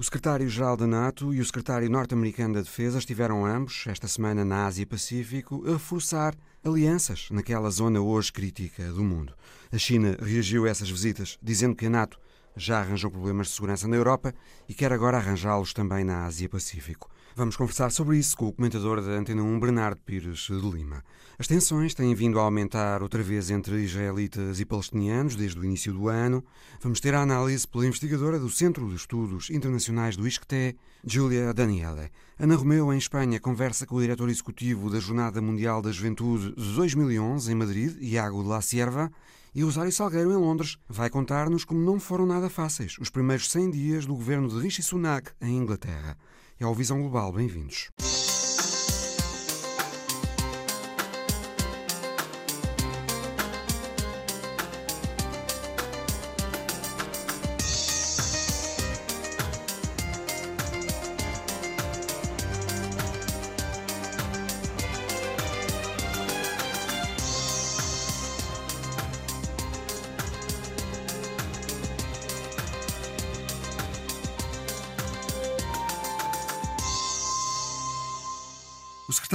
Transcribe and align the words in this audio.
O 0.00 0.02
secretário-geral 0.02 0.78
da 0.78 0.86
NATO 0.86 1.34
e 1.34 1.42
o 1.42 1.44
secretário 1.44 1.90
norte-americano 1.90 2.54
da 2.54 2.62
Defesa 2.62 2.98
estiveram 2.98 3.44
ambos, 3.44 3.84
esta 3.86 4.08
semana 4.08 4.46
na 4.46 4.64
Ásia-Pacífico, 4.64 5.62
a 5.68 5.72
reforçar 5.72 6.34
alianças 6.64 7.28
naquela 7.30 7.68
zona 7.68 8.00
hoje 8.00 8.32
crítica 8.32 8.90
do 8.94 9.04
mundo. 9.04 9.34
A 9.70 9.76
China 9.76 10.16
reagiu 10.18 10.64
a 10.64 10.70
essas 10.70 10.88
visitas, 10.88 11.38
dizendo 11.42 11.76
que 11.76 11.84
a 11.84 11.90
NATO 11.90 12.18
já 12.56 12.80
arranjou 12.80 13.10
problemas 13.10 13.48
de 13.48 13.52
segurança 13.52 13.86
na 13.86 13.94
Europa 13.94 14.32
e 14.66 14.72
quer 14.72 14.90
agora 14.90 15.18
arranjá-los 15.18 15.74
também 15.74 16.02
na 16.02 16.24
Ásia-Pacífico. 16.24 17.10
Vamos 17.36 17.56
conversar 17.56 17.92
sobre 17.92 18.18
isso 18.18 18.36
com 18.36 18.48
o 18.48 18.52
comentador 18.52 19.00
da 19.00 19.12
Antena 19.12 19.42
1, 19.42 19.60
Bernardo 19.60 20.00
Pires 20.04 20.48
de 20.48 20.68
Lima. 20.68 21.04
As 21.38 21.46
tensões 21.46 21.94
têm 21.94 22.12
vindo 22.12 22.40
a 22.40 22.42
aumentar 22.42 23.04
outra 23.04 23.22
vez 23.22 23.50
entre 23.50 23.84
israelitas 23.84 24.58
e 24.58 24.64
palestinianos 24.64 25.36
desde 25.36 25.58
o 25.58 25.64
início 25.64 25.92
do 25.92 26.08
ano. 26.08 26.44
Vamos 26.82 26.98
ter 26.98 27.14
a 27.14 27.22
análise 27.22 27.66
pela 27.68 27.86
investigadora 27.86 28.36
do 28.36 28.50
Centro 28.50 28.88
de 28.88 28.96
Estudos 28.96 29.48
Internacionais 29.48 30.16
do 30.16 30.26
ISCTE, 30.26 30.76
Julia 31.06 31.54
Daniele. 31.54 32.10
Ana 32.36 32.56
Romeu, 32.56 32.92
em 32.92 32.98
Espanha, 32.98 33.38
conversa 33.38 33.86
com 33.86 33.94
o 33.94 34.00
diretor 34.00 34.28
executivo 34.28 34.90
da 34.90 34.98
Jornada 34.98 35.40
Mundial 35.40 35.80
da 35.80 35.92
Juventude 35.92 36.52
de 36.52 36.74
2011 36.74 37.50
em 37.50 37.54
Madrid, 37.54 37.96
Iago 38.00 38.42
de 38.42 38.48
la 38.48 38.60
Sierva, 38.60 39.10
e 39.54 39.62
Rosário 39.62 39.92
Salgueiro, 39.92 40.32
em 40.32 40.36
Londres, 40.36 40.78
vai 40.88 41.08
contar-nos 41.08 41.64
como 41.64 41.80
não 41.80 41.98
foram 41.98 42.26
nada 42.26 42.50
fáceis 42.50 42.96
os 43.00 43.10
primeiros 43.10 43.50
100 43.50 43.70
dias 43.70 44.06
do 44.06 44.14
governo 44.14 44.48
de 44.48 44.60
Rishi 44.60 44.82
Sunak 44.82 45.30
em 45.40 45.56
Inglaterra. 45.56 46.16
É 46.60 46.66
o 46.66 46.74
Visão 46.74 47.00
Global. 47.00 47.32
Bem-vindos. 47.32 47.88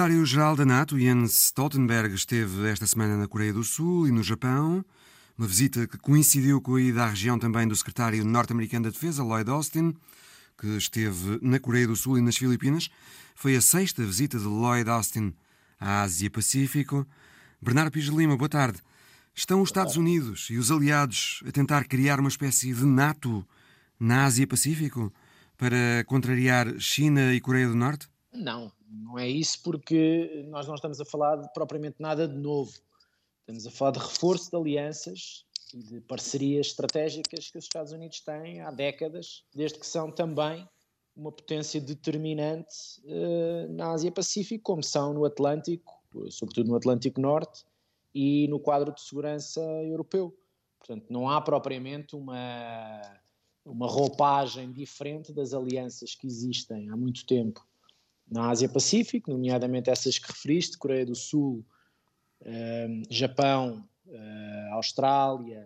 Secretário-geral 0.05 0.55
da 0.55 0.65
NATO, 0.65 0.99
Jens 0.99 1.45
Stoltenberg, 1.45 2.13
esteve 2.13 2.69
esta 2.69 2.85
semana 2.85 3.17
na 3.17 3.27
Coreia 3.27 3.51
do 3.51 3.63
Sul 3.63 4.07
e 4.07 4.11
no 4.11 4.21
Japão, 4.21 4.85
uma 5.35 5.47
visita 5.47 5.87
que 5.87 5.97
coincidiu 5.97 6.61
com 6.61 6.75
a 6.75 6.81
ida 6.81 7.05
à 7.05 7.09
região 7.09 7.39
também 7.39 7.67
do 7.67 7.75
secretário 7.75 8.23
norte-americano 8.23 8.83
da 8.83 8.91
Defesa, 8.91 9.23
Lloyd 9.23 9.49
Austin, 9.49 9.95
que 10.59 10.67
esteve 10.77 11.39
na 11.41 11.59
Coreia 11.59 11.87
do 11.87 11.95
Sul 11.95 12.19
e 12.19 12.21
nas 12.21 12.37
Filipinas. 12.37 12.87
Foi 13.33 13.55
a 13.55 13.61
sexta 13.61 14.03
visita 14.03 14.37
de 14.37 14.45
Lloyd 14.45 14.87
Austin 14.87 15.33
à 15.79 16.03
Ásia-Pacífico. 16.03 17.07
Bernardo 17.59 17.91
Pires 17.91 18.09
Lima, 18.09 18.37
boa 18.37 18.49
tarde. 18.49 18.77
Estão 19.33 19.59
os 19.59 19.69
Estados 19.69 19.97
Unidos 19.97 20.49
e 20.51 20.57
os 20.57 20.69
aliados 20.69 21.41
a 21.47 21.51
tentar 21.51 21.85
criar 21.85 22.19
uma 22.19 22.29
espécie 22.29 22.71
de 22.71 22.85
NATO 22.85 23.43
na 23.99 24.25
Ásia-Pacífico 24.25 25.11
para 25.57 26.03
contrariar 26.05 26.79
China 26.79 27.33
e 27.33 27.41
Coreia 27.41 27.67
do 27.67 27.75
Norte? 27.75 28.07
Não, 28.31 28.71
não 29.03 29.17
é 29.19 29.27
isso 29.27 29.61
porque 29.61 30.45
nós 30.47 30.67
não 30.67 30.75
estamos 30.75 30.99
a 31.01 31.05
falar 31.05 31.37
de 31.37 31.51
propriamente 31.53 31.97
nada 31.99 32.27
de 32.27 32.37
novo. 32.37 32.73
Estamos 33.41 33.67
a 33.67 33.71
falar 33.71 33.91
de 33.91 33.99
reforço 33.99 34.49
de 34.49 34.57
alianças 34.57 35.45
e 35.73 35.79
de 35.79 36.01
parcerias 36.01 36.67
estratégicas 36.67 37.51
que 37.51 37.57
os 37.57 37.65
Estados 37.65 37.91
Unidos 37.91 38.19
têm 38.21 38.61
há 38.61 38.71
décadas, 38.71 39.43
desde 39.53 39.79
que 39.79 39.85
são 39.85 40.11
também 40.11 40.67
uma 41.15 41.31
potência 41.31 41.79
determinante 41.79 43.01
uh, 43.05 43.71
na 43.71 43.91
Ásia-Pacífico, 43.91 44.63
como 44.63 44.83
são 44.83 45.13
no 45.13 45.25
Atlântico, 45.25 46.01
sobretudo 46.29 46.69
no 46.69 46.75
Atlântico 46.75 47.21
Norte 47.21 47.65
e 48.13 48.47
no 48.47 48.59
quadro 48.59 48.93
de 48.93 49.01
segurança 49.01 49.61
europeu. 49.83 50.37
Portanto, 50.79 51.05
não 51.09 51.29
há 51.29 51.41
propriamente 51.41 52.15
uma, 52.15 53.01
uma 53.65 53.87
roupagem 53.87 54.71
diferente 54.71 55.31
das 55.31 55.53
alianças 55.53 56.15
que 56.15 56.27
existem 56.27 56.89
há 56.89 56.97
muito 56.97 57.25
tempo 57.25 57.65
na 58.29 58.49
Ásia-Pacífico, 58.49 59.31
nomeadamente 59.31 59.89
essas 59.89 60.17
que 60.17 60.27
referiste, 60.27 60.77
Coreia 60.77 61.05
do 61.05 61.15
Sul, 61.15 61.65
uh, 62.41 63.03
Japão, 63.09 63.87
uh, 64.07 64.73
Austrália, 64.73 65.65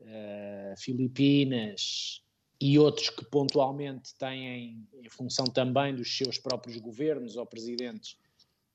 uh, 0.00 0.80
Filipinas 0.80 2.22
e 2.60 2.78
outros 2.78 3.10
que 3.10 3.24
pontualmente 3.24 4.14
têm, 4.14 4.86
em 5.02 5.08
função 5.10 5.46
também 5.46 5.94
dos 5.94 6.16
seus 6.16 6.38
próprios 6.38 6.78
governos 6.78 7.36
ou 7.36 7.44
presidentes, 7.44 8.16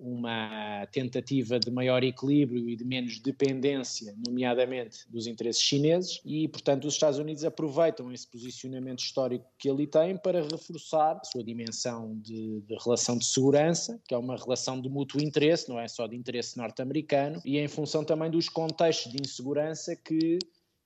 uma 0.02 0.88
tentativa 0.88 1.60
de 1.60 1.70
maior 1.70 2.04
equilíbrio 2.04 2.68
e 2.68 2.76
de 2.76 2.84
menos 2.84 3.20
dependência, 3.20 4.16
nomeadamente 4.26 5.10
dos 5.10 5.28
interesses 5.28 5.62
chineses, 5.62 6.20
e, 6.26 6.48
portanto, 6.48 6.86
os 6.86 6.96
Estados 6.96 7.20
Unidos 7.20 7.46
aproveitam 7.46 8.12
esse 8.12 8.28
posicionamento 8.28 9.00
histórico 9.00 9.46
que 9.60 9.70
ali 9.70 9.86
tem 9.86 10.18
para 10.18 10.42
reforçar 10.42 11.20
a 11.22 11.24
sua 11.24 11.44
dimensão 11.44 12.18
de, 12.18 12.62
de 12.62 12.76
relação 12.84 13.16
de 13.16 13.26
segurança, 13.26 14.02
que 14.08 14.16
é 14.16 14.18
uma 14.18 14.36
relação 14.36 14.82
de 14.82 14.90
mútuo 14.90 15.22
interesse, 15.22 15.70
não 15.70 15.80
é 15.80 15.88
só 15.88 16.08
de 16.08 16.16
interesse 16.16 16.58
norte-americano, 16.58 17.40
e 17.46 17.60
em 17.60 17.68
função 17.68 18.04
também 18.04 18.32
dos 18.32 18.50
contextos 18.50 19.12
de 19.12 19.20
insegurança 19.22 19.96
que 19.96 20.40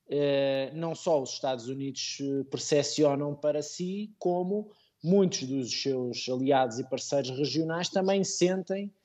eh, 0.09 0.71
não 0.73 0.93
só 0.93 1.21
os 1.21 1.31
Estados 1.31 1.69
Unidos 1.69 2.17
eh, 2.21 2.43
percepcionam 2.51 3.33
para 3.33 3.61
si, 3.61 4.13
como 4.19 4.69
muitos 5.01 5.43
dos 5.43 5.81
seus 5.81 6.27
aliados 6.27 6.79
e 6.79 6.83
parceiros 6.89 7.29
regionais 7.29 7.89
também 7.89 8.23
sentem 8.23 8.91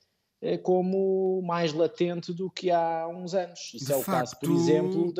como 0.63 1.39
mais 1.43 1.71
latente 1.71 2.33
do 2.33 2.49
que 2.49 2.71
há 2.71 3.07
uns 3.07 3.35
anos. 3.35 3.71
Isso 3.75 3.85
De 3.85 3.93
é 3.93 3.95
o 3.95 4.01
facto... 4.01 4.31
caso, 4.31 4.39
por 4.39 4.49
exemplo, 4.49 5.13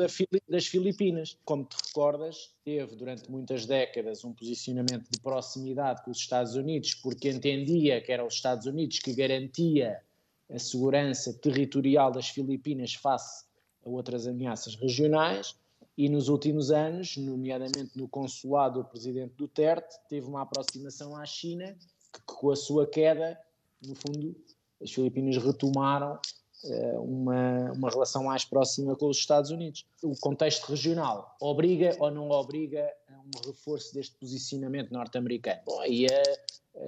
das 0.48 0.66
Filipinas. 0.66 1.38
Como 1.44 1.64
te 1.64 1.76
recordas, 1.86 2.50
teve 2.64 2.96
durante 2.96 3.30
muitas 3.30 3.64
décadas 3.64 4.24
um 4.24 4.32
posicionamento 4.32 5.08
de 5.08 5.20
proximidade 5.20 6.02
com 6.04 6.10
os 6.10 6.18
Estados 6.18 6.56
Unidos, 6.56 6.94
porque 6.94 7.30
entendia 7.30 8.00
que 8.00 8.10
eram 8.10 8.26
os 8.26 8.34
Estados 8.34 8.66
Unidos 8.66 8.98
que 8.98 9.14
garantia 9.14 10.02
a 10.50 10.58
segurança 10.58 11.32
territorial 11.32 12.10
das 12.10 12.28
Filipinas 12.28 12.94
face 12.94 13.44
a 13.86 13.88
outras 13.88 14.26
ameaças 14.26 14.74
regionais. 14.74 15.54
E 15.96 16.08
nos 16.08 16.28
últimos 16.28 16.70
anos, 16.70 17.16
nomeadamente 17.16 17.90
no 17.94 18.08
consulado 18.08 18.82
do 18.82 18.88
presidente 18.88 19.34
Duterte, 19.36 19.94
teve 20.08 20.26
uma 20.26 20.42
aproximação 20.42 21.14
à 21.16 21.24
China 21.24 21.76
que, 22.12 22.20
com 22.26 22.50
a 22.50 22.56
sua 22.56 22.86
queda, 22.86 23.38
no 23.86 23.94
fundo, 23.94 24.34
as 24.82 24.90
Filipinas 24.90 25.36
retomaram 25.36 26.18
uh, 26.64 27.00
uma, 27.02 27.72
uma 27.72 27.90
relação 27.90 28.24
mais 28.24 28.44
próxima 28.44 28.96
com 28.96 29.08
os 29.08 29.18
Estados 29.18 29.50
Unidos. 29.50 29.86
O 30.02 30.18
contexto 30.20 30.66
regional 30.66 31.36
obriga 31.40 31.96
ou 32.00 32.10
não 32.10 32.30
obriga 32.30 32.90
a 33.08 33.20
um 33.20 33.46
reforço 33.46 33.94
deste 33.94 34.16
posicionamento 34.16 34.90
norte-americano? 34.90 35.60
Bom, 35.64 35.84
e 35.84 36.06
a, 36.06 36.22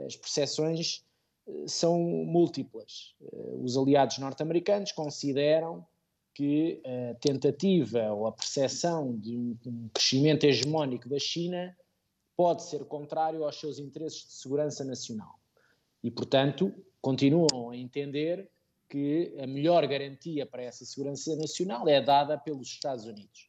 as 0.07 0.17
percepções 0.17 1.05
uh, 1.47 1.69
são 1.69 1.99
múltiplas. 1.99 3.15
Os 3.63 3.77
aliados 3.77 4.19
norte-americanos 4.19 4.93
consideram 4.93 5.87
que 6.35 6.83
a 6.85 7.15
tentativa 7.15 8.13
ou 8.13 8.27
a 8.27 8.33
percepção 8.33 9.17
de 9.17 9.37
um, 9.37 9.57
um 9.65 9.89
crescimento 9.95 10.45
hegemónico 10.45 11.09
da 11.09 11.19
China 11.19 11.77
pode 12.37 12.65
ser 12.65 12.85
contrário 12.87 13.45
aos 13.45 13.59
seus 13.61 13.79
interesses 13.79 14.27
de 14.27 14.33
segurança 14.33 14.85
nacional. 14.85 15.39
E, 16.05 16.11
portanto, 16.11 16.71
continuam 17.01 17.71
a 17.71 17.77
entender 17.77 18.47
que 18.91 19.35
a 19.43 19.47
melhor 19.47 19.87
garantia 19.87 20.45
para 20.45 20.63
essa 20.63 20.85
segurança 20.85 21.35
nacional 21.37 21.89
é 21.89 21.99
dada 21.99 22.37
pelos 22.37 22.69
Estados 22.69 23.07
Unidos. 23.07 23.49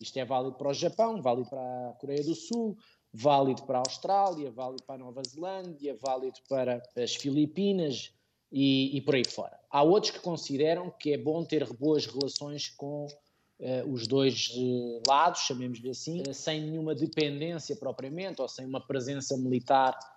Isto 0.00 0.18
é 0.18 0.24
válido 0.24 0.56
para 0.56 0.68
o 0.68 0.74
Japão, 0.74 1.22
válido 1.22 1.48
para 1.48 1.60
a 1.60 1.92
Coreia 1.92 2.24
do 2.24 2.34
Sul, 2.34 2.76
válido 3.12 3.62
para 3.62 3.78
a 3.78 3.82
Austrália, 3.86 4.50
válido 4.50 4.82
para 4.82 4.96
a 4.96 4.98
Nova 4.98 5.22
Zelândia, 5.24 5.96
válido 6.02 6.40
para 6.48 6.82
as 6.96 7.14
Filipinas 7.14 8.12
e, 8.50 8.96
e 8.96 9.00
por 9.00 9.14
aí 9.14 9.24
fora. 9.24 9.56
Há 9.70 9.84
outros 9.84 10.10
que 10.10 10.18
consideram 10.18 10.90
que 10.90 11.12
é 11.12 11.16
bom 11.16 11.44
ter 11.44 11.64
boas 11.74 12.04
relações 12.06 12.68
com 12.68 13.06
uh, 13.06 13.92
os 13.92 14.08
dois 14.08 14.50
uh, 14.56 15.02
lados, 15.06 15.42
chamemos-lhe 15.42 15.90
assim, 15.90 16.20
sem 16.32 16.62
nenhuma 16.62 16.96
dependência 16.96 17.76
propriamente 17.76 18.42
ou 18.42 18.48
sem 18.48 18.66
uma 18.66 18.84
presença 18.84 19.36
militar 19.36 19.96
eh, 19.96 20.11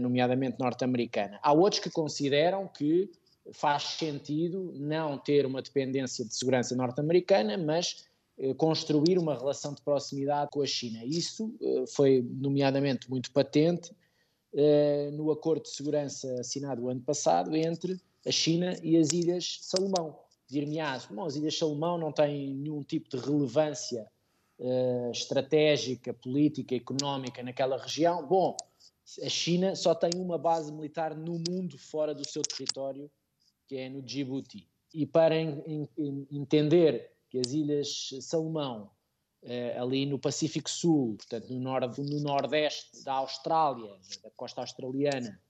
nomeadamente 0.00 0.58
norte-americana. 0.60 1.38
Há 1.42 1.52
outros 1.52 1.80
que 1.80 1.90
consideram 1.90 2.68
que 2.68 3.10
faz 3.52 3.82
sentido 3.84 4.72
não 4.76 5.18
ter 5.18 5.46
uma 5.46 5.62
dependência 5.62 6.24
de 6.24 6.34
segurança 6.34 6.74
norte-americana, 6.76 7.56
mas 7.56 8.04
eh, 8.38 8.54
construir 8.54 9.18
uma 9.18 9.36
relação 9.36 9.74
de 9.74 9.82
proximidade 9.82 10.50
com 10.50 10.62
a 10.62 10.66
China. 10.66 11.04
Isso 11.04 11.54
eh, 11.60 11.84
foi, 11.88 12.24
nomeadamente, 12.30 13.08
muito 13.10 13.30
patente 13.32 13.92
no 15.12 15.30
acordo 15.30 15.62
de 15.62 15.70
segurança 15.70 16.40
assinado 16.40 16.82
o 16.82 16.88
ano 16.88 17.00
passado 17.00 17.54
entre 17.54 18.00
a 18.26 18.32
China 18.32 18.74
e 18.82 18.96
as 18.96 19.12
Ilhas 19.12 19.58
Salomão. 19.60 20.18
Dir-me-ás, 20.48 21.08
as 21.24 21.36
Ilhas 21.36 21.56
Salomão 21.56 21.96
não 21.96 22.10
têm 22.10 22.52
nenhum 22.56 22.82
tipo 22.82 23.08
de 23.08 23.16
relevância 23.16 24.08
estratégica, 25.12 26.12
política, 26.12 26.74
económica 26.74 27.44
naquela 27.44 27.80
região. 27.80 28.26
Bom, 28.26 28.56
a 29.22 29.28
China 29.28 29.74
só 29.74 29.94
tem 29.94 30.10
uma 30.16 30.38
base 30.38 30.72
militar 30.72 31.16
no 31.16 31.42
mundo 31.48 31.78
fora 31.78 32.14
do 32.14 32.28
seu 32.28 32.42
território, 32.42 33.10
que 33.66 33.76
é 33.76 33.88
no 33.88 34.02
Djibouti. 34.02 34.68
E 34.92 35.06
para 35.06 35.36
em, 35.36 35.88
em, 35.96 36.26
entender 36.30 37.12
que 37.28 37.38
as 37.38 37.52
Ilhas 37.52 38.10
Salomão, 38.20 38.90
eh, 39.42 39.76
ali 39.78 40.04
no 40.04 40.18
Pacífico 40.18 40.68
Sul, 40.68 41.16
portanto 41.16 41.48
no, 41.52 41.60
nord, 41.60 42.00
no 42.02 42.20
nordeste 42.20 43.02
da 43.04 43.14
Austrália, 43.14 43.96
da 44.22 44.30
costa 44.30 44.60
australiana, 44.60 45.40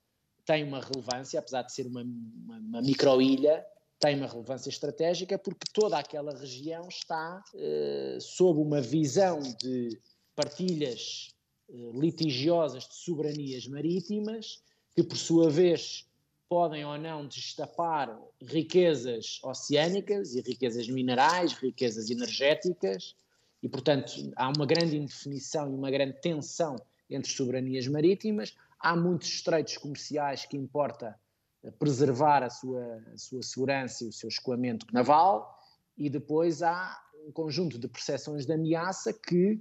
tem 0.44 0.64
uma 0.64 0.80
relevância, 0.80 1.38
apesar 1.38 1.62
de 1.62 1.72
ser 1.72 1.86
uma, 1.86 2.02
uma, 2.02 2.58
uma 2.58 2.82
microilha, 2.82 3.64
tem 3.98 4.16
uma 4.16 4.26
relevância 4.26 4.68
estratégica 4.68 5.38
porque 5.38 5.66
toda 5.72 5.98
aquela 5.98 6.36
região 6.36 6.88
está 6.88 7.42
eh, 7.54 8.18
sob 8.20 8.60
uma 8.60 8.80
visão 8.80 9.40
de 9.40 10.00
partilhas 10.34 11.34
litigiosas 11.94 12.88
de 12.88 12.94
soberanias 12.94 13.67
marítimas, 13.67 14.62
que 14.94 15.02
por 15.02 15.17
sua 15.17 15.49
vez 15.49 16.06
podem 16.49 16.84
ou 16.84 16.99
não 16.99 17.26
destapar 17.26 18.19
riquezas 18.43 19.38
oceânicas 19.44 20.34
e 20.34 20.40
riquezas 20.40 20.88
minerais, 20.88 21.52
riquezas 21.52 22.11
energéticas, 22.11 23.14
e 23.62 23.69
portanto 23.69 24.12
há 24.34 24.49
uma 24.49 24.67
grande 24.67 24.96
indefinição 24.96 25.70
e 25.70 25.75
uma 25.75 25.90
grande 25.90 26.20
tensão 26.20 26.76
entre 27.08 27.31
soberanias 27.31 27.87
marítimas. 27.87 28.56
Há 28.81 28.96
muitos 28.96 29.28
estreitos 29.28 29.76
comerciais 29.76 30.44
que 30.44 30.56
importa 30.56 31.19
preservar 31.78 32.43
a 32.43 32.50
sua, 32.50 33.02
a 33.12 33.19
sua 33.19 33.43
segurança 33.43 34.05
e 34.05 34.08
o 34.08 34.12
seu 34.12 34.28
escoamento 34.28 34.87
naval, 34.93 35.58
e 35.96 36.08
depois 36.08 36.62
há 36.62 36.99
um 37.26 37.31
conjunto 37.31 37.78
de 37.78 37.87
percepções 37.87 38.46
de 38.46 38.52
ameaça 38.52 39.12
que 39.12 39.52
eh, 39.52 39.56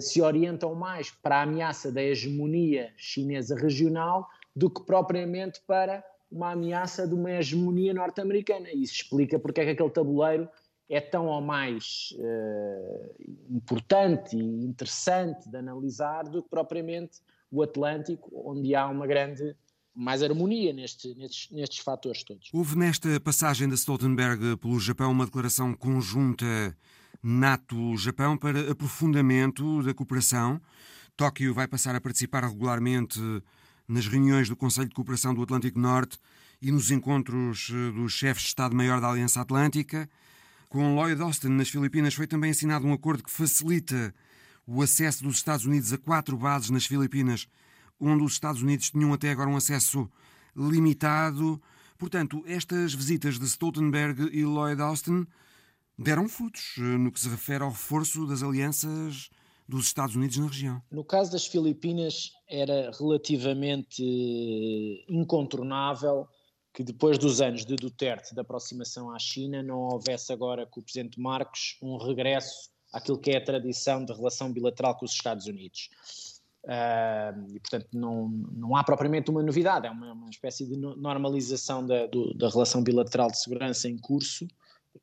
se 0.00 0.22
orientam 0.22 0.74
mais 0.74 1.10
para 1.10 1.38
a 1.38 1.42
ameaça 1.42 1.90
da 1.90 2.02
hegemonia 2.02 2.92
chinesa 2.96 3.56
regional 3.56 4.28
do 4.54 4.70
que 4.70 4.82
propriamente 4.84 5.60
para 5.66 6.04
uma 6.30 6.52
ameaça 6.52 7.06
de 7.06 7.14
uma 7.14 7.30
hegemonia 7.30 7.92
norte-americana. 7.92 8.70
Isso 8.72 8.94
explica 8.94 9.38
porque 9.38 9.60
é 9.60 9.64
que 9.64 9.70
aquele 9.70 9.90
tabuleiro 9.90 10.48
é 10.88 11.00
tão 11.00 11.26
ou 11.26 11.40
mais 11.40 12.14
eh, 12.18 13.10
importante 13.50 14.36
e 14.36 14.64
interessante 14.64 15.48
de 15.48 15.56
analisar 15.56 16.24
do 16.24 16.42
que 16.42 16.48
propriamente 16.48 17.20
o 17.50 17.62
Atlântico, 17.62 18.30
onde 18.48 18.74
há 18.74 18.86
uma 18.86 19.06
grande 19.06 19.56
mais 19.94 20.22
harmonia 20.22 20.72
neste, 20.72 21.14
nestes, 21.14 21.50
nestes 21.50 21.78
fatores 21.78 22.22
todos. 22.22 22.50
Houve 22.52 22.76
nesta 22.76 23.18
passagem 23.18 23.68
da 23.68 23.74
Stoltenberg 23.74 24.56
pelo 24.58 24.78
Japão 24.78 25.10
uma 25.10 25.24
declaração 25.24 25.74
conjunta 25.74 26.44
NATO-Japão 27.28 28.36
para 28.38 28.70
aprofundamento 28.70 29.82
da 29.82 29.92
cooperação. 29.92 30.60
Tóquio 31.16 31.52
vai 31.52 31.66
passar 31.66 31.96
a 31.96 32.00
participar 32.00 32.44
regularmente 32.44 33.20
nas 33.88 34.06
reuniões 34.06 34.48
do 34.48 34.54
Conselho 34.54 34.88
de 34.88 34.94
Cooperação 34.94 35.34
do 35.34 35.42
Atlântico 35.42 35.76
Norte 35.76 36.20
e 36.62 36.70
nos 36.70 36.92
encontros 36.92 37.72
eh, 37.72 37.90
dos 37.90 38.12
chefes 38.12 38.44
de 38.44 38.48
Estado-Maior 38.50 39.00
da 39.00 39.10
Aliança 39.10 39.40
Atlântica. 39.40 40.08
Com 40.68 40.94
Lloyd 40.94 41.20
Austin, 41.20 41.48
nas 41.48 41.68
Filipinas, 41.68 42.14
foi 42.14 42.28
também 42.28 42.52
assinado 42.52 42.86
um 42.86 42.92
acordo 42.92 43.24
que 43.24 43.30
facilita 43.30 44.14
o 44.64 44.80
acesso 44.80 45.24
dos 45.24 45.34
Estados 45.34 45.66
Unidos 45.66 45.92
a 45.92 45.98
quatro 45.98 46.36
bases 46.36 46.70
nas 46.70 46.86
Filipinas 46.86 47.48
onde 47.98 48.22
os 48.22 48.34
Estados 48.34 48.62
Unidos 48.62 48.90
tinham 48.90 49.12
até 49.12 49.32
agora 49.32 49.50
um 49.50 49.56
acesso 49.56 50.08
limitado. 50.54 51.60
Portanto, 51.98 52.44
estas 52.46 52.94
visitas 52.94 53.36
de 53.36 53.46
Stoltenberg 53.46 54.30
e 54.32 54.44
Lloyd 54.44 54.80
Austin 54.80 55.26
deram 55.98 56.28
frutos 56.28 56.74
eh, 56.78 56.80
no 56.80 57.10
que 57.10 57.20
se 57.20 57.28
refere 57.28 57.62
ao 57.62 57.70
reforço 57.70 58.26
das 58.26 58.42
alianças 58.42 59.30
dos 59.68 59.86
Estados 59.86 60.14
Unidos 60.14 60.36
na 60.36 60.46
região. 60.46 60.82
No 60.90 61.04
caso 61.04 61.32
das 61.32 61.46
Filipinas, 61.46 62.32
era 62.48 62.90
relativamente 62.98 65.04
incontornável 65.08 66.28
que 66.72 66.84
depois 66.84 67.18
dos 67.18 67.40
anos 67.40 67.64
de 67.64 67.74
Duterte 67.74 68.34
de 68.34 68.40
aproximação 68.40 69.10
à 69.10 69.18
China 69.18 69.62
não 69.62 69.78
houvesse 69.78 70.32
agora 70.32 70.66
com 70.66 70.80
o 70.80 70.82
presidente 70.82 71.18
Marcos 71.18 71.78
um 71.82 71.96
regresso 71.96 72.70
àquilo 72.92 73.18
que 73.18 73.30
é 73.30 73.38
a 73.38 73.44
tradição 73.44 74.04
de 74.04 74.12
relação 74.12 74.52
bilateral 74.52 74.96
com 74.96 75.06
os 75.06 75.12
Estados 75.12 75.46
Unidos. 75.46 75.88
Uh, 76.64 77.54
e, 77.54 77.60
portanto, 77.60 77.88
não, 77.92 78.28
não 78.28 78.76
há 78.76 78.84
propriamente 78.84 79.30
uma 79.30 79.42
novidade, 79.42 79.86
é 79.86 79.90
uma, 79.90 80.12
uma 80.12 80.28
espécie 80.28 80.66
de 80.66 80.76
normalização 80.76 81.86
da, 81.86 82.06
do, 82.06 82.34
da 82.34 82.48
relação 82.48 82.82
bilateral 82.82 83.30
de 83.30 83.40
segurança 83.40 83.88
em 83.88 83.96
curso, 83.96 84.46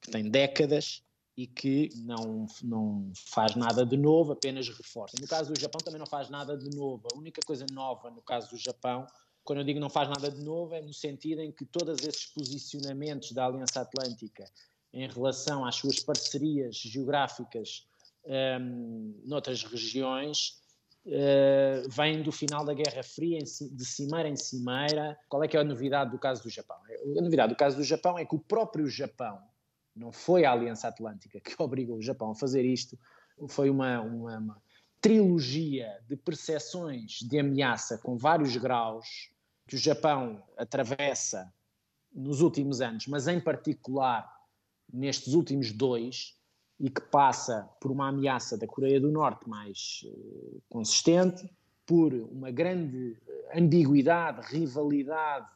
que 0.04 0.12
tem 0.12 0.30
décadas 0.30 1.02
e 1.36 1.48
que 1.48 1.90
não, 1.96 2.46
não 2.62 3.12
faz 3.16 3.56
nada 3.56 3.86
de 3.86 3.98
novo, 3.98 4.34
apenas 4.34 4.70
reforça. 4.70 5.16
No 5.20 5.28
caso 5.28 5.52
do 5.52 5.60
Japão 5.60 5.80
também 5.84 6.00
não 6.00 6.06
faz 6.06 6.30
nada 6.30 6.56
de 6.56 6.70
novo. 6.76 7.08
A 7.12 7.18
única 7.18 7.42
coisa 7.46 7.66
nova 7.72 8.12
no 8.12 8.22
caso 8.22 8.52
do 8.52 8.58
Japão, 8.58 9.08
quando 9.44 9.60
eu 9.60 9.66
digo 9.66 9.80
não 9.80 9.90
faz 9.90 10.08
nada 10.10 10.30
de 10.30 10.44
novo, 10.44 10.76
é 10.76 10.82
no 10.82 10.94
sentido 10.94 11.42
em 11.42 11.52
que 11.52 11.66
todos 11.66 12.04
esses 12.04 12.28
posicionamentos 12.28 13.32
da 13.32 13.46
Aliança 13.46 13.82
Atlântica 13.82 14.46
em 14.94 15.08
relação 15.08 15.66
às 15.66 15.76
suas 15.76 16.00
parcerias 16.00 16.76
geográficas 16.76 17.88
um, 18.26 19.20
noutras 19.26 19.64
regiões 19.64 20.62
uh, 21.06 21.90
vem 21.90 22.22
do 22.22 22.32
final 22.32 22.64
da 22.64 22.74
Guerra 22.74 23.04
Fria, 23.04 23.40
de 23.40 23.86
cimeira 23.86 24.30
em 24.30 24.36
cimeira. 24.36 25.18
Qual 25.28 25.44
é 25.44 25.48
que 25.48 25.58
é 25.58 25.60
a 25.60 25.64
novidade 25.64 26.12
do 26.12 26.20
caso 26.20 26.44
do 26.44 26.50
Japão? 26.50 26.78
A 27.18 27.22
novidade 27.22 27.54
do 27.54 27.58
caso 27.58 27.78
do 27.78 27.84
Japão 27.84 28.18
é 28.18 28.26
que 28.26 28.36
o 28.36 28.40
próprio 28.40 28.88
Japão, 28.88 29.42
não 29.96 30.12
foi 30.12 30.46
a 30.46 30.52
Aliança 30.52 30.88
Atlântica 30.88 31.40
que 31.40 31.56
obrigou 31.62 31.98
o 31.98 32.02
Japão 32.02 32.32
a 32.32 32.36
fazer 32.36 32.66
isto, 32.66 32.98
foi 33.48 33.70
uma, 33.70 34.02
uma, 34.02 34.38
uma 34.38 34.62
trilogia 35.02 35.90
de 36.08 36.16
percepções 36.16 37.20
de 37.22 37.40
ameaça 37.40 37.98
com 37.98 38.18
vários 38.18 38.56
graus 38.56 39.32
que 39.68 39.76
o 39.76 39.80
Japão 39.80 40.44
atravessa 40.58 41.52
nos 42.14 42.42
últimos 42.42 42.80
anos, 42.80 43.08
mas 43.08 43.28
em 43.28 43.40
particular 43.40 44.30
nestes 44.92 45.34
últimos 45.34 45.72
dois, 45.72 46.38
e 46.80 46.90
que 46.90 47.02
passa 47.02 47.68
por 47.80 47.92
uma 47.92 48.10
ameaça 48.10 48.58
da 48.58 48.68
Coreia 48.68 49.00
do 49.00 49.12
Norte 49.12 49.48
mais 49.48 50.02
uh, 50.06 50.62
consistente, 50.70 51.50
por 51.86 52.14
uma 52.14 52.52
grande 52.52 53.18
ambiguidade, 53.56 54.48
rivalidade 54.54 55.50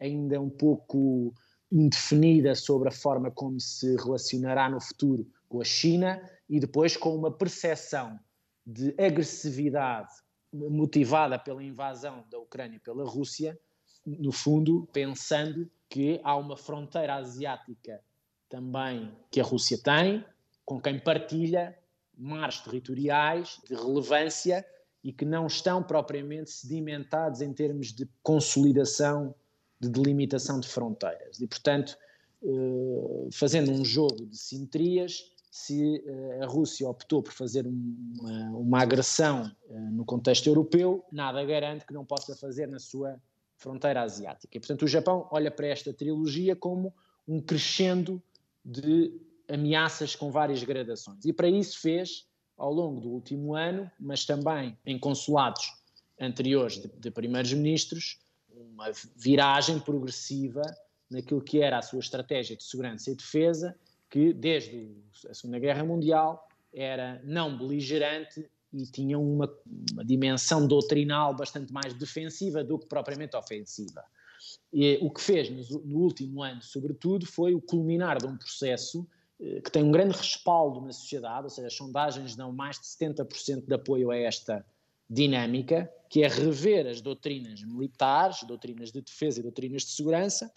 ainda 0.00 0.40
um 0.40 0.50
pouco 0.50 1.34
indefinida 1.70 2.54
sobre 2.54 2.88
a 2.88 2.92
forma 2.92 3.30
como 3.30 3.60
se 3.60 3.96
relacionará 3.96 4.68
no 4.68 4.80
futuro 4.80 5.26
com 5.48 5.60
a 5.60 5.64
China 5.64 6.20
e 6.48 6.60
depois 6.60 6.96
com 6.96 7.14
uma 7.14 7.30
percepção 7.30 8.18
de 8.66 8.94
agressividade 8.98 10.12
motivada 10.52 11.38
pela 11.38 11.62
invasão 11.62 12.24
da 12.30 12.38
Ucrânia 12.38 12.80
pela 12.80 13.04
Rússia, 13.04 13.58
no 14.06 14.30
fundo 14.30 14.88
pensando 14.92 15.70
que 15.88 16.20
há 16.22 16.36
uma 16.36 16.56
fronteira 16.56 17.14
asiática 17.14 18.00
também 18.48 19.12
que 19.30 19.40
a 19.40 19.44
Rússia 19.44 19.78
tem, 19.82 20.24
com 20.64 20.80
quem 20.80 20.98
partilha 20.98 21.76
mares 22.16 22.60
territoriais 22.60 23.60
de 23.68 23.74
relevância 23.74 24.64
e 25.02 25.12
que 25.12 25.24
não 25.24 25.46
estão 25.46 25.82
propriamente 25.82 26.50
sedimentados 26.50 27.40
em 27.40 27.52
termos 27.52 27.92
de 27.92 28.08
consolidação, 28.22 29.34
de 29.80 29.88
delimitação 29.88 30.60
de 30.60 30.68
fronteiras. 30.68 31.40
E, 31.40 31.46
portanto, 31.46 31.96
eh, 32.42 33.28
fazendo 33.32 33.70
um 33.70 33.84
jogo 33.84 34.26
de 34.26 34.36
simetrias, 34.36 35.32
se 35.50 36.02
eh, 36.04 36.40
a 36.42 36.46
Rússia 36.46 36.88
optou 36.88 37.22
por 37.22 37.32
fazer 37.32 37.66
uma, 37.66 38.50
uma 38.50 38.82
agressão 38.82 39.50
eh, 39.70 39.78
no 39.90 40.04
contexto 40.04 40.46
europeu, 40.46 41.04
nada 41.12 41.44
garante 41.44 41.86
que 41.86 41.94
não 41.94 42.04
possa 42.04 42.34
fazer 42.36 42.66
na 42.66 42.78
sua 42.78 43.20
fronteira 43.56 44.02
asiática. 44.02 44.56
E, 44.56 44.60
portanto, 44.60 44.82
o 44.82 44.88
Japão 44.88 45.28
olha 45.30 45.50
para 45.50 45.68
esta 45.68 45.92
trilogia 45.92 46.54
como 46.56 46.92
um 47.26 47.40
crescendo 47.40 48.22
de 48.64 49.12
ameaças 49.48 50.16
com 50.16 50.30
várias 50.30 50.62
gradações. 50.62 51.24
E 51.24 51.32
para 51.32 51.48
isso 51.48 51.80
fez, 51.80 52.26
ao 52.56 52.72
longo 52.72 53.00
do 53.00 53.10
último 53.10 53.54
ano, 53.54 53.90
mas 53.98 54.24
também 54.24 54.76
em 54.84 54.98
consulados 54.98 55.72
anteriores 56.20 56.78
de, 56.78 56.88
de 56.88 57.10
primeiros 57.10 57.52
ministros, 57.52 58.18
uma 58.56 58.90
viragem 59.16 59.78
progressiva 59.78 60.62
naquilo 61.10 61.40
que 61.40 61.60
era 61.60 61.78
a 61.78 61.82
sua 61.82 62.00
estratégia 62.00 62.56
de 62.56 62.64
segurança 62.64 63.10
e 63.10 63.14
defesa, 63.14 63.76
que 64.10 64.32
desde 64.32 64.94
a 65.28 65.34
Segunda 65.34 65.58
Guerra 65.58 65.84
Mundial 65.84 66.46
era 66.72 67.20
não 67.24 67.56
beligerante 67.56 68.48
e 68.72 68.84
tinha 68.86 69.18
uma, 69.18 69.48
uma 69.92 70.04
dimensão 70.04 70.66
doutrinal 70.66 71.34
bastante 71.34 71.72
mais 71.72 71.94
defensiva 71.94 72.64
do 72.64 72.78
que 72.78 72.86
propriamente 72.86 73.36
ofensiva. 73.36 74.02
E 74.72 74.98
o 75.00 75.10
que 75.10 75.20
fez 75.20 75.48
no, 75.48 75.80
no 75.80 75.98
último 76.00 76.42
ano, 76.42 76.60
sobretudo, 76.60 77.24
foi 77.24 77.54
o 77.54 77.60
culminar 77.60 78.18
de 78.18 78.26
um 78.26 78.36
processo 78.36 79.06
eh, 79.40 79.60
que 79.60 79.70
tem 79.70 79.82
um 79.82 79.92
grande 79.92 80.16
respaldo 80.16 80.80
na 80.80 80.92
sociedade, 80.92 81.44
ou 81.44 81.50
seja, 81.50 81.68
as 81.68 81.74
sondagens 81.74 82.34
dão 82.34 82.52
mais 82.52 82.78
de 82.80 82.86
70% 82.86 83.66
de 83.66 83.74
apoio 83.74 84.10
a 84.10 84.16
esta 84.16 84.66
dinâmica, 85.08 85.90
que 86.14 86.22
é 86.22 86.28
rever 86.28 86.86
as 86.86 87.00
doutrinas 87.00 87.60
militares, 87.64 88.44
doutrinas 88.44 88.92
de 88.92 89.02
defesa 89.02 89.40
e 89.40 89.42
doutrinas 89.42 89.82
de 89.82 89.90
segurança, 89.90 90.48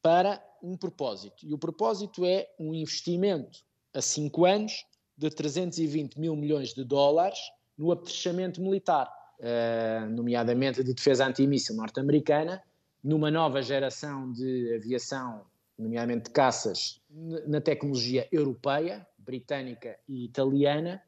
para 0.00 0.40
um 0.62 0.76
propósito. 0.76 1.44
E 1.44 1.52
o 1.52 1.58
propósito 1.58 2.24
é 2.24 2.48
um 2.56 2.72
investimento 2.72 3.64
a 3.92 4.00
cinco 4.00 4.44
anos 4.44 4.86
de 5.18 5.28
320 5.28 6.20
mil 6.20 6.36
milhões 6.36 6.72
de 6.72 6.84
dólares 6.84 7.36
no 7.76 7.90
apetrechamento 7.90 8.62
militar. 8.62 9.12
uh, 9.40 10.08
nomeadamente 10.08 10.84
de 10.84 10.94
defesa 10.94 11.26
antimíssil 11.26 11.74
norte-americana, 11.74 12.62
numa 13.02 13.28
nova 13.28 13.60
geração 13.62 14.30
de 14.30 14.72
aviação, 14.72 15.44
nomeadamente 15.76 16.26
de 16.26 16.30
caças, 16.30 17.02
na 17.48 17.60
tecnologia 17.60 18.28
europeia, 18.30 19.04
britânica 19.18 19.98
e 20.08 20.24
italiana, 20.24 21.02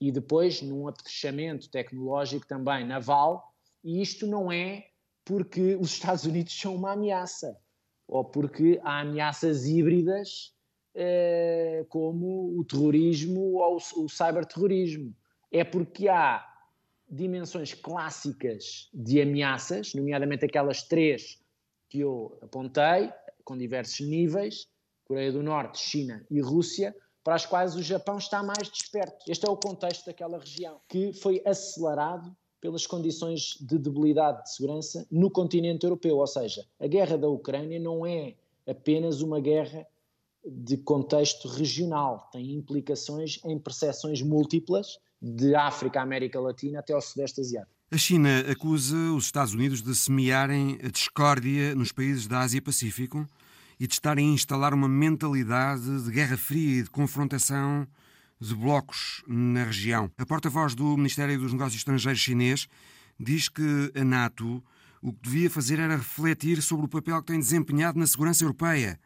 e 0.00 0.12
depois 0.12 0.62
num 0.62 0.86
apetrechamento 0.86 1.70
tecnológico 1.70 2.46
também 2.46 2.86
naval, 2.86 3.52
e 3.82 4.00
isto 4.00 4.26
não 4.26 4.50
é 4.50 4.88
porque 5.24 5.76
os 5.76 5.92
Estados 5.92 6.24
Unidos 6.24 6.58
são 6.58 6.74
uma 6.74 6.92
ameaça, 6.92 7.56
ou 8.06 8.24
porque 8.24 8.80
há 8.82 9.00
ameaças 9.00 9.66
híbridas 9.66 10.54
eh, 10.94 11.84
como 11.88 12.58
o 12.58 12.64
terrorismo 12.64 13.58
ou 13.58 13.76
o, 13.76 14.04
o 14.04 14.08
cyberterrorismo. 14.08 15.14
É 15.52 15.62
porque 15.62 16.08
há 16.08 16.44
dimensões 17.08 17.74
clássicas 17.74 18.88
de 18.92 19.20
ameaças, 19.20 19.94
nomeadamente 19.94 20.44
aquelas 20.44 20.82
três 20.82 21.40
que 21.88 22.00
eu 22.00 22.38
apontei, 22.42 23.12
com 23.44 23.56
diversos 23.56 24.00
níveis, 24.06 24.68
Coreia 25.04 25.32
do 25.32 25.42
Norte, 25.42 25.78
China 25.78 26.24
e 26.30 26.40
Rússia, 26.40 26.94
para 27.22 27.34
as 27.34 27.44
quais 27.44 27.74
o 27.74 27.82
Japão 27.82 28.18
está 28.18 28.42
mais 28.42 28.68
desperto. 28.70 29.24
Este 29.28 29.46
é 29.46 29.50
o 29.50 29.56
contexto 29.56 30.06
daquela 30.06 30.38
região, 30.38 30.80
que 30.88 31.12
foi 31.12 31.42
acelerado 31.44 32.34
pelas 32.60 32.86
condições 32.86 33.56
de 33.60 33.78
debilidade 33.78 34.42
de 34.42 34.52
segurança 34.52 35.06
no 35.10 35.30
continente 35.30 35.84
europeu. 35.84 36.16
Ou 36.16 36.26
seja, 36.26 36.64
a 36.80 36.86
guerra 36.86 37.16
da 37.16 37.28
Ucrânia 37.28 37.78
não 37.78 38.04
é 38.06 38.34
apenas 38.66 39.22
uma 39.22 39.40
guerra 39.40 39.86
de 40.44 40.76
contexto 40.78 41.48
regional, 41.48 42.28
tem 42.32 42.54
implicações 42.54 43.40
em 43.44 43.58
percepções 43.58 44.22
múltiplas 44.22 44.98
de 45.20 45.54
África, 45.54 46.00
América 46.00 46.40
Latina 46.40 46.78
até 46.78 46.92
ao 46.92 47.00
Sudeste 47.00 47.40
Asiático. 47.40 47.72
A 47.90 47.96
China 47.96 48.40
acusa 48.50 48.96
os 49.16 49.24
Estados 49.24 49.54
Unidos 49.54 49.82
de 49.82 49.94
semearem 49.94 50.78
a 50.82 50.88
discórdia 50.88 51.74
nos 51.74 51.90
países 51.90 52.26
da 52.26 52.40
Ásia-Pacífico 52.40 53.26
e 53.78 53.86
de 53.86 53.92
estarem 53.94 54.30
a 54.30 54.34
instalar 54.34 54.74
uma 54.74 54.88
mentalidade 54.88 56.04
de 56.04 56.10
guerra 56.10 56.36
fria 56.36 56.80
e 56.80 56.82
de 56.82 56.90
confrontação 56.90 57.86
de 58.40 58.54
blocos 58.54 59.22
na 59.26 59.64
região. 59.64 60.10
A 60.16 60.26
porta-voz 60.26 60.74
do 60.74 60.96
Ministério 60.96 61.38
dos 61.38 61.52
Negócios 61.52 61.80
Estrangeiros 61.80 62.20
chinês 62.20 62.68
diz 63.18 63.48
que 63.48 63.92
a 63.94 64.04
NATO 64.04 64.62
o 65.00 65.12
que 65.12 65.22
devia 65.22 65.50
fazer 65.50 65.78
era 65.78 65.96
refletir 65.96 66.60
sobre 66.60 66.86
o 66.86 66.88
papel 66.88 67.20
que 67.20 67.28
tem 67.28 67.38
desempenhado 67.38 67.98
na 67.98 68.06
segurança 68.06 68.44
europeia 68.44 68.98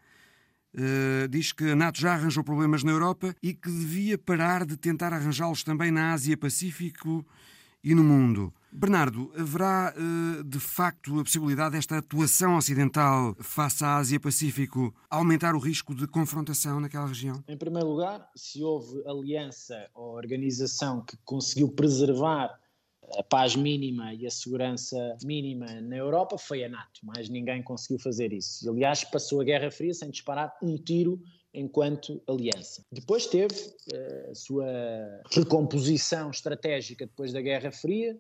Uh, 0.75 1.29
diz 1.29 1.53
que 1.53 1.71
a 1.71 1.77
NATO 1.77 2.01
já 2.01 2.15
arranjou 2.15 2.43
problemas 2.43 2.83
na 2.83 2.91
Europa 2.91 3.37
e 3.43 3.53
que 3.53 3.71
devia 3.71 4.17
parar 4.17 4.65
de 4.65 4.75
tentar 4.75 5.13
arranjá-los 5.13 5.63
também 5.63 5.91
na 5.91 6.15
Ásia-Pacífico 6.15 7.27
e 7.83 7.95
no 7.95 8.05
mundo. 8.05 8.53
Bernardo, 8.75 9.31
haverá 9.37 9.95
uh, 9.95 10.45
de 10.45 10.59
facto 10.59 11.21
a 11.21 11.23
possibilidade 11.23 11.77
desta 11.77 11.99
atuação 11.99 12.57
ocidental 12.57 13.35
face 13.39 13.85
à 13.85 13.97
Ásia-Pacífico 13.97 14.95
aumentar 15.11 15.55
o 15.55 15.59
risco 15.59 15.95
de 15.95 16.07
confrontação 16.07 16.81
naquela 16.81 17.07
região? 17.07 17.45
Em 17.47 17.57
primeiro 17.57 17.91
lugar, 17.91 18.27
se 18.35 18.63
houve 18.63 19.07
aliança 19.07 19.91
ou 19.95 20.15
organização 20.15 21.05
que 21.05 21.19
conseguiu 21.23 21.69
preservar 21.69 22.59
a 23.19 23.23
paz 23.23 23.55
mínima 23.55 24.15
e 24.15 24.27
a 24.27 24.31
segurança 24.31 24.97
mínima 25.23 25.67
na 25.83 25.97
Europa 25.97 26.39
foi 26.39 26.65
a 26.65 26.69
NATO. 26.69 27.05
Mais 27.05 27.29
ninguém 27.29 27.63
conseguiu 27.63 27.99
fazer 27.99 28.33
isso. 28.33 28.71
Aliás, 28.71 29.05
passou 29.05 29.41
a 29.41 29.45
Guerra 29.45 29.71
Fria 29.71 29.93
sem 29.93 30.11
disparar 30.11 30.51
um 30.63 30.79
tiro 30.79 31.21
enquanto 31.55 32.21
aliança. 32.27 32.85
Depois 32.91 33.27
teve 33.27 33.55
uh, 33.55 34.31
a 34.31 34.35
sua 34.35 34.67
recomposição 35.31 36.31
estratégica 36.31 37.07
depois 37.07 37.33
da 37.33 37.41
Guerra 37.41 37.71
Fria, 37.71 38.19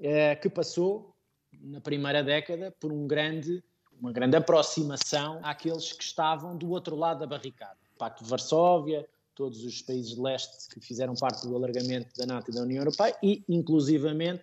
uh, 0.00 0.40
que 0.40 0.48
passou 0.48 1.14
na 1.60 1.80
primeira 1.80 2.22
década 2.22 2.74
por 2.80 2.92
um 2.92 3.06
grande, 3.06 3.62
uma 4.00 4.12
grande 4.12 4.36
aproximação 4.36 5.40
àqueles 5.42 5.92
que 5.92 6.02
estavam 6.02 6.56
do 6.56 6.70
outro 6.70 6.96
lado 6.96 7.20
da 7.20 7.26
barricada. 7.26 7.78
O 7.94 7.98
Pacto 7.98 8.24
de 8.24 8.30
Varsóvia, 8.30 9.08
todos 9.34 9.64
os 9.64 9.82
países 9.82 10.14
de 10.14 10.20
leste 10.20 10.68
que 10.68 10.80
fizeram 10.80 11.14
parte 11.14 11.46
do 11.46 11.54
alargamento 11.54 12.08
da 12.16 12.26
NATO 12.26 12.50
e 12.50 12.54
da 12.54 12.62
União 12.62 12.80
Europeia 12.80 13.16
e, 13.22 13.44
inclusivamente, 13.48 14.42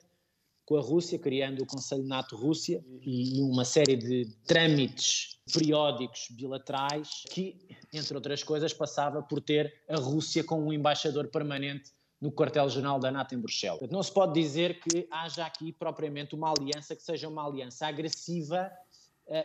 com 0.66 0.78
a 0.78 0.82
Rússia, 0.82 1.20
criando 1.20 1.62
o 1.62 1.66
Conselho 1.66 2.04
NATO-Rússia 2.04 2.84
e 3.02 3.42
uma 3.42 3.66
série 3.66 3.96
de 3.96 4.26
trâmites 4.46 5.40
periódicos 5.54 6.28
bilaterais 6.32 7.24
que, 7.30 7.58
entre 7.94 8.16
outras 8.16 8.44
coisas, 8.44 8.74
passava 8.74 9.22
por 9.22 9.42
ter 9.42 9.74
a 9.90 9.98
Rússia 9.98 10.44
com 10.44 10.62
um 10.62 10.72
embaixador 10.72 11.28
permanente 11.28 11.92
no 12.22 12.32
quartel-general 12.32 13.00
da 13.00 13.12
NATO 13.12 13.36
em 13.36 13.40
Bruxelas. 13.40 13.90
Não 13.90 14.02
se 14.02 14.12
pode 14.12 14.34
dizer 14.34 14.80
que 14.80 15.06
haja 15.12 15.46
aqui 15.46 15.74
propriamente 15.74 16.34
uma 16.34 16.54
aliança 16.58 16.96
que 16.96 17.04
seja 17.04 17.28
uma 17.28 17.46
aliança 17.46 17.86
agressiva 17.86 18.72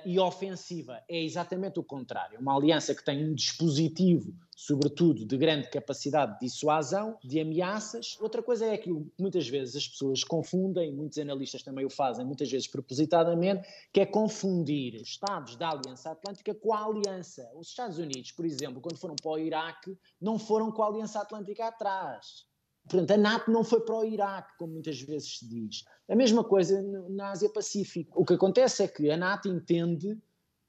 e 0.04 0.18
ofensiva. 0.18 1.02
É 1.08 1.22
exatamente 1.22 1.78
o 1.78 1.84
contrário. 1.84 2.38
Uma 2.40 2.56
aliança 2.56 2.94
que 2.94 3.04
tem 3.04 3.24
um 3.24 3.34
dispositivo, 3.34 4.34
sobretudo, 4.54 5.24
de 5.24 5.36
grande 5.36 5.70
capacidade 5.70 6.34
de 6.34 6.46
dissuasão, 6.46 7.16
de 7.24 7.40
ameaças. 7.40 8.16
Outra 8.20 8.42
coisa 8.42 8.66
é 8.66 8.74
aquilo 8.74 9.04
que 9.04 9.22
muitas 9.22 9.48
vezes 9.48 9.76
as 9.76 9.88
pessoas 9.88 10.24
confundem, 10.24 10.92
muitos 10.92 11.18
analistas 11.18 11.62
também 11.62 11.86
o 11.86 11.90
fazem, 11.90 12.26
muitas 12.26 12.50
vezes 12.50 12.68
propositadamente, 12.68 13.66
que 13.92 14.00
é 14.00 14.06
confundir 14.06 14.96
Estados 14.96 15.56
da 15.56 15.70
Aliança 15.70 16.10
Atlântica 16.10 16.54
com 16.54 16.74
a 16.74 16.84
Aliança. 16.84 17.50
Os 17.54 17.68
Estados 17.68 17.98
Unidos, 17.98 18.32
por 18.32 18.44
exemplo, 18.44 18.80
quando 18.80 18.98
foram 18.98 19.16
para 19.16 19.30
o 19.30 19.38
Iraque, 19.38 19.96
não 20.20 20.38
foram 20.38 20.70
com 20.70 20.82
a 20.82 20.86
Aliança 20.86 21.20
Atlântica 21.20 21.66
atrás 21.66 22.47
Portanto, 22.88 23.10
a 23.10 23.16
NATO 23.16 23.50
não 23.50 23.62
foi 23.62 23.80
para 23.80 23.96
o 23.96 24.04
Iraque, 24.04 24.56
como 24.58 24.72
muitas 24.72 25.00
vezes 25.00 25.38
se 25.38 25.48
diz. 25.48 25.84
A 26.08 26.16
mesma 26.16 26.42
coisa 26.42 26.80
na 27.10 27.30
Ásia-Pacífico. 27.30 28.20
O 28.20 28.24
que 28.24 28.34
acontece 28.34 28.82
é 28.82 28.88
que 28.88 29.10
a 29.10 29.16
NATO 29.16 29.48
entende 29.48 30.18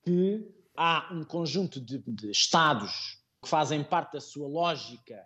que 0.03 0.45
há 0.75 1.09
um 1.13 1.23
conjunto 1.23 1.79
de, 1.79 1.99
de 1.99 2.29
Estados 2.29 3.19
que 3.41 3.47
fazem 3.47 3.83
parte 3.83 4.13
da 4.13 4.21
sua 4.21 4.47
lógica 4.47 5.25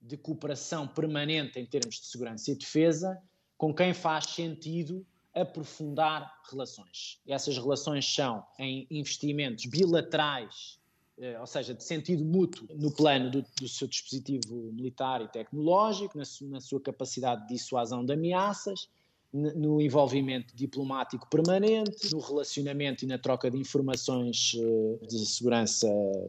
de 0.00 0.16
cooperação 0.16 0.86
permanente 0.86 1.58
em 1.58 1.64
termos 1.64 1.96
de 1.96 2.06
segurança 2.06 2.50
e 2.50 2.54
defesa, 2.54 3.18
com 3.56 3.74
quem 3.74 3.94
faz 3.94 4.26
sentido 4.26 5.06
aprofundar 5.34 6.32
relações. 6.50 7.20
Essas 7.26 7.56
relações 7.56 8.06
são 8.14 8.44
em 8.58 8.86
investimentos 8.90 9.66
bilaterais 9.66 10.78
ou 11.40 11.46
seja, 11.46 11.72
de 11.72 11.82
sentido 11.82 12.24
mútuo 12.24 12.68
no 12.74 12.90
plano 12.90 13.30
do, 13.30 13.44
do 13.58 13.68
seu 13.68 13.88
dispositivo 13.88 14.70
militar 14.72 15.22
e 15.22 15.28
tecnológico, 15.28 16.18
na, 16.18 16.24
su, 16.24 16.46
na, 16.46 16.60
sua 16.60 16.80
capacidade 16.80 17.42
de 17.42 17.54
dissuasão 17.54 18.04
de 18.04 18.12
ameaças, 18.12 18.88
no 19.32 19.80
envolvimento 19.80 20.54
diplomático 20.54 21.28
permanente, 21.28 22.10
no 22.12 22.20
relacionamento 22.20 23.04
e 23.04 23.08
na 23.08 23.18
troca 23.18 23.50
de 23.50 23.58
informações 23.58 24.52
eh, 24.56 25.06
de 25.06 25.26
segurança 25.26 25.88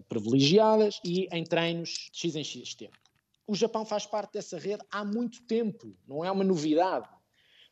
privilegiadas 0.10 1.00
e 1.06 1.28
em 1.32 1.44
treinos 1.44 2.10
de 2.12 2.20
X 2.20 2.36
em 2.36 2.44
X 2.44 2.74
tempo. 2.74 2.98
O 3.46 3.56
Japão 3.56 3.86
faz 3.86 4.06
parte 4.06 4.34
dessa 4.34 4.58
rede 4.58 4.84
há 4.92 5.06
muito 5.06 5.42
tempo, 5.44 5.96
não 6.06 6.26
é 6.26 6.32
uma 6.32 6.44
novidade. 6.44 7.08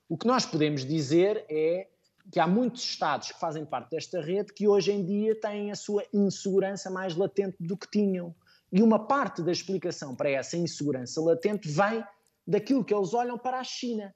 O 0.07 0.17
que 0.17 0.27
nós 0.27 0.45
podemos 0.45 0.85
dizer 0.85 1.45
é 1.49 1.89
que 2.31 2.39
há 2.39 2.47
muitos 2.47 2.83
Estados 2.83 3.31
que 3.31 3.39
fazem 3.39 3.65
parte 3.65 3.91
desta 3.91 4.21
rede 4.21 4.53
que 4.53 4.67
hoje 4.67 4.91
em 4.91 5.05
dia 5.05 5.39
têm 5.39 5.71
a 5.71 5.75
sua 5.75 6.03
insegurança 6.13 6.89
mais 6.89 7.15
latente 7.15 7.55
do 7.59 7.77
que 7.77 7.89
tinham. 7.89 8.35
E 8.71 8.81
uma 8.81 9.07
parte 9.07 9.41
da 9.41 9.51
explicação 9.51 10.15
para 10.15 10.29
essa 10.29 10.57
insegurança 10.57 11.21
latente 11.21 11.67
vem 11.69 12.03
daquilo 12.45 12.83
que 12.83 12.93
eles 12.93 13.13
olham 13.13 13.37
para 13.37 13.59
a 13.59 13.63
China, 13.63 14.13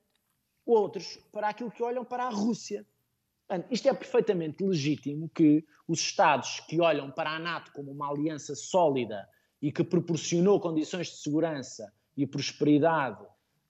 outros 0.65 1.17
para 1.31 1.49
aquilo 1.49 1.71
que 1.71 1.83
olham 1.83 2.03
para 2.03 2.25
a 2.25 2.29
Rússia. 2.29 2.85
Isto 3.71 3.89
é 3.89 3.93
perfeitamente 3.93 4.63
legítimo 4.63 5.29
que 5.29 5.65
os 5.87 5.99
Estados 5.99 6.59
que 6.61 6.79
olham 6.79 7.09
para 7.09 7.31
a 7.31 7.39
NATO 7.39 7.71
como 7.71 7.91
uma 7.91 8.09
aliança 8.09 8.53
sólida 8.55 9.27
e 9.61 9.71
que 9.71 9.83
proporcionou 9.83 10.59
condições 10.59 11.07
de 11.07 11.17
segurança 11.17 11.91
e 12.15 12.27
prosperidade 12.27 13.25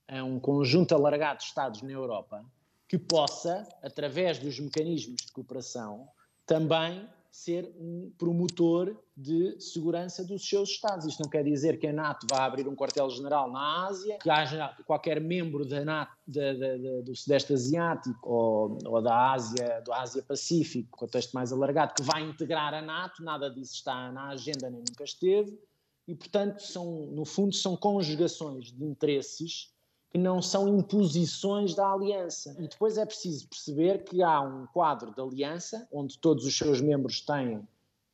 a 0.08 0.24
um 0.24 0.40
conjunto 0.40 0.94
alargado 0.94 1.40
de 1.40 1.46
Estados 1.46 1.82
na 1.82 1.92
Europa, 1.92 2.44
que 2.90 2.98
possa, 2.98 3.68
através 3.84 4.40
dos 4.40 4.60
mecanismos 4.60 5.22
de 5.22 5.32
cooperação, 5.32 6.10
também 6.44 7.08
ser 7.32 7.72
um 7.80 8.12
promotor 8.18 8.98
de 9.16 9.62
segurança 9.62 10.26
dos 10.26 10.50
seus 10.50 10.72
Estados. 10.72 11.06
Isto 11.06 11.22
não 11.22 11.30
quer 11.30 11.44
dizer 11.44 11.80
que 11.80 11.86
a 11.86 11.94
NATO 11.94 12.26
vá 12.28 12.46
abrir 12.46 12.68
um 12.68 12.76
quartel-general 12.76 13.52
na 13.52 13.86
Ásia, 13.86 14.18
que 14.18 14.30
haja 14.32 14.76
qualquer 14.88 15.22
membro 15.22 15.64
da 15.64 15.86
NATO, 15.86 16.12
da, 16.28 16.54
da, 16.54 16.78
da, 16.78 17.02
do 17.02 17.16
Sudeste 17.16 17.54
Asiático 17.54 18.28
ou, 18.28 18.80
ou, 18.84 19.00
da 19.00 19.34
Ásia, 19.34 19.84
do 19.86 19.94
Ásia-Pacífico, 19.94 20.98
contexto 20.98 21.34
mais 21.34 21.52
alargado, 21.52 21.94
que 21.94 22.02
vai 22.02 22.24
integrar 22.24 22.74
a 22.74 22.82
NATO, 22.82 23.24
nada 23.24 23.52
disso 23.52 23.76
está 23.76 24.12
na 24.12 24.30
agenda 24.30 24.68
nem 24.68 24.80
nunca 24.80 25.04
esteve, 25.04 25.60
e 26.08 26.16
portanto, 26.16 26.60
são, 26.62 27.06
no 27.12 27.24
fundo, 27.24 27.54
são 27.54 27.78
conjugações 27.78 28.72
de 28.72 28.84
interesses 28.84 29.72
que 30.10 30.18
não 30.18 30.42
são 30.42 30.68
imposições 30.68 31.76
da 31.76 31.92
aliança. 31.92 32.56
E 32.60 32.68
depois 32.68 32.98
é 32.98 33.06
preciso 33.06 33.48
perceber 33.48 34.04
que 34.04 34.24
há 34.24 34.42
um 34.42 34.66
quadro 34.68 35.14
de 35.14 35.22
aliança 35.22 35.88
onde 35.92 36.18
todos 36.18 36.46
os 36.46 36.58
seus 36.58 36.82
membros 36.82 37.22
têm 37.22 37.68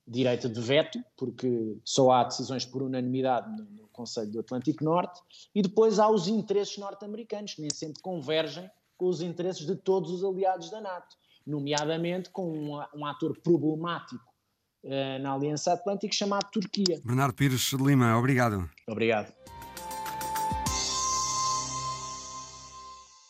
direito 0.07 0.47
de 0.47 0.61
veto, 0.61 0.99
porque 1.17 1.77
só 1.83 2.11
há 2.11 2.23
decisões 2.25 2.65
por 2.65 2.83
unanimidade 2.83 3.49
no, 3.49 3.85
Conselho 3.95 4.29
do 4.29 4.39
Atlântico 4.41 4.83
Norte, 4.83 5.21
e 5.55 5.61
depois 5.61 5.99
há 5.99 6.09
os 6.09 6.27
interesses 6.27 6.77
norte-americanos, 6.77 7.53
que 7.53 7.61
nem 7.61 7.69
sempre 7.73 8.01
convergem 8.01 8.69
com 8.97 9.07
os 9.07 9.21
interesses 9.21 9.65
de 9.65 9.73
todos 9.73 10.11
os 10.11 10.21
aliados 10.21 10.69
da 10.69 10.81
NATO, 10.81 11.15
nomeadamente 11.47 12.29
com 12.29 12.51
um, 12.51 12.83
um 12.93 13.05
ator 13.05 13.39
problemático 13.39 14.21
uh, 14.83 15.21
na 15.21 15.33
Aliança 15.33 15.71
Atlântica 15.71 16.13
chamado 16.13 16.51
Turquia. 16.51 16.99
Bernardo 17.05 17.33
Pires 17.35 17.61
de 17.61 17.77
Lima, 17.77 18.17
obrigado. 18.17 18.69
Obrigado. 18.85 19.33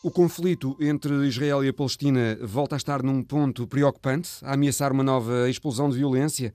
O 0.06 0.10
conflito 0.12 0.76
entre 0.78 1.12
Israel 1.26 1.64
e 1.64 1.68
a 1.68 1.72
Palestina 1.72 2.38
volta 2.40 2.76
a 2.76 2.78
estar 2.78 3.02
num 3.02 3.24
ponto 3.24 3.66
preocupante, 3.66 4.38
a 4.42 4.54
ameaçar 4.54 4.92
uma 4.92 5.02
nova 5.02 5.50
explosão 5.50 5.90
de 5.90 5.96
violência. 5.96 6.54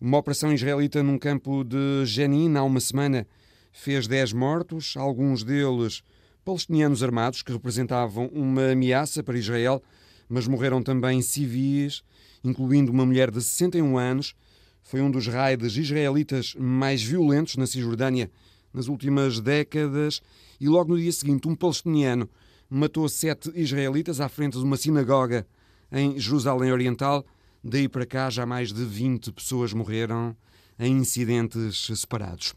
Uma 0.00 0.18
operação 0.18 0.52
israelita 0.52 1.00
num 1.00 1.16
campo 1.16 1.62
de 1.62 2.04
Jenin 2.04 2.56
há 2.56 2.64
uma 2.64 2.80
semana 2.80 3.24
fez 3.70 4.08
10 4.08 4.32
mortos, 4.32 4.96
alguns 4.96 5.44
deles 5.44 6.02
palestinianos 6.44 7.00
armados 7.00 7.40
que 7.40 7.52
representavam 7.52 8.26
uma 8.32 8.72
ameaça 8.72 9.22
para 9.22 9.38
Israel, 9.38 9.80
mas 10.28 10.48
morreram 10.48 10.82
também 10.82 11.22
civis, 11.22 12.02
incluindo 12.42 12.90
uma 12.90 13.06
mulher 13.06 13.30
de 13.30 13.40
61 13.40 13.96
anos. 13.96 14.34
Foi 14.82 15.00
um 15.00 15.08
dos 15.08 15.28
raids 15.28 15.76
israelitas 15.76 16.52
mais 16.58 17.00
violentos 17.00 17.54
na 17.54 17.66
Cisjordânia 17.68 18.28
nas 18.74 18.88
últimas 18.88 19.38
décadas 19.38 20.20
e 20.60 20.68
logo 20.68 20.94
no 20.94 21.00
dia 21.00 21.12
seguinte 21.12 21.46
um 21.46 21.54
palestiniano 21.54 22.28
matou 22.68 23.08
sete 23.08 23.50
israelitas 23.54 24.20
à 24.20 24.28
frente 24.28 24.58
de 24.58 24.64
uma 24.64 24.76
sinagoga 24.76 25.46
em 25.90 26.18
Jerusalém 26.18 26.72
Oriental. 26.72 27.24
Daí 27.62 27.88
para 27.88 28.06
cá 28.06 28.30
já 28.30 28.44
mais 28.44 28.72
de 28.72 28.84
20 28.84 29.32
pessoas 29.32 29.72
morreram 29.72 30.36
em 30.78 30.96
incidentes 30.96 31.86
separados. 31.96 32.54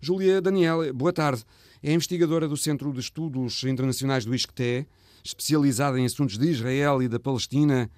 Júlia 0.00 0.40
Daniel, 0.40 0.92
boa 0.94 1.12
tarde. 1.12 1.44
É 1.82 1.92
investigadora 1.92 2.48
do 2.48 2.56
Centro 2.56 2.92
de 2.92 3.00
Estudos 3.00 3.62
Internacionais 3.64 4.24
do 4.24 4.34
ISCTE, 4.34 4.86
especializada 5.24 5.98
em 5.98 6.06
assuntos 6.06 6.38
de 6.38 6.48
Israel 6.48 7.02
e 7.02 7.08
da 7.08 7.20
Palestina. 7.20 7.90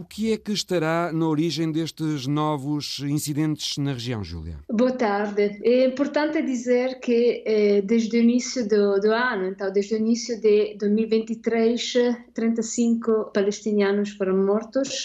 O 0.00 0.04
que 0.06 0.32
é 0.32 0.38
que 0.38 0.52
estará 0.52 1.12
na 1.12 1.26
origem 1.28 1.70
destes 1.70 2.26
novos 2.26 3.00
incidentes 3.00 3.76
na 3.76 3.92
região, 3.92 4.24
Júlia? 4.24 4.56
Boa 4.66 4.92
tarde. 4.92 5.60
É 5.62 5.84
importante 5.84 6.40
dizer 6.40 7.00
que 7.00 7.42
eh, 7.44 7.82
desde 7.82 8.16
o 8.16 8.20
início 8.22 8.66
do, 8.66 8.98
do, 8.98 9.12
ano, 9.12 9.48
então 9.48 9.70
desde 9.70 9.96
o 9.96 9.98
início 9.98 10.40
de 10.40 10.74
2023, 10.78 11.92
35 12.32 13.26
palestinianos 13.26 14.12
foram 14.12 14.38
mortos. 14.38 15.04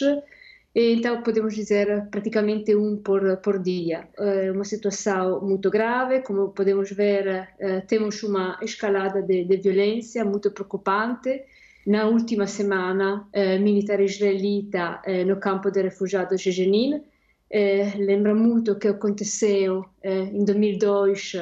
Então 0.74 1.22
podemos 1.24 1.54
dizer 1.54 2.08
praticamente 2.10 2.74
um 2.74 2.96
por, 2.96 3.36
por 3.44 3.60
dia. 3.60 4.08
É 4.18 4.50
uma 4.50 4.64
situação 4.64 5.42
muito 5.42 5.70
grave, 5.70 6.22
como 6.22 6.54
podemos 6.54 6.90
ver, 6.90 7.50
eh, 7.60 7.82
temos 7.82 8.24
uma 8.24 8.58
escalada 8.62 9.22
de, 9.22 9.44
de 9.44 9.58
violência 9.58 10.24
muito 10.24 10.52
preocupante 10.52 11.44
na 11.86 12.08
última 12.08 12.48
semana 12.48 13.27
eh, 13.32 13.60
militar 13.60 14.01
israelita 14.01 15.01
eh, 15.06 15.24
no 15.24 15.38
campo 15.38 15.70
de 15.70 15.84
refugiados 15.84 16.42
de 16.42 16.51
Jenin. 16.51 17.01
Eh, 17.50 17.94
lembra 17.98 18.34
muito 18.34 18.80
que 18.80 18.88
aconteceu 18.88 19.86
eh, 20.01 20.24
em 20.34 20.44
2002 20.44 21.34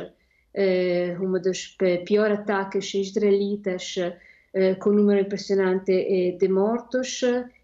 eh, 0.53 1.17
um 1.19 1.31
dos 1.39 1.77
piores 2.05 2.39
ataques 2.39 2.93
israelitas 2.93 3.95
eh, 4.53 4.75
com 4.75 4.89
um 4.89 4.93
número 4.95 5.21
impressionante 5.21 6.37
de 6.37 6.47
mortos. 6.49 7.21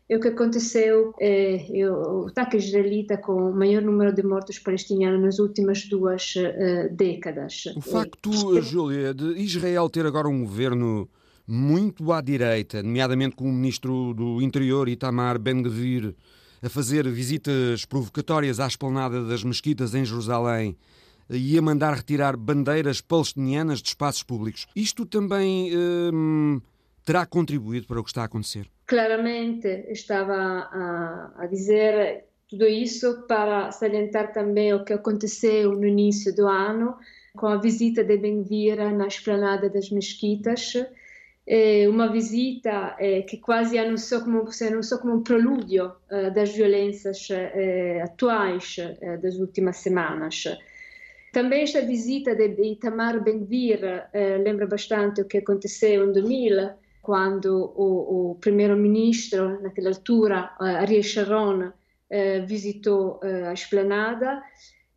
E 0.09 0.15
o 0.15 0.19
que 0.19 0.29
aconteceu 0.29 1.13
é 1.19 1.67
o 1.87 2.25
ataque 2.27 2.57
israelita 2.57 3.17
com 3.17 3.51
o 3.51 3.53
maior 3.53 3.83
número 3.83 4.11
de 4.11 4.23
mortos 4.23 4.57
palestinianos 4.57 5.21
nas 5.21 5.37
últimas 5.37 5.85
duas 5.85 6.33
décadas. 6.89 7.67
O 7.77 7.81
facto, 7.81 8.59
Júlia, 8.59 9.13
de 9.13 9.37
Israel 9.37 9.87
ter 9.87 10.07
agora 10.07 10.27
um 10.27 10.43
governo 10.43 11.07
muito 11.49 12.13
à 12.13 12.21
direita, 12.21 12.83
nomeadamente 12.83 13.35
com 13.35 13.45
o 13.45 13.51
ministro 13.51 14.13
do 14.13 14.39
Interior, 14.39 14.87
Itamar 14.87 15.39
Ben-Gvir, 15.39 16.13
a 16.61 16.69
fazer 16.69 17.09
visitas 17.09 17.85
provocatórias 17.85 18.59
à 18.59 18.67
esplanada 18.67 19.23
das 19.25 19.43
mesquitas 19.43 19.95
em 19.95 20.05
Jerusalém 20.05 20.77
e 21.29 21.57
a 21.57 21.61
mandar 21.61 21.93
retirar 21.95 22.37
bandeiras 22.37 23.01
palestinianas 23.01 23.81
de 23.81 23.89
espaços 23.89 24.21
públicos. 24.21 24.67
Isto 24.75 25.05
também 25.05 25.71
hum, 25.75 26.61
terá 27.03 27.25
contribuído 27.25 27.87
para 27.87 27.99
o 27.99 28.03
que 28.03 28.11
está 28.11 28.21
a 28.21 28.25
acontecer? 28.25 28.67
Claramente, 28.85 29.67
estava 29.89 30.35
a, 30.35 31.33
a 31.37 31.47
dizer 31.47 32.25
tudo 32.47 32.67
isso 32.67 33.25
para 33.27 33.71
salientar 33.71 34.33
também 34.33 34.73
o 34.73 34.83
que 34.83 34.93
aconteceu 34.93 35.71
no 35.73 35.85
início 35.85 36.35
do 36.35 36.47
ano, 36.47 36.95
com 37.35 37.47
a 37.47 37.57
visita 37.57 38.03
de 38.03 38.17
Ben-Gvir 38.17 38.77
na 38.95 39.07
esplanada 39.07 39.69
das 39.69 39.89
mesquitas, 39.89 40.73
eh, 41.51 41.87
uma 41.87 42.07
visita 42.11 42.95
eh, 42.95 43.23
che 43.23 43.39
quasi 43.39 43.79
anunciou 43.79 44.21
como, 44.21 44.51
se 44.51 44.67
anunciou 44.67 44.99
como 44.99 45.15
um 45.15 45.23
prelúdio 45.23 45.95
eh, 46.07 46.29
das 46.29 46.51
violências 46.51 47.27
atuais 48.03 48.75
das 49.19 49.35
últimas 49.39 49.77
semanas. 49.77 50.43
Também 51.31 51.63
esta 51.63 51.81
visita 51.81 52.35
de 52.35 52.61
Itamar 52.61 53.23
Ben-Gvir 53.23 54.09
lembra 54.43 54.67
bastante 54.67 55.21
o 55.21 55.25
que 55.25 55.39
aconteceu 55.39 56.07
em 56.07 56.11
2000, 56.11 56.69
quando 57.01 57.71
o, 57.75 58.31
o 58.31 58.35
primeiro-ministro, 58.35 59.59
naquela 59.61 59.89
altura, 59.89 60.51
Ariel 60.59 61.03
Sharon, 61.03 61.71
visitou 62.47 63.19
a 63.23 63.53
esplanada 63.53 64.41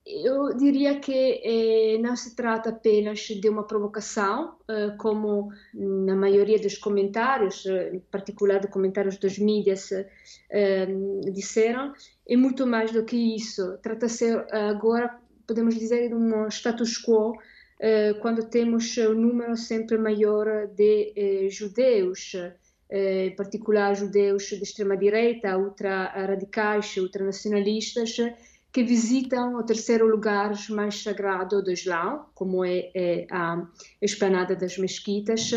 eu 0.05 0.57
diria 0.57 0.99
que 0.99 1.41
eh, 1.45 1.99
não 1.99 2.17
se 2.17 2.35
trata 2.35 2.71
apenas 2.71 3.21
de 3.21 3.49
uma 3.49 3.65
provocação, 3.67 4.57
eh, 4.69 4.91
como 4.99 5.51
na 5.73 6.17
maioria 6.17 6.59
dos 6.59 6.77
comentários, 6.77 7.65
eh, 7.67 7.95
em 7.95 8.01
particular 8.01 8.59
de 8.59 8.67
comentários 8.69 9.17
dos 9.17 9.39
mídias, 9.39 9.91
eh, 10.51 10.87
disseram, 11.33 11.93
é 12.29 12.37
muito 12.37 12.67
mais 12.67 12.91
do 12.91 13.05
que 13.05 13.17
isso. 13.37 13.79
Trata-se 13.83 14.25
agora, 14.51 15.19
podemos 15.47 15.77
dizer, 15.77 16.09
de 16.09 16.15
um 16.15 16.49
status 16.49 16.99
quo, 16.99 17.35
eh, 17.79 18.15
quando 18.15 18.49
temos 18.49 18.97
um 18.99 19.15
número 19.15 19.57
sempre 19.57 19.99
maior 19.99 20.67
de 20.69 21.13
eh, 21.17 21.49
judeus, 21.49 22.33
em 22.95 23.35
particular 23.35 23.95
judeus 23.95 24.49
de 24.49 24.63
extrema-direita, 24.63 25.57
ultra-radicais, 25.57 26.95
ultranacionalistas, 26.99 28.17
que 28.73 28.83
visitam 28.83 29.57
o 29.57 29.63
terceiro 29.63 30.07
lugar 30.07 30.53
mais 30.71 31.03
sagrado 31.03 31.63
do 31.63 31.71
Islã, 31.71 32.25
como 32.35 32.65
é, 32.65 32.91
é 32.95 33.27
a 33.31 33.63
esplanada 34.01 34.57
das 34.57 34.79
mesquitas, 34.79 35.51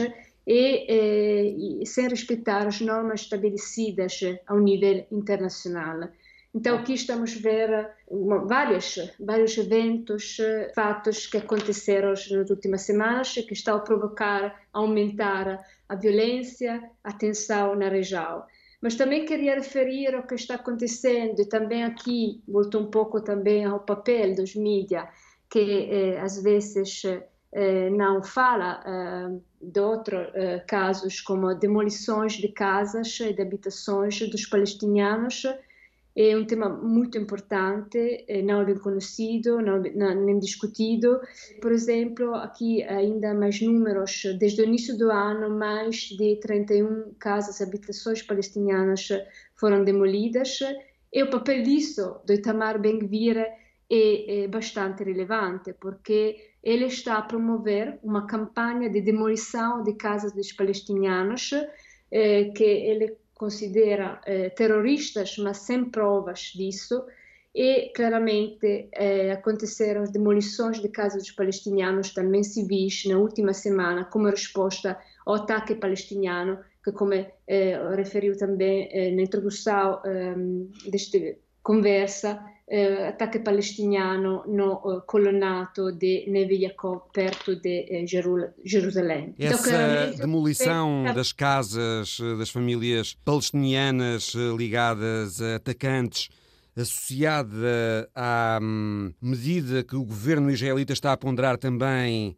e, 0.45 1.81
e, 1.81 1.85
sem 1.85 2.07
respeitar 2.07 2.67
as 2.67 2.81
normas 2.81 3.21
estabelecidas 3.21 4.19
ao 4.45 4.59
nível 4.59 5.05
internacional. 5.11 6.09
Então 6.53 6.77
aqui 6.77 6.93
estamos 6.93 7.35
a 7.35 7.39
ver 7.39 7.89
uma, 8.07 8.45
vários, 8.45 8.95
vários 9.19 9.57
eventos, 9.57 10.37
fatos 10.73 11.27
que 11.27 11.37
aconteceram 11.37 12.09
nas 12.09 12.49
últimas 12.49 12.81
semanas 12.83 13.33
que 13.33 13.53
estão 13.53 13.77
a 13.77 13.81
provocar, 13.81 14.61
a 14.73 14.79
aumentar 14.79 15.65
a 15.89 15.95
violência, 15.95 16.81
a 17.03 17.11
tensão 17.11 17.75
na 17.75 17.89
região. 17.89 18.43
Mas 18.85 18.93
também 18.93 19.25
queria 19.25 19.55
referir 19.55 20.15
o 20.15 20.27
que 20.27 20.35
está 20.35 20.53
acontecendo 20.53 21.41
e 21.41 21.49
também 21.49 21.83
aqui 21.83 22.43
volto 22.47 22.77
um 22.77 22.85
pouco 22.85 23.19
também 23.19 23.65
ao 23.65 23.79
papel 23.79 24.35
dos 24.35 24.53
mídias, 24.55 25.07
que 25.49 25.89
eh, 25.89 26.21
às 26.21 26.39
vezes 26.43 27.01
eh, 27.51 27.89
não 27.89 28.21
fala 28.21 28.83
eh, 28.85 29.39
de 29.59 29.79
outros 29.79 30.27
eh, 30.35 30.59
casos 30.67 31.19
como 31.19 31.55
demolições 31.55 32.33
de 32.33 32.49
casas 32.49 33.19
e 33.21 33.33
de 33.33 33.41
habitações 33.41 34.19
dos 34.29 34.45
palestinianos 34.45 35.41
é 36.15 36.35
um 36.35 36.45
tema 36.45 36.69
muito 36.69 37.17
importante, 37.17 38.23
eh, 38.27 38.41
não 38.41 38.63
bem 38.63 38.77
conhecido, 38.77 39.61
não, 39.61 39.81
não, 39.81 40.25
nem 40.25 40.39
discutido. 40.39 41.19
Por 41.61 41.71
exemplo, 41.73 42.33
aqui 42.35 42.81
ainda 42.83 43.33
mais 43.33 43.61
números, 43.61 44.23
desde 44.39 44.61
o 44.61 44.65
início 44.65 44.97
do 44.97 45.11
ano, 45.11 45.49
mais 45.49 45.95
de 46.17 46.37
31 46.37 47.13
casas, 47.19 47.61
habitações 47.61 48.21
palestinianas 48.21 49.09
foram 49.55 49.83
demolidas, 49.83 50.59
e 51.11 51.23
o 51.23 51.29
papel 51.29 51.63
disso, 51.63 52.17
do 52.25 52.33
Itamar 52.33 52.79
Ben-Gvir, 52.79 53.37
é, 53.37 54.43
é 54.43 54.47
bastante 54.47 55.03
relevante, 55.03 55.73
porque 55.73 56.35
ele 56.63 56.85
está 56.85 57.17
a 57.17 57.21
promover 57.21 57.99
uma 58.01 58.25
campanha 58.25 58.89
de 58.89 59.01
demolição 59.01 59.83
de 59.83 59.93
casas 59.93 60.33
dos 60.33 60.51
palestinianos, 60.51 61.51
eh, 62.11 62.45
que 62.55 62.63
ele 62.63 63.17
considera 63.35 64.19
eh, 64.25 64.49
terroristas, 64.49 65.37
mas 65.37 65.57
sem 65.57 65.85
provas 65.85 66.51
disso, 66.55 67.05
e 67.53 67.91
claramente 67.95 68.89
eh, 68.91 69.31
aconteceram 69.31 70.03
demolições 70.03 70.81
de 70.81 70.89
casas 70.89 71.23
dos 71.23 71.31
palestinianos, 71.31 72.13
também 72.13 72.43
civis, 72.43 73.05
na 73.05 73.17
última 73.17 73.53
semana, 73.53 74.03
como 74.05 74.29
resposta 74.29 74.99
ao 75.25 75.35
ataque 75.35 75.75
palestiniano, 75.75 76.59
que, 76.83 76.91
como 76.91 77.13
eh, 77.13 77.95
referiu 77.95 78.37
também 78.37 78.89
eh, 78.91 79.11
na 79.11 79.21
introdução 79.21 80.01
ehm, 80.05 80.69
deste 80.89 81.39
conversa 81.63 82.43
eh, 82.67 83.09
attacco 83.09 83.39
palestiniano 83.41 84.43
no 84.47 84.81
eh, 84.85 85.01
colonato 85.05 85.91
de 85.91 86.25
Neve 86.27 86.55
Yaakov 86.55 87.11
perto 87.13 87.55
de 87.55 87.85
eh, 87.89 88.05
Jerusalém. 88.63 89.35
Essa 89.37 90.07
então, 90.09 90.17
demolição 90.17 91.03
das 91.13 91.31
casas 91.31 92.17
das 92.39 92.49
famílias 92.49 93.15
palestinianas 93.23 94.33
ligadas 94.57 95.41
a 95.41 95.55
atacantes 95.57 96.29
associada 96.75 98.09
à 98.13 98.59
hum, 98.61 99.13
medida 99.21 99.83
que 99.83 99.95
o 99.95 100.03
governo 100.03 100.49
israelita 100.49 100.91
está 100.91 101.13
a 101.13 101.17
ponderar 101.17 101.57
também 101.57 102.35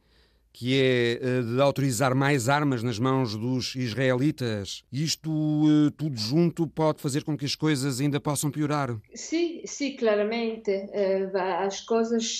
que 0.57 0.81
é 0.81 1.11
eh, 1.21 1.41
de 1.43 1.61
autorizar 1.61 2.15
mais 2.15 2.49
armas 2.49 2.81
nas 2.81 2.97
mãos 2.97 3.35
dos 3.35 3.75
israelitas. 3.75 4.83
Isto 4.91 5.29
eh, 5.29 5.93
tudo 5.95 6.17
junto 6.17 6.65
pode 6.65 6.99
fazer 6.99 7.23
com 7.23 7.37
que 7.37 7.45
as 7.45 7.53
coisas 7.53 8.01
ainda 8.01 8.19
possam 8.19 8.49
piorar? 8.49 8.97
Sim, 9.13 9.61
sim, 9.65 9.95
claramente. 9.95 10.71
Eh, 10.71 11.29
as 11.59 11.81
coisas 11.81 12.39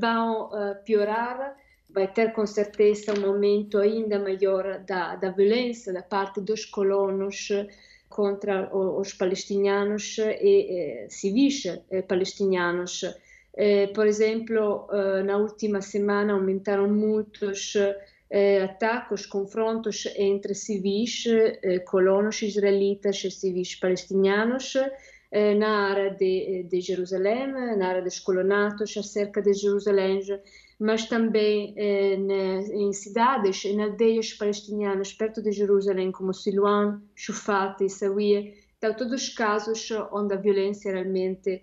vão 0.00 0.50
piorar. 0.84 1.56
Vai 1.88 2.08
ter 2.12 2.32
com 2.32 2.46
certeza 2.46 3.16
um 3.16 3.26
aumento 3.26 3.78
ainda 3.78 4.18
maior 4.18 4.80
da, 4.80 5.14
da 5.14 5.30
violência 5.30 5.92
da 5.92 6.02
parte 6.02 6.40
dos 6.40 6.64
colonos 6.64 7.48
contra 8.08 8.74
os 8.74 9.12
palestinianos 9.12 10.18
e, 10.18 11.04
e 11.04 11.10
civis 11.10 11.62
palestinianos. 12.08 13.04
Eh, 13.54 13.88
por 13.88 14.06
exemplo, 14.06 14.88
eh, 14.90 15.22
na 15.22 15.36
última 15.36 15.80
semana 15.82 16.32
aumentaram 16.32 16.88
muitos 16.88 17.74
eh, 18.34 18.62
ataques, 18.62 19.26
confrontos 19.26 20.06
entre 20.16 20.54
civis, 20.54 21.26
eh, 21.26 21.80
colonos 21.80 22.40
israelitas 22.40 23.22
e 23.24 23.30
civis 23.30 23.74
palestinianos 23.74 24.74
eh, 25.30 25.54
na 25.54 25.90
área 25.90 26.10
de, 26.14 26.62
de 26.62 26.80
Jerusalém, 26.80 27.52
na 27.76 27.86
área 27.86 28.00
dos 28.00 28.18
colonatos, 28.18 28.96
acerca 28.96 29.42
de 29.42 29.52
Jerusalém, 29.52 30.20
mas 30.78 31.04
também 31.06 31.74
em 31.76 32.92
cidades, 32.94 33.66
em 33.66 33.82
aldeias 33.82 34.32
palestinianas 34.32 35.12
perto 35.12 35.42
de 35.42 35.52
Jerusalém, 35.52 36.10
como 36.10 36.32
Siloam, 36.32 37.02
Shufat 37.14 37.86
Sawiya. 37.88 38.50
Então, 38.78 38.94
todos 38.94 39.22
os 39.22 39.28
casos 39.28 39.90
onde 40.10 40.32
a 40.34 40.38
violência 40.38 40.90
realmente 40.90 41.62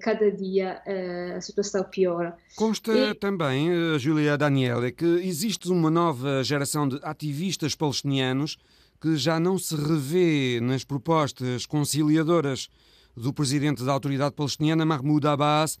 cada 0.00 0.30
dia 0.30 0.80
eh, 0.86 1.34
a 1.36 1.40
situação 1.40 1.84
piora. 1.84 2.36
Consta 2.56 2.92
e... 2.92 3.14
também, 3.14 3.70
uh, 3.70 3.98
Júlia 3.98 4.36
Daniela, 4.38 4.90
que 4.90 5.04
existe 5.04 5.68
uma 5.68 5.90
nova 5.90 6.42
geração 6.42 6.88
de 6.88 6.98
ativistas 7.02 7.74
palestinianos 7.74 8.56
que 9.00 9.16
já 9.16 9.38
não 9.38 9.58
se 9.58 9.74
revê 9.76 10.60
nas 10.62 10.84
propostas 10.84 11.66
conciliadoras 11.66 12.68
do 13.16 13.32
presidente 13.32 13.84
da 13.84 13.92
autoridade 13.92 14.34
palestiniana, 14.34 14.86
Mahmoud 14.86 15.26
Abbas, 15.26 15.78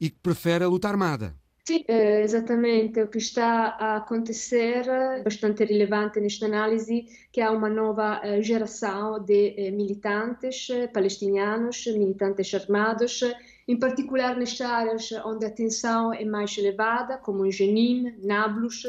e 0.00 0.10
que 0.10 0.18
prefere 0.22 0.64
a 0.64 0.68
luta 0.68 0.88
armada. 0.88 1.34
Sim, 1.68 1.84
é 1.88 2.22
exatamente 2.22 3.02
o 3.02 3.08
que 3.08 3.18
está 3.18 3.70
a 3.70 3.96
acontecer, 3.96 4.84
bastante 5.24 5.64
relevante 5.64 6.20
nesta 6.20 6.46
análise, 6.46 7.06
que 7.32 7.40
há 7.40 7.50
uma 7.50 7.68
nova 7.68 8.20
eh, 8.22 8.40
geração 8.40 9.18
de 9.24 9.52
eh, 9.58 9.72
militantes 9.72 10.70
eh, 10.70 10.86
palestinianos, 10.86 11.84
militantes 11.88 12.54
armados, 12.54 13.20
em 13.66 13.76
particular 13.80 14.36
nas 14.36 14.60
áreas 14.60 15.10
onde 15.24 15.44
a 15.44 15.50
tensão 15.50 16.14
é 16.14 16.24
mais 16.24 16.56
elevada, 16.56 17.18
como 17.18 17.44
em 17.44 17.50
Jenin, 17.50 18.14
Nablus, 18.22 18.84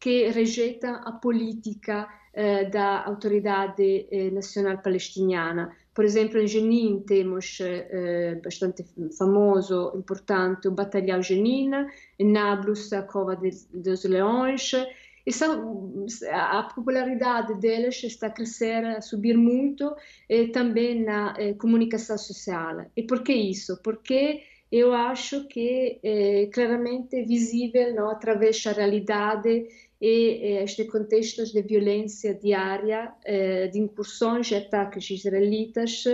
que 0.00 0.26
rejeitam 0.30 0.94
a 1.04 1.12
política 1.12 2.08
da 2.72 3.04
autoridade 3.04 4.08
nacional 4.32 4.78
palestiniana. 4.78 5.70
Por 5.94 6.04
exemplo, 6.04 6.40
em 6.40 6.46
Jenin 6.46 7.04
temos 7.06 7.58
eh, 7.60 8.40
bastante 8.42 8.84
famoso, 9.16 9.92
importante, 9.94 10.66
o 10.66 10.72
Batalhão 10.72 11.22
Jenin, 11.22 11.70
em 12.18 12.32
Nablus, 12.32 12.92
a 12.92 13.02
Cova 13.02 13.36
de, 13.36 13.50
dos 13.72 14.04
Leões, 14.04 14.72
e 15.26 15.32
são, 15.32 16.04
a 16.32 16.64
popularidade 16.64 17.54
deles 17.60 18.02
está 18.02 18.26
a 18.26 18.30
crescer, 18.30 18.84
a 18.84 19.00
subir 19.00 19.36
muito, 19.38 19.94
e 20.28 20.48
também 20.48 21.02
na 21.04 21.34
eh, 21.38 21.54
comunicação 21.54 22.18
social. 22.18 22.84
E 22.96 23.04
por 23.04 23.22
que 23.22 23.32
isso? 23.32 23.80
Porque 23.82 24.42
eu 24.70 24.92
acho 24.92 25.46
que 25.46 26.00
é 26.02 26.46
claramente 26.52 27.22
visível 27.22 27.94
não, 27.94 28.10
através 28.10 28.60
da 28.64 28.72
realidade 28.72 29.68
e 30.00 30.58
este 30.62 30.84
contextos 30.84 31.52
de 31.52 31.62
violência 31.62 32.34
diária, 32.34 33.12
eh, 33.24 33.68
de 33.68 33.78
incursões 33.78 34.50
e 34.50 34.56
ataques 34.56 35.08
israelitas, 35.10 36.04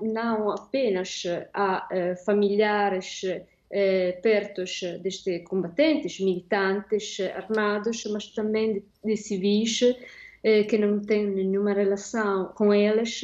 não 0.00 0.50
apenas 0.50 1.24
a 1.52 1.88
eh, 1.90 2.16
familiares 2.16 3.22
eh, 3.70 4.12
perto 4.22 4.64
destes 5.02 5.44
combatentes, 5.48 6.20
militantes 6.20 7.18
armados, 7.34 8.04
mas 8.06 8.26
também 8.28 8.74
de, 8.74 8.84
de 9.04 9.16
civis 9.16 9.80
que 10.68 10.76
não 10.76 11.00
têm 11.00 11.26
nenhuma 11.26 11.72
relação 11.72 12.52
com 12.54 12.72
eles. 12.72 13.22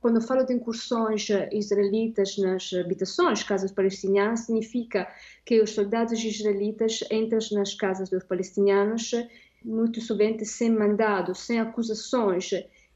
Quando 0.00 0.20
falo 0.20 0.44
de 0.44 0.54
incursões 0.54 1.28
israelitas 1.52 2.38
nas 2.38 2.72
habitações, 2.72 3.42
casas 3.42 3.70
palestinianas, 3.70 4.40
significa 4.40 5.06
que 5.44 5.60
os 5.60 5.70
soldados 5.70 6.24
israelitas 6.24 7.04
entram 7.10 7.40
nas 7.52 7.74
casas 7.74 8.08
dos 8.08 8.24
palestinianos 8.24 9.12
muito 9.64 10.00
somente 10.00 10.44
sem 10.44 10.70
mandado, 10.70 11.34
sem 11.34 11.58
acusações. 11.58 12.50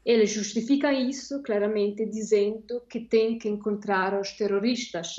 Ele 0.05 0.25
justifica 0.25 0.93
isso 0.93 1.41
claramente 1.41 2.05
dizendo 2.05 2.81
que 2.87 2.99
tem 2.99 3.37
que 3.37 3.49
encontrar 3.49 4.19
os 4.19 4.31
terroristas. 4.33 5.15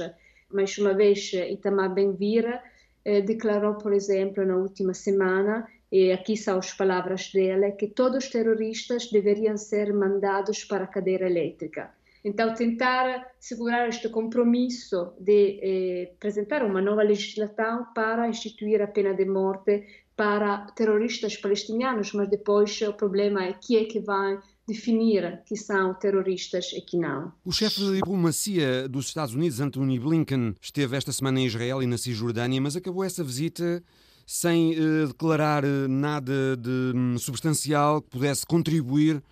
Mais 0.51 0.77
uma 0.79 0.95
vez, 0.95 1.33
Itamar 1.33 1.93
Ben-Gvir 1.93 2.61
eh, 3.05 3.21
declarou, 3.21 3.75
por 3.75 3.93
exemplo, 3.93 4.45
na 4.45 4.57
última 4.57 4.95
semana, 4.95 5.69
e 5.91 6.13
aqui 6.13 6.37
são 6.37 6.59
as 6.59 6.73
palavras 6.73 7.33
dele, 7.33 7.73
que 7.73 7.89
todos 7.89 8.25
os 8.25 8.31
terroristas 8.31 9.11
deveriam 9.11 9.57
ser 9.57 9.93
mandados 9.93 10.65
para 10.65 10.85
a 10.85 10.87
cadeira 10.87 11.27
elétrica. 11.27 11.93
Então, 12.23 12.55
tentar 12.55 13.33
segurar 13.41 13.89
este 13.89 14.09
compromisso 14.09 15.15
de 15.19 15.59
eh, 15.63 16.13
apresentar 16.15 16.63
uma 16.63 16.83
nova 16.83 17.03
legislação 17.03 17.87
para 17.95 18.29
instituir 18.29 18.83
a 18.83 18.87
pena 18.87 19.15
de 19.15 19.25
morte 19.25 19.87
para 20.21 20.67
terroristas 20.77 21.35
palestinianos, 21.39 22.13
mas 22.13 22.29
depois 22.29 22.79
o 22.83 22.93
problema 22.93 23.43
é 23.43 23.55
quem 23.55 23.79
é 23.79 23.85
que 23.87 24.01
vai 24.01 24.39
definir 24.69 25.41
que 25.47 25.57
são 25.57 25.95
terroristas 25.95 26.75
e 26.75 26.83
que 26.83 26.99
não. 26.99 27.33
O 27.43 27.51
chefe 27.51 27.81
de 27.81 27.95
diplomacia 27.95 28.87
dos 28.87 29.07
Estados 29.07 29.35
Unidos, 29.35 29.63
Anthony 29.63 29.99
Blinken, 29.99 30.55
esteve 30.61 30.95
esta 30.95 31.11
semana 31.11 31.41
em 31.41 31.47
Israel 31.47 31.83
e 31.83 31.87
na 31.87 31.97
Cisjordânia, 31.97 32.61
mas 32.61 32.77
acabou 32.77 33.03
essa 33.03 33.25
visita 33.25 33.83
sem 34.27 34.79
uh, 34.79 35.07
declarar 35.07 35.65
eh, 35.65 35.89
nada 35.89 36.55
de 36.55 36.93
um, 36.95 37.17
substancial 37.17 38.03
que 38.03 38.11
pudesse 38.11 38.45
contribuir 38.45 39.23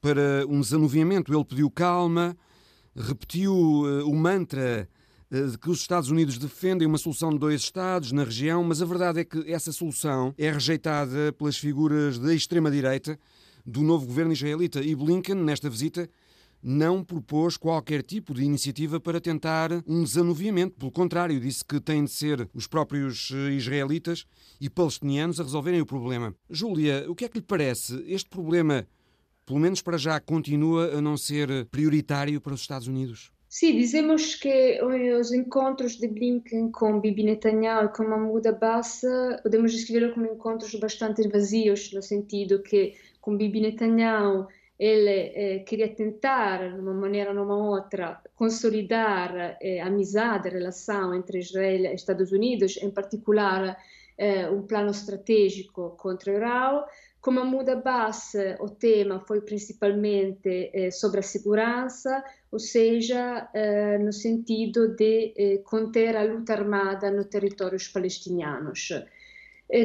para 0.00 0.44
um 0.48 0.60
desanuviamento. 0.60 1.32
Ele 1.32 1.44
pediu 1.44 1.70
calma, 1.70 2.36
repetiu 2.96 3.54
uh, 3.54 4.10
o 4.10 4.14
mantra 4.16 4.60
eh, 4.60 4.88
que 5.60 5.70
os 5.70 5.80
Estados 5.80 6.10
Unidos 6.10 6.36
defendem 6.36 6.86
uma 6.86 6.98
solução 6.98 7.30
de 7.30 7.38
dois 7.38 7.62
Estados 7.62 8.12
na 8.12 8.22
região, 8.22 8.62
mas 8.62 8.82
a 8.82 8.84
verdade 8.84 9.20
é 9.20 9.24
que 9.24 9.50
essa 9.50 9.72
solução 9.72 10.34
é 10.36 10.50
rejeitada 10.50 11.32
pelas 11.32 11.56
figuras 11.56 12.18
da 12.18 12.34
extrema-direita 12.34 13.18
do 13.64 13.80
novo 13.80 14.06
governo 14.06 14.32
israelita. 14.32 14.82
E 14.82 14.94
Blinken, 14.94 15.36
nesta 15.36 15.70
visita, 15.70 16.06
não 16.62 17.02
propôs 17.02 17.56
qualquer 17.56 18.02
tipo 18.02 18.34
de 18.34 18.44
iniciativa 18.44 19.00
para 19.00 19.20
tentar 19.20 19.70
um 19.86 20.04
desanuviamento. 20.04 20.76
Pelo 20.76 20.92
contrário, 20.92 21.40
disse 21.40 21.64
que 21.64 21.80
têm 21.80 22.04
de 22.04 22.10
ser 22.10 22.48
os 22.52 22.66
próprios 22.66 23.30
eh, 23.32 23.52
israelitas 23.52 24.26
e 24.60 24.68
palestinianos 24.68 25.40
a 25.40 25.44
resolverem 25.44 25.80
o 25.80 25.86
problema. 25.86 26.34
Júlia, 26.50 27.06
o 27.08 27.14
que 27.14 27.24
é 27.24 27.28
que 27.28 27.38
lhe 27.38 27.44
parece? 27.44 28.04
Este 28.06 28.28
problema, 28.28 28.86
pelo 29.46 29.58
menos 29.58 29.80
para 29.80 29.96
já, 29.96 30.20
continua 30.20 30.98
a 30.98 31.00
não 31.00 31.16
ser 31.16 31.66
prioritário 31.66 32.40
para 32.40 32.52
os 32.52 32.60
Estados 32.60 32.86
Unidos? 32.86 33.32
Sim, 33.54 33.76
dizemos 33.76 34.34
que 34.34 34.80
os 34.82 35.30
encontros 35.30 35.98
de 35.98 36.08
Blinken 36.08 36.70
com 36.70 36.98
Bibi 36.98 37.22
Netanyahu 37.22 37.84
e 37.84 37.88
com 37.90 38.04
Mahmoud 38.04 38.48
Abbas 38.48 39.02
podemos 39.42 39.72
descrever 39.72 40.14
como 40.14 40.24
encontros 40.24 40.74
bastante 40.76 41.28
vazios, 41.28 41.92
no 41.92 42.00
sentido 42.00 42.62
que 42.62 42.94
com 43.20 43.36
Bibi 43.36 43.60
Netanyahu 43.60 44.48
ele 44.78 45.32
eh, 45.34 45.58
queria 45.66 45.94
tentar, 45.94 46.72
de 46.72 46.80
uma 46.80 46.94
maneira 46.94 47.30
ou 47.30 47.44
uma 47.44 47.58
outra, 47.58 48.22
consolidar 48.34 49.58
eh, 49.60 49.82
amizade, 49.82 50.48
relação 50.48 51.14
entre 51.14 51.40
Israel 51.40 51.84
e 51.84 51.94
Estados 51.94 52.32
Unidos, 52.32 52.78
em 52.78 52.90
particular 52.90 53.76
eh, 54.16 54.48
um 54.48 54.62
plano 54.62 54.92
estratégico 54.92 55.90
contra 55.98 56.32
Israel. 57.22 57.24
Com 57.24 57.30
Mahmoud 57.30 57.70
Abbas, 57.70 58.34
o 58.60 58.68
tema 58.70 59.20
foi 59.20 59.40
principalmente 59.40 60.70
eh, 60.74 60.90
sobre 60.90 61.20
a 61.20 61.22
segurança, 61.22 62.24
ou 62.50 62.58
seja, 62.58 63.48
eh, 63.54 63.98
no 63.98 64.12
sentido 64.12 64.88
de 64.96 65.32
eh, 65.36 65.58
conter 65.64 66.16
a 66.16 66.24
luta 66.24 66.52
armada 66.54 67.10
nos 67.10 67.28
territórios 67.28 67.88
palestinianos. 67.88 68.92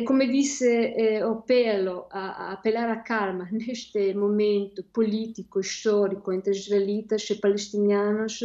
come 0.06 0.28
disse 0.28 0.95
eh, 0.97 1.23
Opelo, 1.26 2.08
a, 2.10 2.50
a 2.50 2.54
apelar 2.54 2.89
à 2.89 2.97
calma 3.04 3.47
neste 3.54 4.13
momento 4.13 4.84
político, 4.91 5.60
histórico 5.60 6.32
entre 6.32 6.52
israelitas 6.52 7.30
e 7.30 7.36
palestinianos 7.36 8.41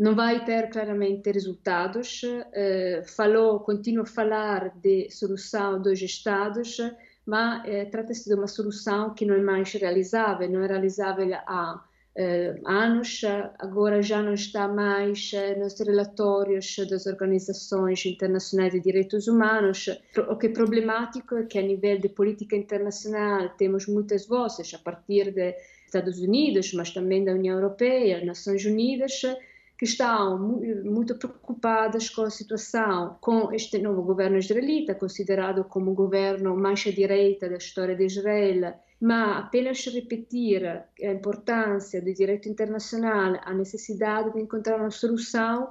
não 0.00 0.14
vai 0.14 0.42
ter 0.46 0.70
claramente 0.70 1.30
resultados. 1.30 2.22
Eh, 2.54 3.02
falou, 3.04 3.60
continua 3.60 4.04
a 4.04 4.06
falar 4.06 4.70
de 4.80 5.10
solução 5.10 5.80
dos 5.82 6.00
Estados, 6.00 6.78
mas 7.30 7.62
eh, 7.64 7.84
trata-se 7.84 8.28
de 8.28 8.34
uma 8.34 8.48
solução 8.48 9.14
que 9.14 9.24
não 9.24 9.40
mais 9.40 9.72
realizável, 9.72 10.50
não 10.50 10.64
é 10.64 10.66
realizável 10.66 11.32
há 11.46 11.80
eh, 12.16 12.60
anos, 12.66 13.22
agora 13.60 14.02
já 14.02 14.20
não 14.20 14.34
está 14.34 14.66
mais 14.66 15.30
eh, 15.32 15.54
nos 15.54 15.78
relatórios 15.78 16.74
das 16.90 17.06
organizações 17.06 18.04
internacionais 18.04 18.72
de 18.72 18.80
direitos 18.80 19.28
humanos. 19.28 19.88
O 20.28 20.34
que 20.36 20.48
é 20.48 20.52
problemático 20.52 21.36
é 21.36 21.44
que 21.44 21.60
a 21.60 21.62
nível 21.62 22.00
de 22.00 22.08
política 22.08 22.56
internacional 22.56 23.48
temos 23.50 23.86
muitas 23.86 24.26
vozes, 24.26 24.74
a 24.74 24.78
partir 24.78 25.26
dos 25.30 25.54
Estados 25.86 26.18
Unidos, 26.18 26.72
mas 26.74 26.90
também 26.90 27.24
da 27.24 27.32
União 27.32 27.54
Europeia, 27.54 28.24
Nações 28.24 28.64
Unidas, 28.64 29.22
que 29.80 29.86
estão 29.86 30.38
muito 30.84 31.14
preocupadas 31.14 32.10
com 32.10 32.20
a 32.20 32.28
situação, 32.28 33.16
com 33.18 33.50
este 33.50 33.78
novo 33.78 34.02
governo 34.02 34.36
israelita, 34.36 34.94
considerado 34.94 35.64
como 35.64 35.92
o 35.92 35.94
governo 35.94 36.54
mais 36.54 36.86
à 36.86 36.90
direita 36.90 37.48
da 37.48 37.56
história 37.56 37.96
de 37.96 38.04
Israel, 38.04 38.74
mas 39.00 39.38
apenas 39.38 39.82
repetir 39.86 40.66
a 40.66 41.06
importância 41.06 41.98
do 42.02 42.12
direito 42.12 42.46
internacional, 42.46 43.40
a 43.42 43.54
necessidade 43.54 44.34
de 44.34 44.40
encontrar 44.42 44.76
uma 44.76 44.90
solução, 44.90 45.70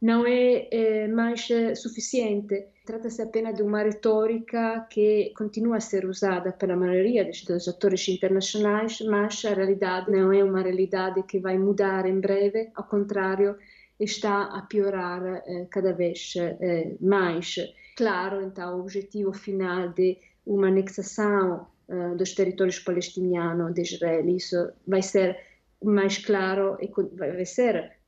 não 0.00 0.26
é, 0.26 0.68
é 0.70 1.08
mais 1.08 1.50
é, 1.50 1.74
suficiente. 1.74 2.68
Trata-se 2.86 3.20
apenas 3.22 3.54
de 3.54 3.62
uma 3.62 3.82
retórica 3.82 4.86
que 4.90 5.32
continua 5.36 5.76
a 5.76 5.80
ser 5.80 6.06
usada 6.06 6.52
pela 6.52 6.76
maioria 6.76 7.24
dos 7.24 7.68
atores 7.68 8.08
internacionais, 8.08 9.00
mas 9.02 9.44
a 9.44 9.52
realidade 9.52 10.10
não 10.10 10.32
é 10.32 10.42
uma 10.42 10.62
realidade 10.62 11.22
que 11.24 11.38
vai 11.38 11.58
mudar 11.58 12.06
em 12.06 12.18
breve, 12.18 12.70
ao 12.74 12.84
contrário, 12.84 13.56
está 13.98 14.44
a 14.44 14.62
piorar 14.62 15.22
eh, 15.46 15.66
cada 15.70 15.92
vez 15.92 16.32
eh, 16.36 16.96
mais. 17.00 17.56
Claro, 17.96 18.40
então, 18.40 18.78
o 18.78 18.80
objetivo 18.80 19.32
final 19.34 19.90
de 19.90 20.16
uma 20.46 20.68
anexação 20.68 21.66
eh, 21.88 22.14
dos 22.16 22.34
territórios 22.34 22.78
palestinianos 22.78 23.74
de 23.74 23.82
Israel, 23.82 24.26
isso 24.28 24.72
vai 24.86 25.02
ser 25.02 25.38
mais 25.82 26.16
claro 26.18 26.78
e 26.80 26.90
vai 27.16 27.44
ser 27.44 27.99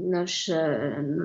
nas, 0.00 0.46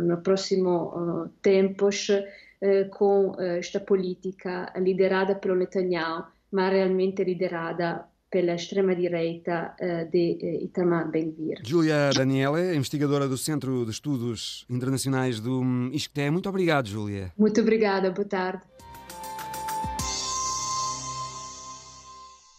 no 0.08 0.18
próximo 0.18 0.70
uh, 0.70 1.30
tempos 1.42 2.10
uh, 2.10 2.90
com 2.92 3.36
esta 3.40 3.80
política 3.80 4.72
liderada 4.78 5.36
pelo 5.36 5.56
Netanyahu, 5.56 6.26
mas 6.52 6.72
realmente 6.72 7.24
liderada 7.24 8.06
pela 8.30 8.56
extrema-direita 8.56 9.74
de 10.12 10.60
Itamar 10.62 11.10
Ben-Gvir. 11.10 11.62
Júlia 11.64 12.10
Daniele, 12.14 12.76
investigadora 12.76 13.26
do 13.26 13.38
Centro 13.38 13.86
de 13.86 13.92
Estudos 13.92 14.66
Internacionais 14.70 15.40
do 15.40 15.64
ISCTE. 15.94 16.30
Muito 16.30 16.50
obrigado, 16.50 16.88
Júlia. 16.88 17.32
Muito 17.38 17.62
obrigada, 17.62 18.12
boa 18.12 18.28
tarde. 18.28 18.64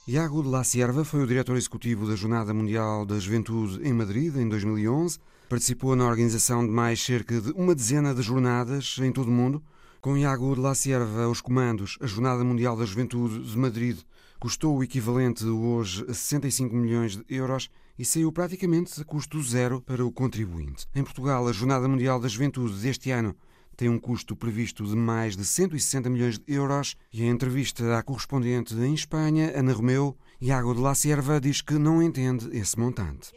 Iago 0.08 0.42
de 0.42 0.48
la 0.48 0.64
Sierva 0.64 1.04
foi 1.04 1.22
o 1.22 1.26
diretor 1.26 1.54
executivo 1.58 2.08
da 2.08 2.16
Jornada 2.16 2.54
Mundial 2.54 3.04
da 3.04 3.18
Juventude 3.18 3.86
em 3.86 3.92
Madrid 3.92 4.34
em 4.36 4.48
2011. 4.48 5.18
Participou 5.48 5.96
na 5.96 6.06
organização 6.06 6.66
de 6.66 6.70
mais 6.70 7.02
cerca 7.02 7.40
de 7.40 7.52
uma 7.52 7.74
dezena 7.74 8.14
de 8.14 8.20
jornadas 8.20 8.98
em 9.00 9.10
todo 9.10 9.28
o 9.28 9.32
mundo. 9.32 9.62
Com 9.98 10.14
Iago 10.14 10.54
de 10.54 10.60
la 10.60 10.74
Sierva 10.74 11.24
aos 11.24 11.40
comandos, 11.40 11.96
a 12.02 12.06
Jornada 12.06 12.44
Mundial 12.44 12.76
da 12.76 12.84
Juventude 12.84 13.50
de 13.50 13.56
Madrid 13.56 13.98
custou 14.38 14.76
o 14.76 14.84
equivalente 14.84 15.46
hoje 15.46 16.04
a 16.06 16.12
65 16.12 16.76
milhões 16.76 17.16
de 17.16 17.24
euros 17.30 17.70
e 17.98 18.04
saiu 18.04 18.30
praticamente 18.30 19.00
a 19.00 19.04
custo 19.06 19.42
zero 19.42 19.80
para 19.80 20.04
o 20.04 20.12
contribuinte. 20.12 20.86
Em 20.94 21.02
Portugal, 21.02 21.48
a 21.48 21.52
Jornada 21.52 21.88
Mundial 21.88 22.20
da 22.20 22.28
Juventude 22.28 22.78
deste 22.78 23.10
ano 23.10 23.34
tem 23.74 23.88
um 23.88 23.98
custo 23.98 24.36
previsto 24.36 24.84
de 24.84 24.94
mais 24.94 25.34
de 25.34 25.46
160 25.46 26.10
milhões 26.10 26.38
de 26.38 26.44
euros 26.46 26.94
e 27.10 27.22
em 27.22 27.30
entrevista 27.30 27.96
à 27.96 28.02
correspondente 28.02 28.74
em 28.74 28.92
Espanha, 28.92 29.50
Ana 29.58 29.72
Romeu, 29.72 30.14
Iago 30.40 30.72
de 30.72 30.80
la 30.80 30.94
Sierva 30.94 31.40
diz 31.40 31.60
que 31.62 31.74
não 31.74 32.00
entende 32.00 32.56
esse 32.56 32.78
montante. 32.78 33.32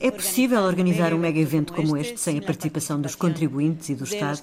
É 0.00 0.10
possível 0.10 0.62
organizar 0.62 1.12
um 1.12 1.18
mega 1.18 1.38
evento 1.38 1.74
como 1.74 1.98
este 1.98 2.18
sem 2.18 2.38
a 2.38 2.42
participação 2.42 2.98
dos 2.98 3.14
contribuintes 3.14 3.90
e 3.90 3.94
do 3.94 4.04
Estado? 4.04 4.40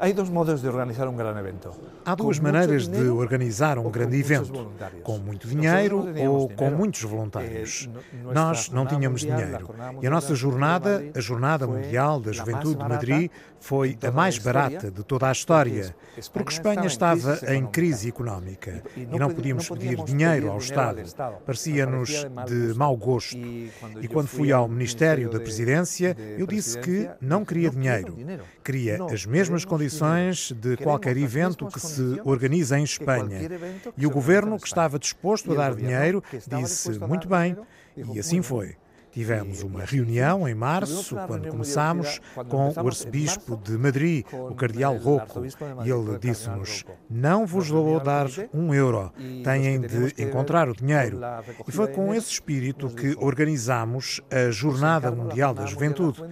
Há 0.00 0.10
dois 0.12 0.30
modos 0.30 0.62
de 0.62 0.68
organizar 0.68 1.06
um 1.06 1.16
grande 1.16 1.40
evento. 1.40 1.70
Há 2.02 2.14
duas 2.14 2.38
maneiras 2.38 2.88
de 2.88 3.08
organizar 3.10 3.78
um 3.78 3.90
grande 3.90 4.16
evento, 4.18 4.72
com 5.02 5.18
muito 5.18 5.46
dinheiro 5.46 6.06
ou 6.30 6.48
com 6.48 6.70
muitos 6.70 7.02
voluntários. 7.02 7.86
Eh, 7.94 8.32
Nós 8.32 8.70
não 8.70 8.86
tínhamos 8.86 9.20
dinheiro 9.20 9.68
e 10.00 10.06
a 10.06 10.10
nossa 10.10 10.34
jornada, 10.34 11.04
a 11.14 11.20
Jornada 11.20 11.66
Mundial 11.66 12.20
da 12.20 12.32
Juventude 12.32 12.76
de 12.76 12.88
Madrid, 12.88 13.30
foi 13.60 13.98
a 14.02 14.10
mais 14.10 14.38
barata 14.38 14.90
de 14.90 15.02
toda 15.04 15.28
a 15.28 15.32
história, 15.32 15.94
porque 16.32 16.52
Espanha 16.52 16.86
estava 16.86 17.38
em 17.48 17.66
crise 17.66 18.08
económica 18.08 18.82
e 18.96 19.18
não 19.18 19.30
podíamos 19.30 19.68
pedir 19.68 20.02
dinheiro 20.04 20.50
ao 20.50 20.58
Estado. 20.58 21.02
Parecia-nos 21.44 22.26
de 22.46 22.74
mau 22.74 22.96
gosto. 22.96 23.36
E 23.36 24.08
quando 24.08 24.28
fui 24.28 24.52
ao 24.52 24.68
Ministério 24.68 25.30
da 25.30 25.40
Presidência, 25.40 26.16
eu 26.38 26.46
disse 26.46 26.78
que 26.78 27.08
não 27.20 27.44
queria 27.44 27.70
dinheiro. 27.70 28.16
Queria 28.64 29.04
as 29.04 29.26
mesmas 29.26 29.64
condições 29.64 30.52
de 30.52 30.76
qualquer 30.76 31.16
evento 31.16 31.66
que 31.66 31.80
se 31.80 32.20
organiza 32.24 32.78
em 32.78 32.84
Espanha. 32.84 33.40
E 33.96 34.06
o 34.06 34.10
governo, 34.10 34.58
que 34.58 34.66
estava 34.66 34.98
disposto 34.98 35.52
a 35.52 35.54
dar 35.54 35.74
dinheiro, 35.74 36.22
disse 36.46 36.98
muito 37.00 37.28
bem, 37.28 37.56
e 37.96 38.18
assim 38.18 38.42
foi. 38.42 38.76
Tivemos 39.16 39.62
uma 39.62 39.82
reunião 39.82 40.46
em 40.46 40.54
março, 40.54 41.16
quando 41.26 41.48
começámos, 41.48 42.20
com 42.50 42.70
o 42.70 42.86
arcebispo 42.86 43.56
de 43.56 43.72
Madrid, 43.78 44.26
o 44.30 44.54
cardeal 44.54 44.94
Rocco, 44.98 45.42
e 45.42 45.90
ele 45.90 46.18
disse-nos: 46.20 46.84
Não 47.08 47.46
vos 47.46 47.70
vou 47.70 47.98
dar 47.98 48.26
um 48.52 48.74
euro, 48.74 49.10
têm 49.42 49.80
de 49.80 50.22
encontrar 50.22 50.68
o 50.68 50.76
dinheiro. 50.76 51.18
E 51.66 51.72
foi 51.72 51.86
com 51.86 52.14
esse 52.14 52.30
espírito 52.30 52.90
que 52.90 53.16
organizamos 53.18 54.20
a 54.30 54.50
Jornada 54.50 55.10
Mundial 55.10 55.54
da 55.54 55.64
Juventude. 55.64 56.22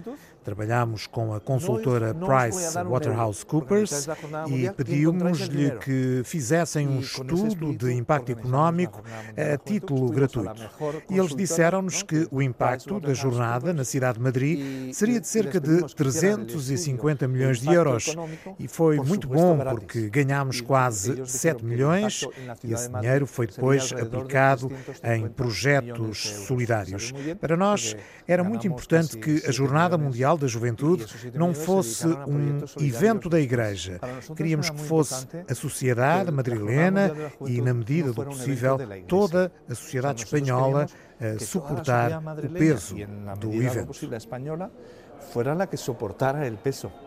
Trabalhámos 0.45 1.07
com 1.07 1.33
a 1.33 1.39
consultora 1.39 2.13
Price 2.13 2.77
Waterhouse 2.87 3.43
Coopers 3.43 4.07
e 4.47 4.69
pedimos-lhe 4.69 5.71
que 5.79 6.21
fizessem 6.23 6.87
um 6.87 6.99
estudo 6.99 7.75
de 7.75 7.91
impacto 7.91 8.31
económico 8.31 9.03
a 9.35 9.57
título 9.57 10.11
gratuito. 10.11 10.69
E 11.09 11.17
eles 11.17 11.35
disseram-nos 11.35 12.03
que 12.03 12.27
o 12.29 12.43
impacto 12.43 12.99
da 12.99 13.15
jornada 13.15 13.73
na 13.73 13.83
cidade 13.83 14.19
de 14.19 14.23
Madrid 14.23 14.93
seria 14.93 15.19
de 15.19 15.27
cerca 15.27 15.59
de 15.59 15.83
350 15.95 17.27
milhões 17.27 17.59
de 17.59 17.73
euros. 17.73 18.15
E 18.59 18.67
foi 18.67 18.97
muito 18.97 19.27
bom 19.27 19.57
porque 19.57 20.09
ganhámos 20.09 20.61
quase 20.61 21.25
7 21.25 21.65
milhões 21.65 22.23
e 22.63 22.71
esse 22.71 22.87
dinheiro 22.89 23.25
foi 23.25 23.47
depois 23.47 23.91
aplicado 23.91 24.71
em 25.03 25.27
projetos 25.27 26.19
solidários. 26.45 27.11
Para 27.41 27.57
nós 27.57 27.95
era 28.27 28.43
muito 28.43 28.67
importante 28.67 29.17
que 29.17 29.41
a 29.47 29.51
Jornada 29.51 29.97
Mundial 29.97 30.34
Mundial 30.35 30.37
da 30.37 30.47
Juventude 30.47 31.05
não 31.33 31.53
fosse 31.53 32.05
um 32.05 32.61
evento 32.79 33.29
da 33.29 33.39
Igreja. 33.39 33.99
Queríamos 34.35 34.69
que 34.69 34.79
fosse 34.79 35.27
a 35.49 35.55
sociedade 35.55 36.31
madrilena 36.31 37.13
e, 37.45 37.61
na 37.61 37.73
medida 37.73 38.11
do 38.11 38.25
possível, 38.25 38.77
toda 39.07 39.51
a 39.69 39.75
sociedade 39.75 40.23
espanhola 40.23 40.87
a 41.19 41.43
suportar 41.43 42.21
o 42.21 42.49
peso 42.49 42.95
do 43.39 43.53
evento. 43.53 43.91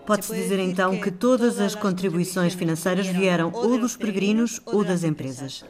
Pode-se 0.06 0.34
dizer 0.34 0.58
então 0.58 0.98
que 0.98 1.10
todas 1.10 1.60
as 1.60 1.74
contribuições 1.74 2.54
financeiras 2.54 3.06
vieram 3.06 3.52
ou 3.52 3.78
dos 3.78 3.96
peregrinos 3.96 4.60
ou 4.66 4.84
das 4.84 5.04
empresas. 5.04 5.64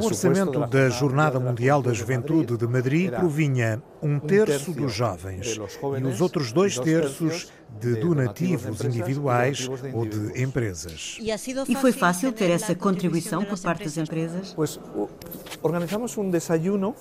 O 0.00 0.06
orçamento 0.06 0.66
da 0.66 0.88
Jornada 0.88 1.38
Mundial 1.38 1.82
da 1.82 1.92
Juventude 1.92 2.56
de 2.56 2.66
Madrid 2.66 3.10
provinha 3.10 3.82
um 4.02 4.18
terço 4.18 4.72
dos 4.72 4.92
jovens 4.92 5.56
e 5.56 6.04
os 6.04 6.20
outros 6.20 6.52
dois 6.52 6.78
terços 6.78 7.52
de 7.80 7.96
donativos 7.96 8.82
individuais 8.82 9.68
ou 9.92 10.06
de 10.06 10.42
empresas. 10.42 11.18
E 11.68 11.74
foi 11.76 11.92
fácil 11.92 12.32
ter 12.32 12.50
essa 12.50 12.74
contribuição 12.74 13.44
por 13.44 13.58
parte 13.58 13.84
das 13.84 13.96
empresas? 13.96 14.56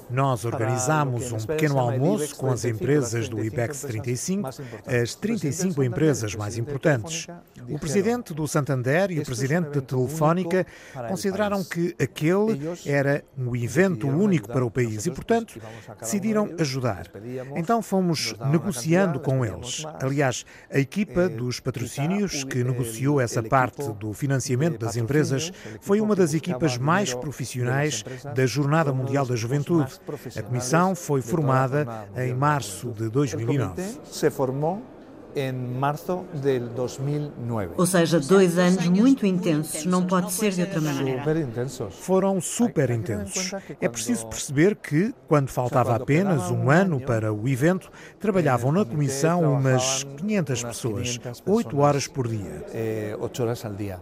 Nós 0.10 0.46
organizamos 0.46 1.32
um 1.32 1.38
pequeno 1.38 1.80
almoço 1.80 2.36
com 2.36 2.52
as 2.52 2.66
empresas 2.66 3.30
do 3.30 3.44
IBEX 3.44 3.82
35, 3.82 4.50
as 4.86 5.16
35 5.16 5.84
empresas 5.84 6.36
mais 6.36 6.58
importantes. 6.58 7.28
O 7.70 7.80
presidente 7.80 8.34
do 8.34 8.48
Santander 8.48 9.12
e 9.12 9.20
o 9.20 9.26
presidente 9.26 9.70
da 9.70 9.82
Telefónica 9.82 10.66
consideraram 11.08 11.64
que 11.64 11.96
aquele 12.00 12.60
era 12.86 13.24
um 13.38 13.56
evento 13.56 14.08
único 14.08 14.48
para 14.48 14.66
o 14.66 14.72
país 14.72 15.06
e, 15.06 15.12
portanto, 15.12 15.60
decidiram 16.00 16.50
ajudar. 16.60 17.10
Então 17.56 17.82
fomos 17.82 18.36
negociando 18.52 19.20
com 19.20 19.46
eles. 19.46 19.84
Aliás, 20.02 20.46
a 20.72 20.80
equipa 20.80 21.30
dos 21.30 21.60
patrocínios 21.60 22.44
que 22.44 22.64
negociou 22.64 23.22
essa 23.22 23.42
parte 23.42 23.92
do 23.94 24.14
financiamento 24.14 24.78
das 24.80 24.96
empresas 24.98 25.52
foi 25.82 26.02
uma 26.02 26.16
das 26.16 26.34
equipas 26.34 26.78
mais 26.78 27.14
profissionais 27.14 28.04
da 28.36 28.46
Jornada 28.46 28.92
Mundial 28.92 29.26
da 29.26 29.36
Juventude. 29.36 30.00
A 30.36 30.42
comissão 30.42 30.96
foi 30.96 31.22
formada 31.22 32.08
em 32.16 32.34
março 32.34 32.92
de 32.92 33.10
2009 33.10 33.82
em 35.36 35.52
março 35.52 36.26
de 36.34 36.60
2009. 36.60 37.74
Ou 37.78 37.86
seja, 37.86 38.20
dois 38.20 38.58
anos 38.58 38.88
muito 38.88 39.26
intensos, 39.26 39.86
não 39.86 40.06
pode 40.06 40.32
ser 40.32 40.52
de 40.52 40.62
outra 40.62 40.80
maneira. 40.80 41.20
Super 41.20 41.38
intensos. 41.38 41.96
Foram 41.96 42.40
super 42.40 42.90
intensos. 42.90 43.52
É 43.82 43.90
preciso 43.90 44.28
perceber 44.28 44.76
que, 44.76 45.14
quando 45.28 45.50
faltava 45.50 45.96
apenas 45.96 46.50
um 46.50 46.70
ano 46.70 47.00
para 47.02 47.34
o 47.34 47.48
evento, 47.48 47.92
trabalhavam 48.20 48.72
na 48.72 48.86
comissão 48.86 49.54
umas 49.54 50.04
500 50.18 50.64
pessoas, 50.64 51.20
8 51.46 51.78
horas 51.78 52.08
por 52.08 52.28
dia. 52.28 52.66
8 53.20 53.44
horas 53.44 53.66
ao 53.66 53.74
dia. 53.74 54.00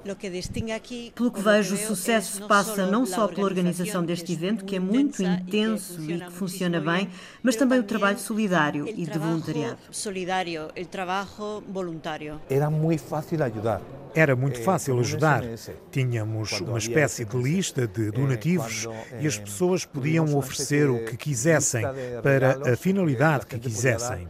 Pelo 1.15 1.31
que 1.31 1.41
vejo, 1.41 1.75
o 1.75 1.77
sucesso 1.77 2.47
passa 2.47 2.85
não 2.85 3.05
só 3.05 3.27
pela 3.27 3.45
organização 3.45 4.03
deste 4.03 4.33
evento, 4.33 4.65
que 4.65 4.75
é 4.75 4.79
muito 4.79 5.23
intenso 5.23 5.99
e 6.03 6.19
que 6.19 6.31
funciona 6.31 6.79
bem, 6.79 7.09
mas 7.41 7.55
também 7.55 7.79
o 7.79 7.83
trabalho 7.83 8.19
solidário 8.19 8.87
e 8.87 9.05
de 9.05 9.17
voluntariado. 9.17 9.77
Solidário, 9.89 10.67
o 10.79 10.85
trabalho 10.85 11.22
trabajo 11.23 11.63
voluntario. 11.69 12.41
Era 12.49 12.69
muito 12.69 13.03
fácil 13.03 13.43
ajudar. 13.43 13.81
Era 14.15 14.35
muito 14.35 14.59
eh, 14.59 14.63
fácil 14.63 14.99
ajudar. 14.99 15.43
Tínhamos 15.91 16.61
uma 16.61 16.77
espécie 16.77 17.25
de 17.25 17.37
lista 17.37 17.87
de 17.87 18.09
eh, 18.09 18.11
donativos 18.11 18.87
e 19.19 19.25
as 19.25 19.37
pessoas 19.37 19.85
podiam 19.85 20.35
oferecer 20.35 20.89
o 20.89 21.03
que 21.05 21.17
quisessem 21.17 21.83
para 22.21 22.73
a 22.73 22.77
finalidade 22.77 23.45
que 23.45 23.57
quisessem. 23.57 24.29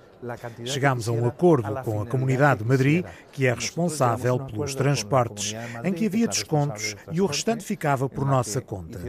Chegámos 0.63 1.09
a 1.09 1.11
um 1.11 1.27
acordo 1.27 1.69
com 1.83 2.01
a 2.01 2.05
Comunidade 2.05 2.63
de 2.63 2.69
Madrid, 2.69 3.05
que 3.33 3.47
é 3.47 3.53
responsável 3.53 4.39
pelos 4.39 4.75
transportes, 4.75 5.55
em 5.83 5.91
que 5.91 6.05
havia 6.05 6.27
descontos 6.27 6.95
e 7.11 7.19
o 7.19 7.25
restante 7.25 7.63
ficava 7.63 8.07
por 8.07 8.25
nossa 8.25 8.61
conta. 8.61 8.99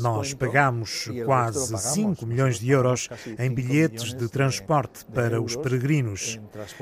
Nós 0.00 0.32
pagámos 0.32 1.10
quase 1.24 1.76
5 1.76 2.24
milhões 2.24 2.58
de 2.60 2.70
euros 2.70 3.08
em 3.38 3.52
bilhetes 3.52 4.14
de 4.14 4.28
transporte 4.28 5.04
para 5.06 5.42
os 5.42 5.56
peregrinos. 5.56 6.38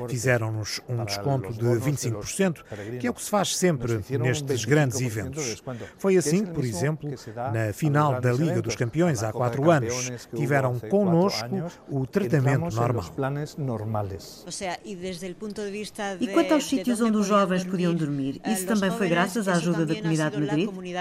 Fizeram-nos 0.07 0.79
um 0.87 1.03
desconto 1.03 1.51
de 1.51 1.65
25%, 1.65 2.63
que 2.99 3.07
é 3.07 3.09
o 3.09 3.13
que 3.13 3.23
se 3.23 3.29
faz 3.29 3.57
sempre 3.57 3.99
nestes 4.19 4.63
grandes 4.63 5.01
eventos. 5.01 5.63
Foi 5.97 6.15
assim, 6.15 6.45
por 6.45 6.63
exemplo, 6.63 7.09
na 7.51 7.73
final 7.73 8.21
da 8.21 8.31
Liga 8.31 8.61
dos 8.61 8.75
Campeões 8.75 9.23
há 9.23 9.33
quatro 9.33 9.71
anos, 9.71 10.11
tiveram 10.35 10.79
connosco 10.79 11.63
o 11.89 12.05
tratamento 12.05 12.75
normal. 13.57 14.03
E 16.19 16.27
quanto 16.27 16.53
aos 16.53 16.67
sítios 16.83 16.99
onde 16.99 17.17
os 17.17 17.25
jovens 17.25 17.63
podiam 17.63 17.95
dormir, 17.95 18.41
isso 18.45 18.65
também 18.65 18.91
foi 18.91 19.07
graças 19.07 19.47
à 19.47 19.53
ajuda 19.53 19.85
da 19.85 19.95
Comunidade 19.95 20.35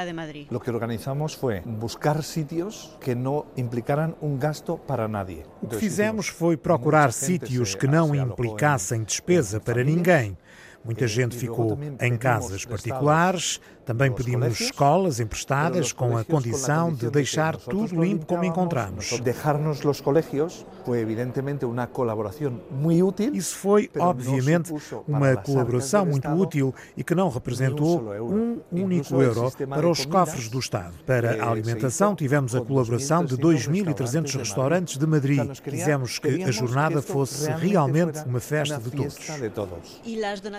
de 0.06 0.12
Madrid? 0.12 0.46
O 0.48 0.60
que 0.60 0.70
organizamos 0.70 1.34
foi 1.34 1.60
buscar 1.60 2.22
sítios 2.22 2.96
que 3.00 3.16
não 3.16 3.46
implicaram 3.56 4.14
um 4.22 4.36
gasto 4.36 4.78
para 4.78 5.08
nadie. 5.08 5.42
O 5.60 5.66
que 5.66 5.76
fizemos 5.76 6.28
foi 6.28 6.56
procurar 6.56 7.12
sítios 7.12 7.74
que 7.74 7.88
não 7.88 8.14
implicassem 8.14 9.02
despesa 9.02 9.58
para 9.58 9.82
ninguém. 9.82 10.38
Muita 10.84 11.06
gente 11.08 11.36
ficou 11.36 11.76
em 12.00 12.16
casas 12.16 12.64
particulares, 12.64 13.60
também 13.84 14.12
pedimos 14.12 14.60
escolas 14.60 15.18
emprestadas 15.18 15.92
com 15.92 16.16
a 16.16 16.24
condição 16.24 16.92
de 16.92 17.10
deixar 17.10 17.56
tudo 17.56 18.00
limpo 18.00 18.26
como 18.26 18.44
encontramos. 18.44 19.18
Deixar-nos 19.20 19.84
os 19.84 20.00
colégios 20.00 20.64
foi 20.84 21.00
evidentemente 21.00 21.64
uma 21.64 21.86
colaboração 21.86 22.60
muito 22.70 23.04
útil. 23.06 23.34
Isso 23.34 23.56
foi, 23.56 23.90
obviamente, 23.98 24.72
uma 25.06 25.36
colaboração 25.36 26.06
muito 26.06 26.28
útil 26.28 26.74
e 26.96 27.02
que 27.02 27.14
não 27.14 27.28
representou 27.28 28.00
um 28.22 28.60
único 28.70 29.20
euro 29.20 29.50
para 29.68 29.88
os 29.88 30.04
cofres 30.04 30.48
do 30.48 30.58
Estado. 30.58 30.94
Para 31.04 31.44
a 31.44 31.50
alimentação, 31.50 32.14
tivemos 32.14 32.54
a 32.54 32.60
colaboração 32.60 33.24
de 33.24 33.36
2.300 33.36 34.38
restaurantes 34.38 34.96
de 34.96 35.06
Madrid. 35.06 35.58
Quisemos 35.60 36.18
que 36.18 36.44
a 36.44 36.50
jornada 36.50 37.02
fosse 37.02 37.50
realmente 37.50 38.20
uma 38.26 38.40
festa 38.40 38.78
de 38.78 38.90
todos. 38.90 40.00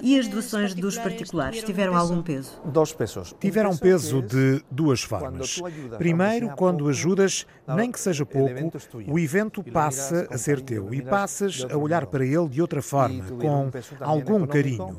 E 0.01 0.19
as 0.19 0.27
doações 0.27 0.73
dos 0.73 0.97
particulares 0.97 1.63
tiveram 1.63 1.95
algum 1.95 2.21
peso? 2.21 2.51
Dois 2.65 2.91
pesos 2.91 3.12
tiveram 3.39 3.75
peso 3.77 4.21
de 4.21 4.63
duas 4.69 5.01
formas. 5.01 5.61
Primeiro, 5.97 6.49
quando 6.55 6.87
ajudas, 6.87 7.45
nem 7.67 7.91
que 7.91 7.99
seja 7.99 8.25
pouco, 8.25 8.71
o 9.07 9.19
evento 9.19 9.63
passa 9.63 10.27
a 10.31 10.37
ser 10.37 10.61
teu. 10.61 10.93
E 10.93 11.01
passas 11.01 11.65
a 11.69 11.77
olhar 11.77 12.05
para 12.07 12.25
ele 12.25 12.47
de 12.49 12.61
outra 12.61 12.81
forma, 12.81 13.23
com 13.39 13.69
algum 13.99 14.45
carinho. 14.45 14.97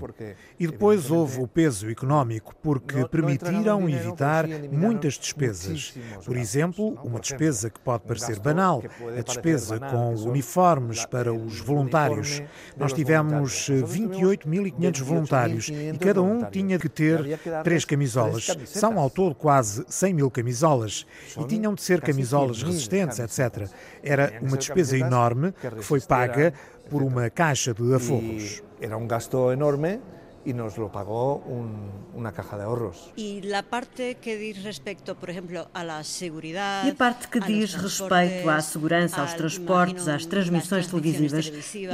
E 0.58 0.66
depois 0.66 1.10
houve 1.10 1.40
o 1.40 1.48
peso 1.48 1.90
económico, 1.90 2.54
porque 2.62 3.06
permitiram 3.08 3.88
evitar 3.88 4.46
muitas 4.70 5.14
despesas. 5.14 5.94
Por 6.24 6.36
exemplo, 6.36 6.98
uma 7.02 7.20
despesa 7.20 7.68
que 7.70 7.80
pode 7.80 8.04
parecer 8.04 8.38
banal, 8.38 8.82
a 9.18 9.22
despesa 9.22 9.78
com 9.80 10.14
uniformes 10.14 11.04
para 11.06 11.32
os 11.32 11.60
voluntários. 11.60 12.42
Nós 12.76 12.92
tivemos 12.92 13.68
28.500 13.68 15.02
voluntários 15.02 15.68
e 15.68 15.98
cada 15.98 16.22
um 16.22 16.44
tinha 16.44 16.78
que 16.78 16.88
ter 16.88 17.38
três 17.62 17.84
camisetas 17.84 18.03
camisolas. 18.04 18.68
São 18.68 18.98
ao 18.98 19.10
todo 19.10 19.34
quase 19.34 19.84
100 19.88 20.14
mil 20.14 20.30
camisolas 20.30 21.06
e 21.38 21.44
tinham 21.44 21.74
de 21.74 21.82
ser 21.82 22.00
camisolas 22.00 22.62
resistentes, 22.62 23.18
etc. 23.18 23.68
Era 24.02 24.38
uma 24.40 24.56
despesa 24.56 24.96
enorme 24.98 25.52
que 25.52 25.82
foi 25.82 26.00
paga 26.00 26.52
por 26.90 27.02
uma 27.02 27.30
caixa 27.30 27.72
de 27.72 27.94
aforros. 27.94 28.62
Era 28.80 28.96
um 28.96 29.06
gasto 29.06 29.50
enorme 29.50 30.00
e 30.44 30.52
nos 30.52 30.76
lo 30.76 30.90
pagou 30.90 31.42
un, 31.48 31.90
una 32.14 32.30
caja 32.32 32.56
de 32.56 32.64
ahorros. 32.64 33.10
E 33.16 33.40
a 33.54 33.62
parte 33.62 34.18
que 34.20 34.36
diz 34.36 34.58
respeito, 34.62 35.14
por 35.14 35.30
exemplo, 35.30 35.66
à 35.72 36.02
segurança. 36.02 36.86
E 36.86 36.90
a 36.90 36.94
parte 36.94 37.28
que 37.28 37.40
diz 37.40 37.74
respeito 37.74 38.48
à 38.48 38.60
segurança, 38.60 39.22
aos 39.22 39.32
transportes, 39.32 40.06
às 40.06 40.26
transmissões 40.26 40.86
televisivas, 40.86 41.46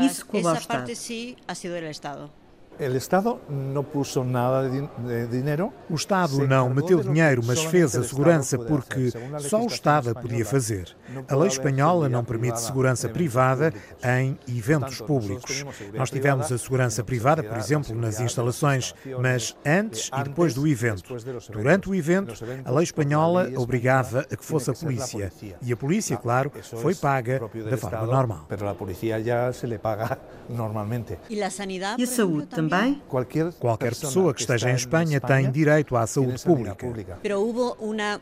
isso 0.05 0.27
com 0.27 0.39
o 0.39 0.41
Estado. 0.41 0.57
Essa 0.57 0.69
parte 0.69 0.97
sim 0.97 1.37
ha 1.47 1.55
sido 1.55 1.79
do 1.79 1.87
Estado. 1.87 2.40
O 2.81 2.97
Estado 2.97 3.39
não 3.49 3.85
puso 3.85 4.25
nada 4.25 4.69
de 4.71 5.27
dinheiro. 5.27 5.71
O 5.89 5.95
Estado 5.95 6.47
não 6.47 6.71
meteu 6.71 7.03
dinheiro, 7.03 7.43
mas 7.45 7.63
fez 7.65 7.95
a 7.95 8.03
segurança 8.03 8.59
porque 8.59 9.11
só 9.39 9.63
o 9.63 9.67
Estado 9.67 10.11
a 10.11 10.15
podia 10.15 10.47
fazer. 10.47 10.97
A 11.29 11.37
lei 11.37 11.49
espanhola 11.49 12.09
não 12.09 12.25
permite 12.25 12.59
segurança 12.61 13.09
privada 13.09 13.73
em 14.03 14.39
eventos 14.49 15.01
públicos. 15.01 15.65
Nós 15.93 16.11
tivemos 16.11 16.51
a 16.51 16.57
segurança 16.57 17.05
privada, 17.05 17.43
por 17.43 17.59
exemplo, 17.59 17.95
nas 17.95 18.19
instalações, 18.19 18.95
mas 19.21 19.55
antes 19.67 20.11
e 20.19 20.25
depois 20.25 20.55
do 20.55 20.67
evento. 20.67 21.15
Durante 21.51 21.91
o 21.91 21.95
evento, 21.95 22.35
a 22.65 22.71
lei 22.71 22.85
espanhola 22.85 23.51
obrigava 23.57 24.21
a 24.21 24.37
que 24.37 24.45
fosse 24.45 24.71
a 24.71 24.75
polícia. 24.75 25.31
E 25.61 25.71
a 25.73 25.77
polícia, 25.77 26.17
claro, 26.17 26.51
foi 26.81 26.95
paga 26.95 27.41
da 27.69 27.77
forma 27.77 28.07
normal. 28.07 28.47
E 31.99 32.03
a 32.03 32.07
saúde 32.07 32.47
também? 32.47 32.70
Também? 32.71 33.03
Qualquer 33.59 33.91
pessoa 33.91 34.33
que 34.33 34.41
esteja 34.41 34.71
em 34.71 34.75
Espanha 34.75 35.21
tem 35.21 35.51
direito 35.51 35.97
à 35.97 36.07
saúde 36.07 36.43
pública. 36.43 36.87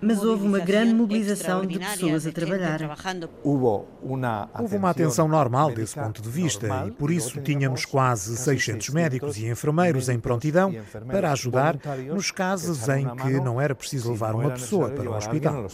Mas 0.00 0.24
houve 0.24 0.46
uma 0.46 0.58
grande 0.58 0.94
mobilização 0.94 1.64
de 1.66 1.78
pessoas 1.78 2.26
a 2.26 2.32
trabalhar. 2.32 2.80
Houve 3.44 4.76
uma 4.76 4.90
atenção 4.90 5.28
normal 5.28 5.72
desse 5.72 5.94
ponto 5.94 6.22
de 6.22 6.28
vista 6.28 6.86
e 6.86 6.90
por 6.90 7.10
isso 7.10 7.40
tínhamos 7.40 7.84
quase 7.84 8.36
600 8.36 8.88
médicos 8.90 9.36
e 9.38 9.46
enfermeiros 9.46 10.08
em 10.08 10.18
prontidão 10.18 10.74
para 11.06 11.32
ajudar 11.32 11.76
nos 12.08 12.30
casos 12.30 12.88
em 12.88 13.06
que 13.16 13.40
não 13.40 13.60
era 13.60 13.74
preciso 13.74 14.10
levar 14.10 14.34
uma 14.34 14.50
pessoa 14.50 14.90
para 14.90 15.10
o 15.10 15.14
hospital. 15.14 15.66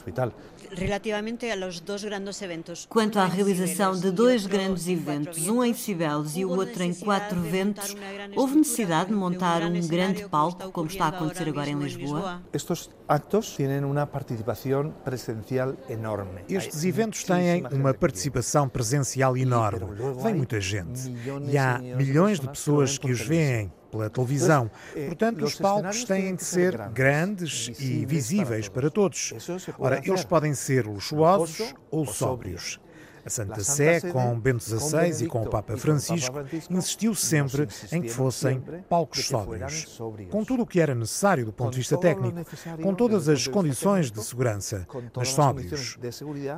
Relativamente 0.77 1.51
aos 1.51 1.81
dois 1.81 2.05
grandes 2.05 2.41
eventos. 2.43 2.87
Quanto 2.89 3.19
à 3.19 3.27
realização 3.27 3.99
de 3.99 4.11
dois 4.11 4.47
grandes 4.47 4.89
eventos, 4.89 5.49
um 5.49 5.63
em 5.63 5.75
Cibeles 5.75 6.37
e 6.37 6.45
o 6.45 6.51
outro 6.51 6.83
em 6.83 6.95
Quatro 6.95 7.41
Ventos, 7.41 7.97
houve 8.37 8.57
necessidade 8.57 9.11
de 9.11 9.15
montar 9.15 9.63
um 9.63 9.87
grande 9.87 10.29
palco, 10.29 10.71
como 10.71 10.89
está 10.89 11.07
a 11.07 11.09
acontecer 11.09 11.49
agora 11.49 11.71
em 11.71 11.79
Lisboa? 11.79 12.43
Estes 12.53 12.91
actos 13.09 13.57
têm 13.57 13.85
uma 13.85 14.07
participação 14.07 14.95
presencial 15.05 15.75
enorme. 15.89 16.43
Estes 16.49 16.85
eventos 16.85 17.25
têm 17.25 17.65
uma 17.73 17.95
participação 17.95 18.69
presencial 18.69 19.37
enorme. 19.37 19.87
Vem 20.23 20.35
muita 20.35 20.61
gente. 20.61 21.13
E 21.51 21.57
há 21.57 21.79
milhões 21.79 22.41
de 22.41 22.49
pessoas 22.49 22.99
que 22.99 23.11
os 23.11 23.21
veem 23.21 23.73
pela 23.95 24.11
televisão. 24.11 24.71
Eh, 24.95 25.07
Portanto, 25.07 25.45
os 25.45 25.55
palcos 25.55 26.05
têm 26.05 26.35
de 26.35 26.45
ser 26.45 26.77
grandes 26.89 27.71
e 27.79 28.05
visíveis 28.05 28.69
para 28.69 28.91
todos. 28.91 29.33
Ora, 29.79 30.01
eles 30.05 30.25
podem 30.25 30.55
ser 30.55 30.87
luxuosos 30.87 31.75
ou 31.91 32.05
sóbrios. 32.07 32.81
A 33.25 33.31
Santa 33.31 33.61
Sé, 33.61 34.01
com 34.01 34.39
Bento 34.39 34.63
XVI 34.63 35.25
e 35.25 35.27
com 35.27 35.43
o 35.43 35.49
Papa 35.49 35.77
Francisco, 35.77 36.37
insistiu 36.71 37.15
sempre 37.15 37.67
em 37.91 38.03
que 38.03 38.09
fossem 38.09 38.61
palcos 38.89 39.27
sóbrios, 39.27 40.01
com 40.31 40.45
tudo 40.45 40.63
o 40.63 40.67
que 40.67 40.81
era 40.81 40.95
necessário 40.95 41.45
do 41.45 41.53
ponto 41.53 41.73
de 41.73 41.79
vista 41.79 41.97
técnico, 41.97 42.39
com 42.83 42.95
todas 42.95 43.29
as 43.29 43.49
condições 43.49 44.11
de 44.11 44.23
segurança, 44.23 44.87
mas 45.17 45.29
sóbrios. 45.29 45.99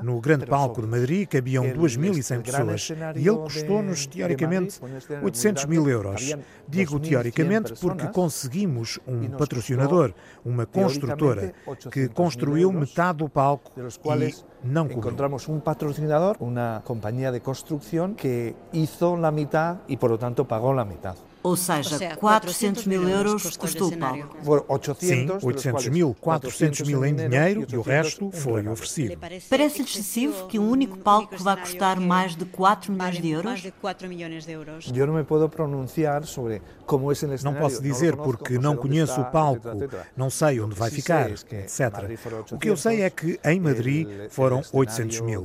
No 0.02 0.20
grande 0.20 0.46
palco 0.46 0.82
de 0.82 0.88
Madrid 0.88 1.28
cabiam 1.28 1.64
2.100 1.64 2.42
pessoas 2.42 2.88
e 3.14 3.28
ele 3.28 3.38
custou-nos, 3.38 4.06
teoricamente, 4.06 4.80
800 5.22 5.66
mil 5.66 5.88
euros. 5.88 6.34
Digo 6.68 6.98
teoricamente 6.98 7.74
porque 7.80 8.08
conseguimos 8.08 8.98
um 9.06 9.28
patrocinador, 9.30 10.12
uma 10.44 10.66
construtora, 10.66 11.54
que 11.92 12.08
construiu 12.08 12.72
metade 12.72 13.18
do 13.18 13.28
palco 13.28 13.70
e 13.76 14.55
não 14.64 14.84
cobrou. 14.84 14.98
Encontramos 14.98 15.48
um 15.48 15.60
patrocinador, 15.60 16.36
uma 16.40 16.82
companhia 16.84 17.30
de 17.32 17.40
construção 17.40 18.14
que 18.14 18.54
hizo 18.72 19.14
a 19.14 19.30
metade 19.30 19.80
e, 19.88 19.96
por 19.96 20.10
lo 20.10 20.18
tanto, 20.18 20.44
pagou 20.44 20.78
a 20.78 20.84
metade. 20.84 21.18
Ou 21.46 21.54
seja, 21.54 22.16
400 22.16 22.86
mil 22.86 23.08
euros 23.08 23.56
custou 23.56 23.92
o 23.92 23.96
palco. 23.96 24.36
Sim, 24.98 25.28
800 25.40 25.86
mil, 25.86 26.16
400 26.20 26.80
mil 26.80 27.04
em 27.04 27.14
dinheiro 27.14 27.64
e 27.72 27.76
o 27.76 27.82
resto 27.82 28.32
foi 28.32 28.66
oferecido. 28.66 29.16
Parece-lhe 29.48 29.88
excessivo 29.88 30.48
que 30.48 30.58
um 30.58 30.68
único 30.68 30.98
palco 30.98 31.36
vá 31.38 31.56
custar 31.56 32.00
mais 32.00 32.34
de 32.34 32.44
4 32.44 32.92
milhões 32.92 33.20
de 33.20 33.30
euros? 33.30 33.62
Eu 34.92 35.06
não 35.06 35.14
me 35.14 35.22
posso 35.22 35.48
pronunciar 35.48 36.24
sobre 36.24 36.60
como 36.84 37.10
é 37.10 37.12
esse 37.12 37.44
Não 37.44 37.54
posso 37.54 37.80
dizer 37.80 38.16
porque 38.16 38.58
não 38.58 38.76
conheço 38.76 39.20
o 39.20 39.24
palco, 39.26 39.68
não 40.16 40.28
sei 40.28 40.60
onde 40.60 40.74
vai 40.74 40.90
ficar, 40.90 41.30
etc. 41.30 42.18
O 42.50 42.58
que 42.58 42.68
eu 42.68 42.76
sei 42.76 43.02
é 43.02 43.10
que 43.10 43.38
em 43.44 43.60
Madrid 43.60 44.08
foram 44.30 44.62
800 44.72 45.20
mil. 45.20 45.44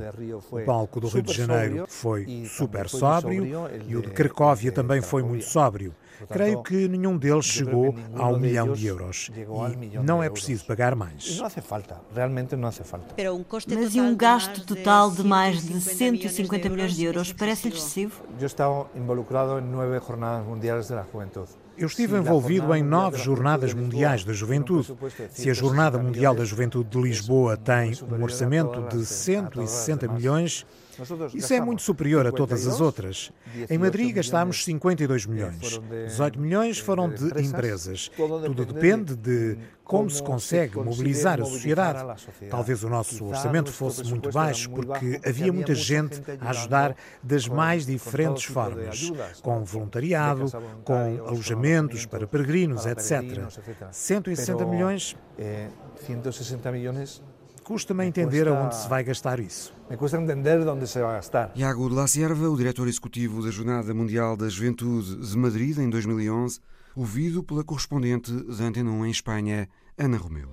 O 0.49 0.61
palco 0.61 0.99
do 0.99 1.07
Rio 1.09 1.21
de 1.21 1.33
Janeiro 1.33 1.85
foi 1.87 2.47
super 2.47 2.89
sóbrio 2.89 3.45
e 3.87 3.95
o 3.95 4.01
de 4.01 4.09
Cracóvia 4.09 4.71
também 4.71 4.99
foi 4.99 5.21
muito 5.21 5.45
sóbrio. 5.45 5.90
Creio 6.29 6.63
que 6.63 6.87
nenhum 6.87 7.17
deles 7.17 7.45
chegou 7.45 7.95
a 8.15 8.27
um 8.27 8.37
milhão 8.37 8.73
de 8.73 8.87
euros 8.87 9.31
e 9.35 9.97
não 9.99 10.21
é 10.21 10.29
preciso 10.29 10.65
pagar 10.65 10.95
mais. 10.95 11.37
Não 11.37 11.45
hace 11.45 11.61
falta, 11.61 12.01
realmente 12.13 12.55
não 12.55 12.67
hace 12.67 12.83
falta. 12.83 13.15
Mas 13.67 13.95
e 13.95 14.01
um 14.01 14.15
gasto 14.15 14.65
total 14.65 15.11
de 15.11 15.23
mais 15.23 15.61
de 15.61 15.79
150 15.81 16.69
milhões 16.69 16.95
de 16.95 17.05
euros 17.05 17.33
parece-lhe 17.33 17.75
excessivo? 17.75 18.23
Eu 18.39 18.45
estava 18.45 18.87
involucrado 18.95 19.59
em 19.59 19.61
nove 19.61 19.99
jornadas 19.99 20.45
mundiais 20.45 20.87
da 20.87 21.05
juventude. 21.11 21.60
Eu 21.77 21.87
estive 21.87 22.17
envolvido 22.17 22.73
em 22.75 22.83
nove 22.83 23.17
Jornadas 23.17 23.73
Mundiais 23.73 24.23
da 24.23 24.33
Juventude. 24.33 24.93
Se 25.29 25.49
a 25.49 25.53
Jornada 25.53 25.97
Mundial 25.97 26.35
da 26.35 26.45
Juventude 26.45 26.89
de 26.89 27.01
Lisboa 27.01 27.57
tem 27.57 27.93
um 28.11 28.21
orçamento 28.23 28.81
de 28.95 29.05
160 29.05 30.07
milhões, 30.07 30.65
isso 31.33 31.53
é 31.53 31.61
muito 31.61 31.81
superior 31.81 32.27
a 32.27 32.31
todas 32.31 32.67
as 32.67 32.79
outras. 32.79 33.31
Em 33.69 33.77
Madrid 33.77 34.13
gastámos 34.13 34.63
52 34.63 35.25
milhões. 35.25 35.79
18 36.07 36.39
milhões 36.39 36.77
foram 36.77 37.09
de 37.09 37.25
empresas. 37.41 38.11
Tudo 38.15 38.65
depende 38.65 39.15
de 39.15 39.57
como 39.91 40.09
se 40.09 40.23
consegue 40.23 40.77
mobilizar 40.77 41.41
a 41.41 41.43
sociedade. 41.43 42.23
Talvez 42.49 42.81
o 42.81 42.87
nosso 42.87 43.25
orçamento 43.25 43.73
fosse 43.73 44.05
muito 44.05 44.31
baixo 44.31 44.69
porque 44.69 45.19
havia 45.25 45.51
muita 45.51 45.75
gente 45.75 46.21
a 46.39 46.51
ajudar 46.51 46.95
das 47.21 47.45
mais 47.45 47.85
diferentes 47.85 48.45
formas, 48.45 49.11
com 49.41 49.65
voluntariado, 49.65 50.45
com 50.85 50.93
alojamentos 51.27 52.05
para 52.05 52.25
peregrinos, 52.25 52.85
etc. 52.85 53.49
160 53.91 54.65
milhões. 54.65 55.17
160 56.07 56.71
milhões 56.71 57.21
Custa-me 57.63 58.05
entender 58.05 58.47
aonde 58.47 58.75
se 58.75 58.87
vai 58.87 59.03
gastar 59.03 59.39
isso. 59.39 59.73
Me 59.89 59.95
custa 59.95 60.17
entender 60.17 60.67
onde 60.67 60.87
se 60.87 60.99
vai 60.99 61.15
gastar. 61.15 61.51
Iago 61.55 61.89
de 61.89 61.95
la 61.95 62.07
Sierva, 62.07 62.49
o 62.49 62.57
diretor 62.57 62.87
executivo 62.87 63.43
da 63.43 63.51
Jornada 63.51 63.93
Mundial 63.93 64.35
da 64.35 64.49
Juventude 64.49 65.15
de 65.15 65.37
Madrid 65.37 65.77
em 65.77 65.89
2011, 65.89 66.59
ouvido 66.95 67.43
pela 67.43 67.63
correspondente 67.63 68.31
da 68.31 68.65
Antena 68.65 68.89
1 68.89 69.05
em 69.05 69.11
Espanha, 69.11 69.69
Ana 69.97 70.17
Romeu. 70.17 70.49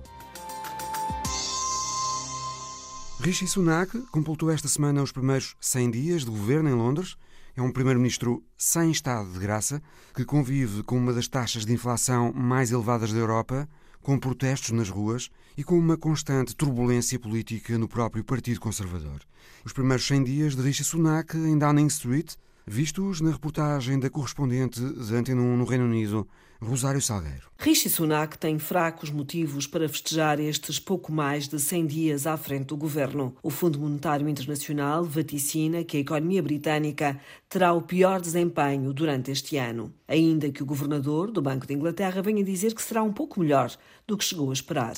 Rishi 3.19 3.47
Sunak 3.47 3.99
completou 4.11 4.49
esta 4.49 4.67
semana 4.67 5.03
os 5.03 5.11
primeiros 5.11 5.55
100 5.59 5.91
dias 5.91 6.21
de 6.21 6.31
governo 6.31 6.69
em 6.69 6.73
Londres. 6.73 7.17
É 7.55 7.61
um 7.61 7.71
primeiro-ministro 7.71 8.41
sem 8.57 8.91
estado 8.91 9.29
de 9.31 9.39
graça, 9.39 9.81
que 10.15 10.23
convive 10.23 10.83
com 10.83 10.97
uma 10.97 11.11
das 11.11 11.27
taxas 11.27 11.65
de 11.65 11.73
inflação 11.73 12.31
mais 12.31 12.71
elevadas 12.71 13.11
da 13.11 13.19
Europa 13.19 13.67
com 14.01 14.17
protestos 14.17 14.71
nas 14.71 14.89
ruas 14.89 15.29
e 15.57 15.63
com 15.63 15.77
uma 15.77 15.97
constante 15.97 16.55
turbulência 16.55 17.19
política 17.19 17.77
no 17.77 17.87
próprio 17.87 18.23
Partido 18.23 18.59
Conservador. 18.59 19.19
Os 19.65 19.73
primeiros 19.73 20.07
100 20.07 20.23
dias 20.23 20.55
de 20.55 20.61
Rishi 20.61 20.83
Sunak 20.83 21.35
em 21.35 21.57
Downing 21.57 21.87
Street, 21.87 22.35
vistos 22.65 23.19
na 23.19 23.31
reportagem 23.31 23.99
da 23.99 24.09
correspondente 24.09 24.79
de 24.79 25.15
Antena 25.15 25.41
1 25.41 25.57
no 25.57 25.65
Reino 25.65 25.85
Unido, 25.85 26.27
Rosário 26.61 27.01
Salgueiro. 27.01 27.49
Rishi 27.57 27.89
Sunak 27.89 28.37
tem 28.37 28.59
fracos 28.59 29.09
motivos 29.09 29.65
para 29.65 29.87
festejar 29.87 30.39
estes 30.41 30.77
pouco 30.77 31.11
mais 31.11 31.47
de 31.47 31.57
100 31.57 31.87
dias 31.87 32.27
à 32.27 32.35
frente 32.35 32.67
do 32.67 32.77
governo. 32.77 33.33
O 33.41 33.49
Fundo 33.49 33.79
Monetário 33.79 34.27
Internacional 34.27 35.05
vaticina 35.05 35.85
que 35.85 35.97
a 35.97 35.99
economia 36.01 36.43
britânica 36.43 37.19
terá 37.47 37.71
o 37.71 37.81
pior 37.81 38.19
desempenho 38.19 38.91
durante 38.91 39.31
este 39.31 39.55
ano, 39.55 39.93
ainda 40.05 40.51
que 40.51 40.61
o 40.61 40.65
governador 40.65 41.31
do 41.31 41.41
Banco 41.41 41.65
de 41.65 41.73
Inglaterra 41.73 42.21
venha 42.21 42.43
dizer 42.43 42.75
que 42.75 42.81
será 42.81 43.03
um 43.03 43.13
pouco 43.13 43.39
melhor 43.39 43.71
do 44.05 44.17
que 44.17 44.25
chegou 44.25 44.49
a 44.49 44.53
esperar. 44.53 44.95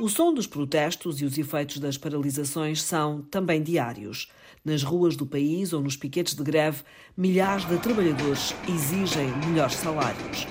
O 0.00 0.08
som 0.08 0.32
dos 0.32 0.46
protestos 0.46 1.20
e 1.20 1.26
os 1.26 1.36
efeitos 1.36 1.78
das 1.78 1.98
paralisações 1.98 2.82
são 2.82 3.20
também 3.30 3.62
diários. 3.62 4.30
Nas 4.64 4.82
ruas 4.82 5.16
do 5.16 5.26
país 5.26 5.72
ou 5.72 5.80
nos 5.80 5.96
piquetes 5.96 6.34
de 6.34 6.42
greve, 6.42 6.82
milhares 7.16 7.64
de 7.64 7.78
trabalhadores 7.78 8.54
exigem 8.68 9.28
melhores 9.46 9.76
salários. 9.76 10.46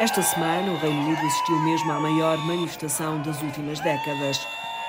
Esta 0.00 0.20
semana, 0.20 0.72
o 0.72 0.76
Reino 0.76 1.00
Unido 1.06 1.24
assistiu 1.24 1.58
mesmo 1.60 1.92
à 1.92 2.00
maior 2.00 2.36
manifestação 2.44 3.22
das 3.22 3.40
últimas 3.40 3.78
décadas. 3.78 4.44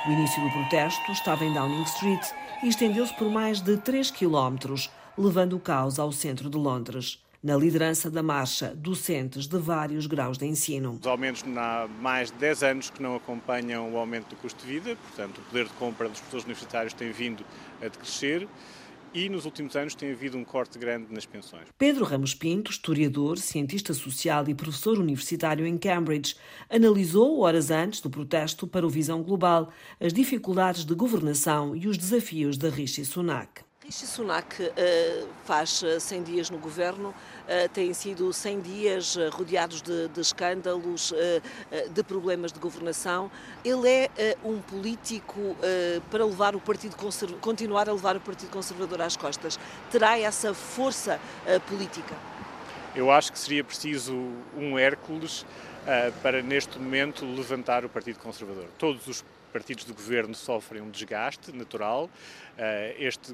O 0.08 0.12
início 0.12 0.44
do 0.44 0.50
protesto 0.50 1.12
estava 1.12 1.46
em 1.46 1.54
Downing 1.54 1.84
Street 1.84 2.26
e 2.64 2.68
estendeu-se 2.68 3.14
por 3.14 3.30
mais 3.30 3.62
de 3.62 3.78
3 3.78 4.10
quilómetros, 4.10 4.90
levando 5.16 5.56
o 5.56 5.60
caos 5.60 6.00
ao 6.00 6.12
centro 6.12 6.50
de 6.50 6.58
Londres. 6.58 7.24
Na 7.46 7.56
liderança 7.56 8.10
da 8.10 8.24
marcha, 8.24 8.74
docentes 8.76 9.46
de 9.46 9.60
vários 9.60 10.08
graus 10.08 10.36
de 10.36 10.48
ensino. 10.48 10.98
Os 11.00 11.06
aumentos 11.06 11.44
há 11.56 11.88
mais 12.02 12.32
de 12.32 12.38
10 12.40 12.64
anos 12.64 12.90
que 12.90 13.00
não 13.00 13.16
acompanham 13.16 13.94
o 13.94 13.98
aumento 14.00 14.30
do 14.30 14.36
custo 14.38 14.66
de 14.66 14.74
vida, 14.74 14.96
portanto, 14.96 15.38
o 15.38 15.42
poder 15.44 15.66
de 15.66 15.74
compra 15.74 16.10
dos 16.10 16.18
professores 16.22 16.46
universitários 16.46 16.94
tem 16.94 17.12
vindo 17.12 17.46
a 17.80 17.84
decrescer 17.84 18.48
e 19.14 19.30
nos 19.30 19.46
últimos 19.46 19.76
anos 19.76 19.94
tem 19.94 20.12
havido 20.12 20.40
um 20.40 20.44
corte 20.44 20.80
grande 20.80 21.14
nas 21.14 21.28
pensões. 21.28 21.68
Pedro 21.78 22.04
Ramos 22.04 22.34
Pinto, 22.34 22.72
historiador, 22.72 23.38
cientista 23.38 23.94
social 23.94 24.44
e 24.50 24.56
professor 24.56 24.98
universitário 24.98 25.68
em 25.68 25.78
Cambridge, 25.78 26.36
analisou, 26.68 27.42
horas 27.42 27.70
antes 27.70 28.02
do 28.02 28.10
protesto 28.10 28.66
para 28.66 28.88
o 28.88 28.90
Visão 28.90 29.22
Global, 29.22 29.72
as 30.00 30.12
dificuldades 30.12 30.84
de 30.84 30.96
governação 30.96 31.76
e 31.76 31.88
os 31.88 31.96
desafios 31.96 32.58
de 32.58 32.68
Rishi 32.70 33.06
Sunak. 33.06 33.64
Rishi 33.86 34.08
Sunak 34.08 34.64
uh, 34.64 35.28
faz 35.44 35.84
100 36.00 36.24
dias 36.24 36.50
no 36.50 36.58
governo, 36.58 37.14
têm 37.74 37.94
sido 37.94 38.32
100 38.32 38.62
dias 38.62 39.16
uh, 39.16 39.30
rodeados 39.30 39.82
de, 39.82 40.08
de 40.10 40.22
escândalos, 40.22 41.14
de 41.92 42.04
problemas 42.04 42.52
de 42.52 42.60
governação. 42.60 43.32
Ele 43.64 43.88
é 43.90 44.36
um 44.44 44.60
político 44.60 45.56
para 46.10 46.26
levar 46.26 46.56
o 46.56 46.60
Partido 46.60 46.96
continuar 47.42 47.90
a 47.90 47.94
levar 47.94 48.16
o 48.16 48.20
Partido 48.20 48.50
Conservador 48.50 49.02
às 49.02 49.16
costas. 49.16 49.60
Terá 49.92 50.18
essa 50.18 50.54
força 50.54 51.20
política? 51.68 52.16
Eu 52.96 53.12
acho 53.12 53.32
que 53.32 53.40
seria 53.40 53.64
preciso 53.64 54.14
um 54.56 54.78
Hércules 54.78 55.46
para, 56.22 56.42
neste 56.42 56.80
momento, 56.80 57.26
levantar 57.26 57.86
o 57.86 57.90
Partido 57.90 58.20
Conservador. 58.20 58.66
Todos 58.78 59.08
os 59.08 59.24
partidos 59.52 59.86
do 59.86 59.94
governo 59.94 60.36
sofrem 60.36 60.82
um 60.82 60.90
desgaste 60.90 61.52
natural. 61.56 62.10
Este 62.98 63.34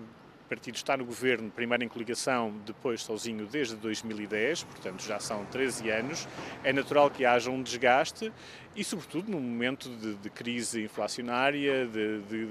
partido 0.52 0.76
está 0.76 0.98
no 0.98 1.06
governo, 1.06 1.50
primeiro 1.50 1.82
em 1.86 1.88
coligação, 1.88 2.54
depois 2.66 3.02
sozinho 3.04 3.48
desde 3.48 3.74
2010, 3.78 4.64
portanto 4.64 5.02
já 5.02 5.18
são 5.18 5.46
13 5.46 5.90
anos. 5.90 6.28
É 6.62 6.74
natural 6.74 7.10
que 7.10 7.24
haja 7.24 7.50
um 7.50 7.64
desgaste 7.64 8.34
e, 8.76 8.84
sobretudo, 8.84 9.32
num 9.32 9.40
momento 9.40 9.88
de, 9.96 10.16
de 10.16 10.30
crise 10.30 10.84
inflacionária, 10.84 11.88
de, 11.88 12.20
de, 12.24 12.46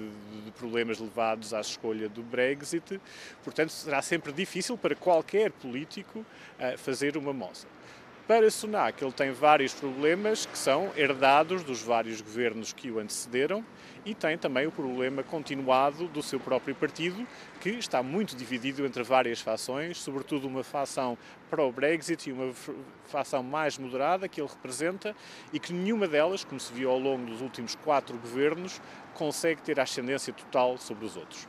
de, 0.45 0.51
problemas 0.53 0.99
levados 0.99 1.53
à 1.53 1.61
escolha 1.61 2.09
do 2.09 2.23
Brexit. 2.23 2.99
Portanto, 3.45 3.69
será 3.69 4.01
sempre 4.01 4.33
difícil 4.33 4.79
para 4.79 4.95
qualquer 4.95 5.53
político 5.53 6.21
uh, 6.21 6.79
fazer 6.79 7.19
uma 7.19 7.35
moça. 7.35 7.67
Para 8.31 8.49
Sunak, 8.49 9.03
ele 9.03 9.11
tem 9.11 9.33
vários 9.33 9.74
problemas 9.74 10.47
que 10.47 10.57
são 10.57 10.93
herdados 10.97 11.64
dos 11.64 11.83
vários 11.83 12.20
governos 12.20 12.72
que 12.72 12.89
o 12.89 13.01
antecederam 13.01 13.64
e 14.07 14.14
tem 14.14 14.39
também 14.39 14.68
o 14.68 14.70
problema 14.70 15.24
continuado 15.24 16.07
do 16.07 16.22
seu 16.22 16.39
próprio 16.39 16.72
partido, 16.76 17.26
que 17.61 17.70
está 17.70 18.05
muito 18.05 18.37
dividido 18.37 18.87
entre 18.87 19.03
várias 19.03 19.41
fações, 19.41 19.99
sobretudo 19.99 20.47
uma 20.47 20.62
fação 20.62 21.18
pró-Brexit 21.51 22.31
e 22.31 22.33
uma 22.33 22.53
fação 23.07 23.43
mais 23.43 23.76
moderada 23.76 24.28
que 24.28 24.41
ele 24.41 24.49
representa 24.49 25.12
e 25.53 25.59
que 25.59 25.72
nenhuma 25.72 26.07
delas, 26.07 26.45
como 26.45 26.61
se 26.61 26.72
viu 26.72 26.89
ao 26.89 27.01
longo 27.01 27.26
dos 27.26 27.41
últimos 27.41 27.74
quatro 27.74 28.16
governos, 28.16 28.81
consegue 29.12 29.61
ter 29.61 29.81
ascendência 29.81 30.33
total 30.33 30.78
sobre 30.78 31.05
os 31.05 31.16
outros. 31.16 31.49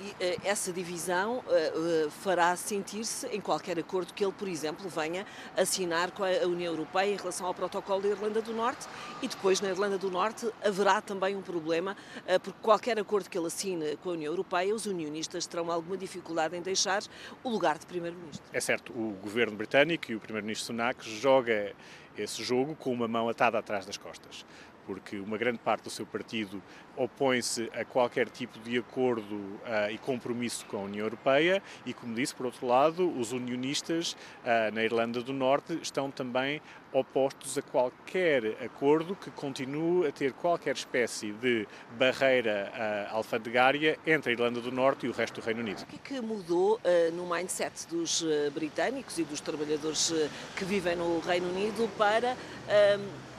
E 0.00 0.10
uh, 0.10 0.40
essa 0.44 0.72
divisão 0.72 1.38
uh, 1.38 2.06
uh, 2.06 2.10
fará 2.10 2.54
sentir-se 2.56 3.26
em 3.28 3.40
qualquer 3.40 3.78
acordo 3.78 4.12
que 4.12 4.24
ele, 4.24 4.32
por 4.32 4.48
exemplo, 4.48 4.88
venha 4.88 5.24
assinar 5.56 6.10
com 6.10 6.24
a 6.24 6.46
União 6.46 6.72
Europeia 6.72 7.12
em 7.12 7.16
relação 7.16 7.46
ao 7.46 7.54
protocolo 7.54 8.02
da 8.02 8.08
Irlanda 8.08 8.42
do 8.42 8.52
Norte 8.52 8.86
e 9.22 9.28
depois 9.28 9.60
na 9.60 9.68
Irlanda 9.68 9.96
do 9.96 10.10
Norte 10.10 10.50
haverá 10.64 11.00
também 11.00 11.36
um 11.36 11.42
problema, 11.42 11.96
porque 12.42 12.58
qualquer 12.60 12.98
acordo 12.98 13.28
que 13.30 13.38
ele 13.38 13.46
assine 13.46 13.96
com 13.98 14.10
a 14.10 14.12
União 14.12 14.32
Europeia, 14.32 14.74
os 14.74 14.86
unionistas 14.86 15.46
terão 15.46 15.70
alguma 15.70 15.96
dificuldade 15.96 16.56
em 16.56 16.62
deixar 16.62 17.02
o 17.42 17.48
lugar 17.48 17.78
de 17.78 17.86
Primeiro-Ministro. 17.86 18.44
É 18.52 18.60
certo, 18.60 18.92
o 18.92 19.12
governo 19.22 19.56
britânico 19.56 20.10
e 20.10 20.16
o 20.16 20.20
Primeiro-Ministro 20.20 20.66
Sunak 20.66 21.08
joga 21.08 21.72
esse 22.16 22.42
jogo 22.42 22.74
com 22.74 22.92
uma 22.92 23.08
mão 23.08 23.28
atada 23.28 23.58
atrás 23.58 23.86
das 23.86 23.96
costas 23.96 24.44
porque 24.86 25.16
uma 25.18 25.36
grande 25.36 25.58
parte 25.58 25.84
do 25.84 25.90
seu 25.90 26.06
partido 26.06 26.62
opõe-se 26.96 27.70
a 27.74 27.84
qualquer 27.84 28.28
tipo 28.28 28.58
de 28.60 28.78
acordo 28.78 29.34
uh, 29.34 29.90
e 29.90 29.98
compromisso 29.98 30.64
com 30.66 30.78
a 30.78 30.80
União 30.80 31.04
Europeia 31.04 31.62
e, 31.84 31.92
como 31.92 32.14
disse, 32.14 32.34
por 32.34 32.46
outro 32.46 32.66
lado, 32.66 33.10
os 33.18 33.32
unionistas 33.32 34.12
uh, 34.12 34.72
na 34.72 34.82
Irlanda 34.84 35.22
do 35.22 35.32
Norte 35.32 35.78
estão 35.82 36.10
também 36.10 36.60
opostos 36.92 37.58
a 37.58 37.62
qualquer 37.62 38.62
acordo 38.64 39.16
que 39.16 39.28
continue 39.32 40.06
a 40.06 40.12
ter 40.12 40.32
qualquer 40.32 40.76
espécie 40.76 41.32
de 41.32 41.66
barreira 41.98 42.72
uh, 42.72 43.16
alfandegária 43.16 43.98
entre 44.06 44.30
a 44.30 44.32
Irlanda 44.32 44.60
do 44.60 44.70
Norte 44.70 45.06
e 45.06 45.08
o 45.08 45.12
resto 45.12 45.40
do 45.40 45.44
Reino 45.44 45.60
Unido. 45.60 45.82
O 45.82 45.86
que 45.86 45.96
é 45.96 45.98
que 45.98 46.20
mudou 46.20 46.80
no 47.14 47.26
mindset 47.26 47.88
dos 47.88 48.24
britânicos 48.52 49.18
e 49.18 49.24
dos 49.24 49.40
trabalhadores 49.40 50.12
que 50.56 50.64
vivem 50.64 50.96
no 50.96 51.18
Reino 51.20 51.48
Unido 51.48 51.90
para 51.96 52.36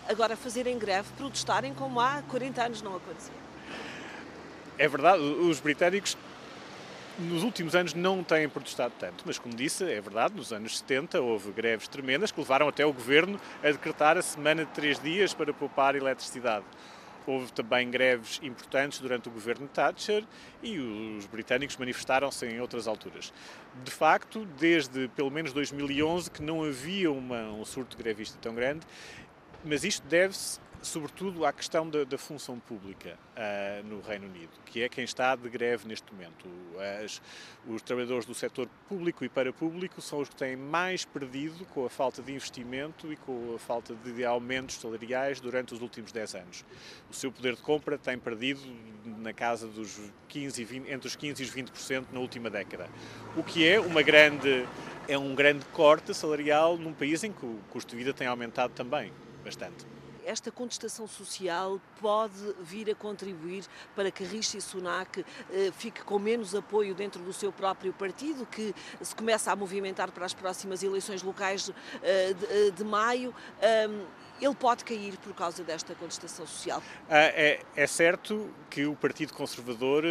agora 0.08 0.36
fazerem 0.36 0.78
greve, 0.78 1.08
protestarem 1.18 1.74
como 1.74 2.00
há 2.00 2.22
40 2.30 2.64
anos 2.64 2.82
não 2.82 2.96
acontecia. 2.96 3.34
É 4.78 4.88
verdade, 4.88 5.22
os 5.22 5.60
britânicos 5.60 6.18
nos 7.18 7.44
últimos 7.44 7.76
anos 7.76 7.94
não 7.94 8.24
têm 8.24 8.48
protestado 8.50 8.94
tanto, 9.00 9.24
mas 9.26 9.40
como 9.40 9.56
disse, 9.56 9.84
é 9.86 10.02
verdade, 10.02 10.34
nos 10.36 10.52
anos 10.52 10.80
70 10.80 11.22
houve 11.22 11.52
greves 11.52 11.88
tremendas 11.88 12.32
que 12.32 12.40
levaram 12.40 12.68
até 12.68 12.86
o 12.86 12.92
governo 12.92 13.40
a 13.64 13.72
decretar 13.72 14.18
a 14.18 14.22
semana 14.22 14.66
de 14.66 14.72
três 14.72 15.00
dias 15.00 15.34
para 15.34 15.54
poupar 15.54 15.96
eletricidade. 15.96 16.66
Houve 17.28 17.52
também 17.54 17.90
greves 17.90 18.40
importantes 18.44 19.00
durante 19.00 19.28
o 19.30 19.32
governo 19.32 19.68
Thatcher 19.68 20.24
e 20.62 20.78
os 20.78 21.26
britânicos 21.26 21.76
manifestaram-se 21.76 22.46
em 22.46 22.62
outras 22.62 22.88
alturas. 22.88 23.34
De 23.84 23.90
facto, 23.90 24.46
desde 24.60 25.08
pelo 25.08 25.32
menos 25.32 25.52
2011 25.52 26.30
que 26.30 26.44
não 26.44 26.64
havia 26.64 27.12
uma, 27.12 27.46
um 27.46 27.66
surto 27.66 27.98
grevista 27.98 28.38
tão 28.40 28.54
grande 28.54 28.86
mas 29.66 29.84
isto 29.84 30.06
deve-se 30.08 30.60
sobretudo 30.86 31.46
à 31.46 31.52
questão 31.52 31.90
da, 31.90 32.04
da 32.04 32.18
função 32.18 32.60
pública 32.60 33.18
uh, 33.36 33.88
no 33.88 34.02
Reino 34.02 34.28
Unido, 34.28 34.52
que 34.66 34.84
é 34.84 34.90
quem 34.90 35.04
está 35.04 35.36
de 35.36 35.50
greve 35.50 35.88
neste 35.88 36.14
momento. 36.14 36.46
As, 37.04 37.22
os 37.68 37.82
trabalhadores 37.82 38.26
do 38.26 38.34
setor 38.34 38.70
público 38.88 39.26
e 39.26 39.30
parapúblico 39.30 40.02
são 40.02 40.20
os 40.20 40.30
que 40.30 40.36
têm 40.36 40.56
mais 40.56 41.04
perdido 41.04 41.66
com 41.66 41.86
a 41.86 41.90
falta 41.90 42.22
de 42.22 42.32
investimento 42.32 43.12
e 43.12 43.16
com 43.18 43.56
a 43.56 43.60
falta 43.60 43.96
de 43.96 44.24
aumentos 44.24 44.76
salariais 44.76 45.40
durante 45.40 45.74
os 45.74 45.82
últimos 45.82 46.12
10 46.12 46.36
anos. 46.36 46.66
O 47.10 47.14
seu 47.14 47.32
poder 47.32 47.56
de 47.56 47.62
compra 47.62 47.98
tem 47.98 48.18
perdido 48.18 48.62
na 49.18 49.34
casa 49.34 49.68
dos 49.68 50.00
15 50.28 50.62
e 50.62 50.66
20, 50.66 50.92
entre 50.92 51.08
os 51.08 51.16
15 51.16 51.42
e 51.42 51.46
os 51.46 51.54
20% 51.54 52.06
na 52.12 52.20
última 52.20 52.50
década, 52.50 52.88
o 53.36 53.44
que 53.44 53.68
é 53.68 53.80
uma 53.80 54.02
grande 54.02 54.66
é 55.08 55.16
um 55.18 55.36
grande 55.36 55.64
corte 55.66 56.16
salarial 56.16 56.78
num 56.78 56.92
país 56.92 57.24
em 57.24 57.32
que 57.32 57.46
o 57.46 57.60
custo 57.70 57.92
de 57.92 57.98
vida 57.98 58.12
tem 58.12 58.26
aumentado 58.26 58.74
também 58.74 59.12
bastante. 59.46 59.86
Esta 60.26 60.52
contestação 60.52 61.08
social 61.08 61.80
pode 62.02 62.34
vir 62.60 62.90
a 62.90 62.96
contribuir 62.96 63.64
para 63.96 64.10
que 64.10 64.24
Rishi 64.24 64.60
Sunak 64.60 65.24
eh, 65.52 65.72
fique 65.72 66.04
com 66.04 66.18
menos 66.18 66.56
apoio 66.56 66.96
dentro 66.96 67.22
do 67.22 67.32
seu 67.32 67.52
próprio 67.52 67.94
partido, 67.94 68.44
que 68.48 68.74
se 69.00 69.16
começa 69.16 69.52
a 69.52 69.56
movimentar 69.56 70.12
para 70.12 70.26
as 70.26 70.34
próximas 70.34 70.82
eleições 70.82 71.22
locais 71.22 71.72
eh, 72.02 72.34
de, 72.34 72.46
eh, 72.46 72.72
de 72.72 72.84
maio. 72.84 73.32
ele 74.42 74.56
pode 74.56 74.84
cair 74.84 75.16
por 75.18 75.34
causa 75.36 75.64
desta 75.64 75.94
contestação 75.94 76.48
social? 76.48 76.82
Ah, 77.08 77.20
é, 77.20 77.62
é 77.76 77.88
certo 77.88 78.50
que 78.68 78.86
o 78.88 78.96
Partido 78.96 79.32
Conservador 79.32 80.04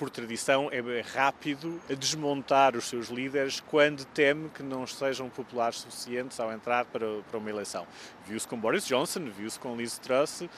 por 0.00 0.08
tradição, 0.08 0.70
é 0.72 1.02
rápido 1.02 1.78
a 1.90 1.92
desmontar 1.92 2.74
os 2.74 2.86
seus 2.86 3.08
líderes 3.08 3.60
quando 3.60 4.02
teme 4.06 4.48
que 4.48 4.62
não 4.62 4.86
sejam 4.86 5.28
populares 5.28 5.80
suficientes 5.80 6.40
ao 6.40 6.50
entrar 6.50 6.86
para, 6.86 7.20
para 7.30 7.36
uma 7.36 7.50
eleição. 7.50 7.86
Viu-se 8.26 8.48
com 8.48 8.58
Boris 8.58 8.86
Johnson, 8.86 9.26
viu-se 9.26 9.60
com 9.60 9.76
Liz 9.76 9.98
Truss, 9.98 10.40
uh, 10.40 10.48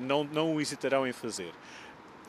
não, 0.00 0.24
não 0.24 0.54
o 0.54 0.60
hesitarão 0.62 1.06
em 1.06 1.12
fazer. 1.12 1.52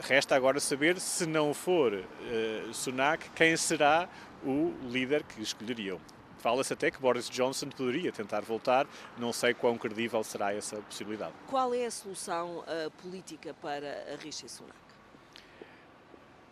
Resta 0.01 0.35
agora 0.35 0.59
saber, 0.59 0.99
se 0.99 1.25
não 1.25 1.53
for 1.53 1.93
uh, 1.93 2.73
Sunak, 2.73 3.29
quem 3.29 3.55
será 3.55 4.09
o 4.43 4.73
líder 4.89 5.23
que 5.23 5.41
escolheriam. 5.41 6.01
Fala-se 6.39 6.73
até 6.73 6.91
que 6.91 6.99
Boris 6.99 7.29
Johnson 7.29 7.69
poderia 7.69 8.11
tentar 8.11 8.41
voltar, 8.41 8.85
não 9.17 9.31
sei 9.31 9.53
quão 9.53 9.77
credível 9.77 10.21
será 10.21 10.53
essa 10.53 10.75
possibilidade. 10.81 11.31
Qual 11.47 11.73
é 11.73 11.85
a 11.85 11.91
solução 11.91 12.57
uh, 12.57 12.91
política 13.01 13.53
para 13.61 13.87
a 14.11 14.21
Rishi 14.21 14.49
Sunak? 14.49 14.90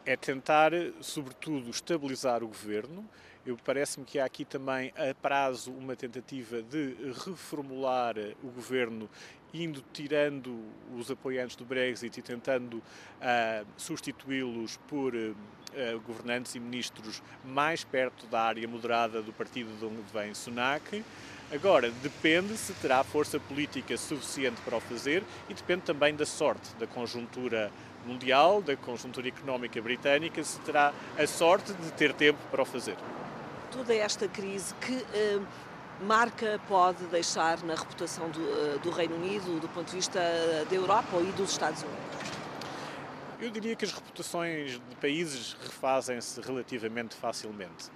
É 0.06 0.16
tentar, 0.16 0.72
sobretudo, 1.02 1.70
estabilizar 1.70 2.44
o 2.44 2.48
governo. 2.48 3.08
Parece-me 3.66 4.06
que 4.06 4.20
há 4.20 4.26
aqui 4.26 4.46
também 4.46 4.94
a 4.96 5.14
prazo 5.16 5.72
uma 5.72 5.96
tentativa 5.96 6.62
de 6.62 6.96
reformular 7.26 8.16
o 8.44 8.48
governo, 8.48 9.10
indo 9.54 9.84
tirando 9.92 10.60
os 10.96 11.10
apoiantes 11.10 11.56
do 11.56 11.66
Brexit 11.66 12.20
e 12.20 12.22
tentando 12.22 12.76
uh, 12.76 13.66
substituí-los 13.78 14.78
por 14.88 15.16
uh, 15.16 15.36
governantes 16.06 16.54
e 16.54 16.60
ministros 16.60 17.24
mais 17.44 17.84
perto 17.84 18.28
da 18.28 18.42
área 18.42 18.68
moderada 18.68 19.22
do 19.22 19.34
partido 19.34 19.76
de 19.80 19.86
onde 19.86 20.04
vem 20.14 20.34
Sunak. 20.34 21.04
Agora, 21.52 21.90
depende 22.04 22.56
se 22.56 22.74
terá 22.74 23.04
força 23.04 23.40
política 23.40 23.98
suficiente 23.98 24.62
para 24.62 24.78
o 24.78 24.80
fazer 24.80 25.24
e 25.50 25.54
depende 25.56 25.82
também 25.82 26.16
da 26.16 26.26
sorte, 26.26 26.76
da 26.76 26.86
conjuntura 26.86 27.72
mundial, 28.06 28.62
da 28.62 28.76
conjuntura 28.76 29.28
económica 29.28 29.82
britânica, 29.82 30.44
se 30.44 30.60
terá 30.62 30.94
a 31.18 31.28
sorte 31.28 31.74
de 31.74 31.92
ter 31.94 32.14
tempo 32.14 32.40
para 32.52 32.62
o 32.62 32.66
fazer. 32.66 32.96
Toda 33.72 33.94
esta 33.94 34.28
crise 34.28 34.74
que 34.76 34.94
uh, 34.94 35.48
marca 36.02 36.60
pode 36.68 37.04
deixar 37.06 37.62
na 37.64 37.76
reputação 37.76 38.30
do, 38.30 38.40
uh, 38.40 38.80
do 38.80 38.90
Reino 38.90 39.16
Unido, 39.16 39.60
do 39.60 39.68
ponto 39.70 39.90
de 39.90 39.96
vista 39.96 40.20
da 40.70 40.76
Europa 40.76 41.18
e 41.18 41.32
dos 41.34 41.52
Estados 41.52 41.84
Unidos? 41.84 42.40
Eu 43.42 43.50
diria 43.50 43.76
que 43.76 43.86
as 43.86 43.94
reputações 43.94 44.72
de 44.72 44.96
países 45.00 45.56
refazem-se 45.64 46.42
relativamente 46.42 47.16
facilmente. 47.16 47.90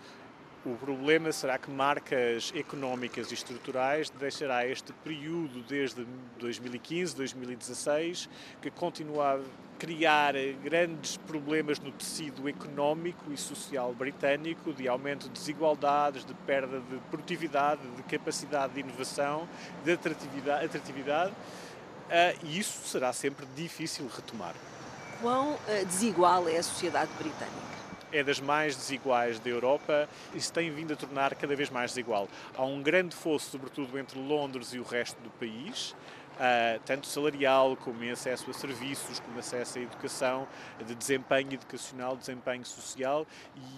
O 0.65 0.75
problema 0.75 1.29
será 1.33 1.57
que 1.57 1.69
marcas 1.69 2.53
económicas 2.55 3.29
e 3.31 3.33
estruturais 3.33 4.09
deixará 4.09 4.65
este 4.65 4.93
período 5.03 5.61
desde 5.67 6.05
2015, 6.39 7.13
2016, 7.17 8.29
que 8.61 8.71
continua 8.71 9.33
a 9.35 9.39
criar 9.77 10.35
grandes 10.63 11.17
problemas 11.17 11.79
no 11.79 11.91
tecido 11.91 12.47
económico 12.47 13.33
e 13.33 13.35
social 13.35 13.93
britânico, 13.93 14.71
de 14.71 14.87
aumento 14.87 15.23
de 15.23 15.31
desigualdades, 15.31 16.23
de 16.23 16.33
perda 16.33 16.79
de 16.79 16.97
produtividade, 17.11 17.81
de 17.97 18.03
capacidade 18.03 18.73
de 18.73 18.79
inovação, 18.79 19.49
de 19.83 19.91
atratividade, 19.91 20.65
atratividade 20.65 21.31
uh, 21.33 22.45
e 22.45 22.57
isso 22.57 22.87
será 22.87 23.11
sempre 23.11 23.45
difícil 23.53 24.07
retomar. 24.07 24.55
Quão 25.21 25.55
uh, 25.55 25.85
desigual 25.85 26.47
é 26.47 26.55
a 26.55 26.63
sociedade 26.63 27.11
britânica? 27.19 27.72
É 28.13 28.23
das 28.23 28.39
mais 28.39 28.75
desiguais 28.75 29.39
da 29.39 29.49
Europa 29.49 30.07
e 30.33 30.39
se 30.39 30.53
tem 30.53 30.71
vindo 30.71 30.93
a 30.93 30.95
tornar 30.95 31.35
cada 31.35 31.55
vez 31.55 31.69
mais 31.69 31.91
desigual. 31.91 32.29
Há 32.55 32.63
um 32.63 32.81
grande 32.81 33.15
fosso, 33.15 33.49
sobretudo 33.49 33.97
entre 33.97 34.19
Londres 34.19 34.73
e 34.73 34.79
o 34.79 34.83
resto 34.83 35.19
do 35.21 35.29
país, 35.31 35.95
Uh, 36.33 36.81
tanto 36.83 37.05
salarial 37.05 37.77
como 37.77 38.03
em 38.03 38.09
acesso 38.09 38.49
a 38.49 38.53
serviços, 38.53 39.19
como 39.19 39.37
acesso 39.37 39.77
à 39.77 39.81
educação, 39.83 40.47
de 40.83 40.95
desempenho 40.95 41.53
educacional, 41.53 42.17
desempenho 42.17 42.65
social, 42.65 43.27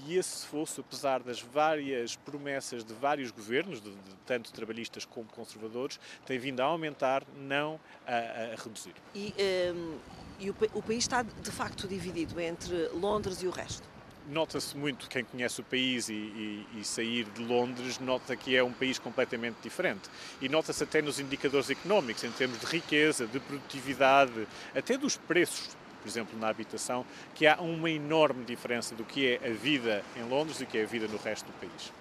e 0.06 0.16
esse 0.16 0.46
fosso, 0.46 0.80
apesar 0.80 1.22
das 1.22 1.42
várias 1.42 2.16
promessas 2.16 2.86
de 2.86 2.94
vários 2.94 3.30
governos, 3.30 3.82
de, 3.82 3.90
de, 3.90 4.16
tanto 4.26 4.54
trabalhistas 4.54 5.04
como 5.04 5.26
conservadores, 5.26 6.00
tem 6.26 6.40
vindo 6.40 6.62
a 6.62 6.64
aumentar, 6.64 7.24
não 7.36 7.78
a, 8.08 8.54
a 8.54 8.64
reduzir. 8.64 8.94
E, 9.14 9.34
um, 9.76 9.98
e 10.40 10.50
o, 10.50 10.56
o 10.76 10.82
país 10.82 11.04
está 11.04 11.24
de 11.24 11.52
facto 11.52 11.90
dividido 11.90 12.40
entre 12.40 12.88
Londres 12.94 13.44
e 13.44 13.48
o 13.48 13.52
resto? 13.52 13.95
Nota-se 14.30 14.76
muito, 14.76 15.07
quem 15.09 15.23
conhece 15.23 15.61
o 15.61 15.63
país 15.63 16.09
e, 16.09 16.13
e, 16.13 16.67
e, 16.78 16.84
sair 16.84 17.26
de 17.26 17.43
Londres, 17.43 17.99
nota 17.99 18.36
que 18.36 18.55
é 18.55 18.63
um 18.63 18.71
país 18.71 18.99
completamente 18.99 19.57
diferente. 19.61 20.09
E 20.41 20.49
nota-se 20.49 20.84
até 20.84 21.01
nos 21.01 21.19
indicadores 21.19 21.69
económicos, 21.69 22.23
em 22.23 22.32
termos 22.32 22.59
de 22.59 22.65
riqueza, 22.65 23.28
de 23.28 23.39
produtividade, 23.39 24.47
até 24.76 24.97
dos 24.97 25.17
preços, 25.17 25.76
por 26.01 26.09
exemplo, 26.09 26.38
na 26.39 26.49
habitação, 26.49 27.05
que 27.34 27.47
há 27.47 27.57
uma 27.59 27.89
enorme 27.89 28.43
diferença 28.45 28.95
do 28.95 29.03
que 29.03 29.28
é 29.28 29.47
a 29.47 29.53
vida 29.53 30.03
em 30.15 30.23
Londres 30.23 30.59
e 30.61 30.65
do 30.65 30.69
que 30.69 30.78
é 30.78 30.84
a 30.84 30.88
vida 30.88 31.07
no 31.07 31.17
resto 31.17 31.45
do 31.45 31.53
país. 31.53 31.91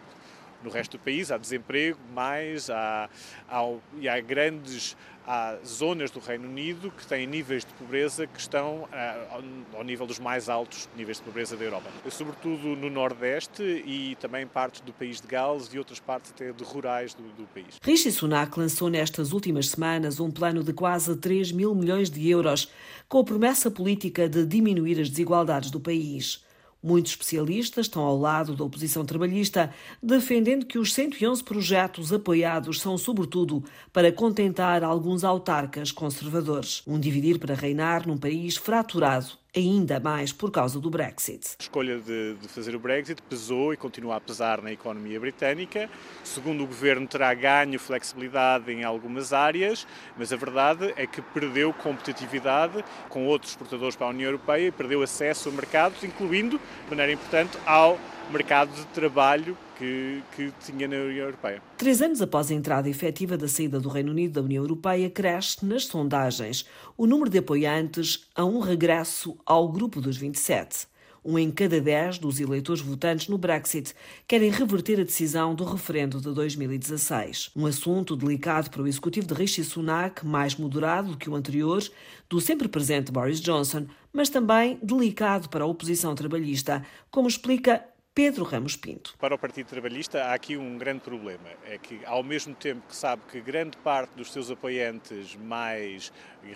No 0.62 0.70
resto 0.70 0.96
do 0.96 1.04
país 1.04 1.30
há 1.30 1.36
desemprego, 1.36 1.98
mais 2.14 2.70
há, 2.70 3.10
há, 3.48 3.76
e 3.98 4.08
há 4.08 4.18
grandes 4.20 4.96
há 5.26 5.56
zonas 5.66 6.10
do 6.10 6.20
Reino 6.20 6.48
Unido 6.48 6.90
que 6.90 7.06
têm 7.06 7.26
níveis 7.26 7.64
de 7.64 7.72
pobreza 7.74 8.26
que 8.26 8.38
estão 8.38 8.88
ah, 8.92 9.40
ao 9.74 9.84
nível 9.84 10.06
dos 10.06 10.18
mais 10.18 10.48
altos 10.48 10.88
níveis 10.96 11.18
de 11.18 11.22
pobreza 11.22 11.56
da 11.56 11.64
Europa. 11.64 11.90
Sobretudo 12.10 12.76
no 12.76 12.90
Nordeste 12.90 13.62
e 13.62 14.16
também 14.20 14.46
partes 14.46 14.80
do 14.80 14.92
país 14.92 15.20
de 15.20 15.26
Gales 15.26 15.72
e 15.72 15.78
outras 15.78 16.00
partes 16.00 16.30
até 16.30 16.52
de 16.52 16.64
rurais 16.64 17.14
do, 17.14 17.22
do 17.22 17.46
país. 17.48 17.78
Rishi 17.82 18.10
Sunak 18.12 18.58
lançou 18.58 18.88
nestas 18.88 19.32
últimas 19.32 19.68
semanas 19.68 20.20
um 20.20 20.30
plano 20.30 20.62
de 20.62 20.72
quase 20.72 21.16
3 21.16 21.52
mil 21.52 21.74
milhões 21.74 22.10
de 22.10 22.28
euros 22.28 22.70
com 23.08 23.18
a 23.18 23.24
promessa 23.24 23.70
política 23.70 24.28
de 24.28 24.44
diminuir 24.44 25.00
as 25.00 25.08
desigualdades 25.08 25.70
do 25.70 25.80
país. 25.80 26.44
Muitos 26.86 27.12
especialistas 27.12 27.86
estão 27.86 28.02
ao 28.02 28.18
lado 28.18 28.54
da 28.54 28.62
oposição 28.62 29.06
trabalhista, 29.06 29.72
defendendo 30.02 30.66
que 30.66 30.78
os 30.78 30.92
111 30.92 31.42
projetos 31.42 32.12
apoiados 32.12 32.78
são, 32.78 32.98
sobretudo, 32.98 33.64
para 33.90 34.12
contentar 34.12 34.84
alguns 34.84 35.24
autarcas 35.24 35.90
conservadores. 35.90 36.82
Um 36.86 37.00
dividir 37.00 37.38
para 37.38 37.54
reinar 37.54 38.06
num 38.06 38.18
país 38.18 38.58
fraturado 38.58 39.43
ainda 39.56 40.00
mais 40.00 40.32
por 40.32 40.50
causa 40.50 40.80
do 40.80 40.90
Brexit. 40.90 41.56
A 41.58 41.62
escolha 41.62 41.98
de, 41.98 42.34
de, 42.34 42.48
fazer 42.48 42.74
o 42.74 42.78
Brexit 42.78 43.22
pesou 43.22 43.72
e 43.72 43.76
continua 43.76 44.16
a 44.16 44.20
pesar 44.20 44.60
na 44.60 44.72
economia 44.72 45.18
britânica. 45.20 45.88
Segundo 46.22 46.64
o 46.64 46.66
governo, 46.66 47.06
terá 47.06 47.32
ganho 47.34 47.78
flexibilidade 47.78 48.72
em 48.72 48.82
algumas 48.82 49.32
áreas, 49.32 49.86
mas 50.16 50.32
a 50.32 50.36
verdade 50.36 50.92
é 50.96 51.06
que 51.06 51.22
perdeu 51.22 51.72
competitividade 51.72 52.84
com 53.08 53.26
outros 53.26 53.52
exportadores 53.52 53.94
para 53.94 54.08
a 54.08 54.10
União 54.10 54.28
Europeia 54.28 54.68
e 54.68 54.72
perdeu 54.72 55.02
acesso 55.02 55.48
a 55.48 55.52
mercados, 55.52 56.02
incluindo, 56.02 56.58
de 56.58 56.90
maneira 56.90 57.12
importante, 57.12 57.56
ao 57.64 57.98
mercado 58.30 58.74
de 58.74 58.84
trabalho 58.86 59.56
que, 59.78 60.22
que, 60.34 60.52
tinha 60.64 60.88
na 60.88 60.96
União 60.96 61.26
Europeia. 61.26 61.62
Três 61.76 62.00
anos 62.00 62.22
após 62.22 62.50
a 62.50 62.54
entrada 62.54 62.88
efetiva 62.88 63.36
da 63.36 63.48
saída 63.48 63.80
do 63.80 63.88
Reino 63.88 64.10
Unido 64.10 64.34
da 64.34 64.42
União 64.42 64.62
Europeia, 64.62 65.10
cresce 65.10 65.64
nas 65.64 65.84
sondagens 65.84 66.66
o 66.96 67.06
número 67.06 67.30
de 67.30 67.38
apoiantes 67.38 68.26
a 68.34 68.44
um 68.44 68.60
regresso 68.60 69.36
ao 69.44 69.68
grupo 69.70 70.00
dos 70.00 70.16
27. 70.16 70.86
Um 71.24 71.38
em 71.38 71.50
cada 71.50 71.80
dez 71.80 72.18
dos 72.18 72.38
eleitores 72.38 72.82
votantes 72.82 73.28
no 73.28 73.38
Brexit 73.38 73.94
querem 74.28 74.50
reverter 74.50 75.00
a 75.00 75.04
decisão 75.04 75.54
do 75.54 75.64
referendo 75.64 76.20
de 76.20 76.30
2016. 76.30 77.50
Um 77.56 77.64
assunto 77.64 78.14
delicado 78.14 78.68
para 78.68 78.82
o 78.82 78.86
executivo 78.86 79.26
de 79.26 79.32
Rishi 79.32 79.64
Sunak, 79.64 80.26
mais 80.26 80.54
moderado 80.54 81.16
que 81.16 81.30
o 81.30 81.34
anterior, 81.34 81.82
do 82.28 82.42
sempre 82.42 82.68
presente 82.68 83.10
Boris 83.10 83.40
Johnson, 83.40 83.86
mas 84.12 84.28
também 84.28 84.78
delicado 84.82 85.48
para 85.48 85.64
a 85.64 85.66
oposição 85.66 86.14
trabalhista, 86.14 86.84
como 87.10 87.26
explica 87.26 87.82
Pedro 88.14 88.44
Ramos 88.44 88.76
Pinto. 88.76 89.16
Para 89.18 89.34
o 89.34 89.38
Partido 89.38 89.66
Trabalhista 89.66 90.22
há 90.26 90.34
aqui 90.34 90.56
um 90.56 90.78
grande 90.78 91.00
problema, 91.00 91.48
é 91.66 91.76
que 91.76 92.00
ao 92.04 92.22
mesmo 92.22 92.54
tempo 92.54 92.82
que 92.88 92.94
sabe 92.94 93.22
que 93.28 93.40
grande 93.40 93.76
parte 93.78 94.12
dos 94.14 94.32
seus 94.32 94.52
apoiantes 94.52 95.34
mais 95.34 96.12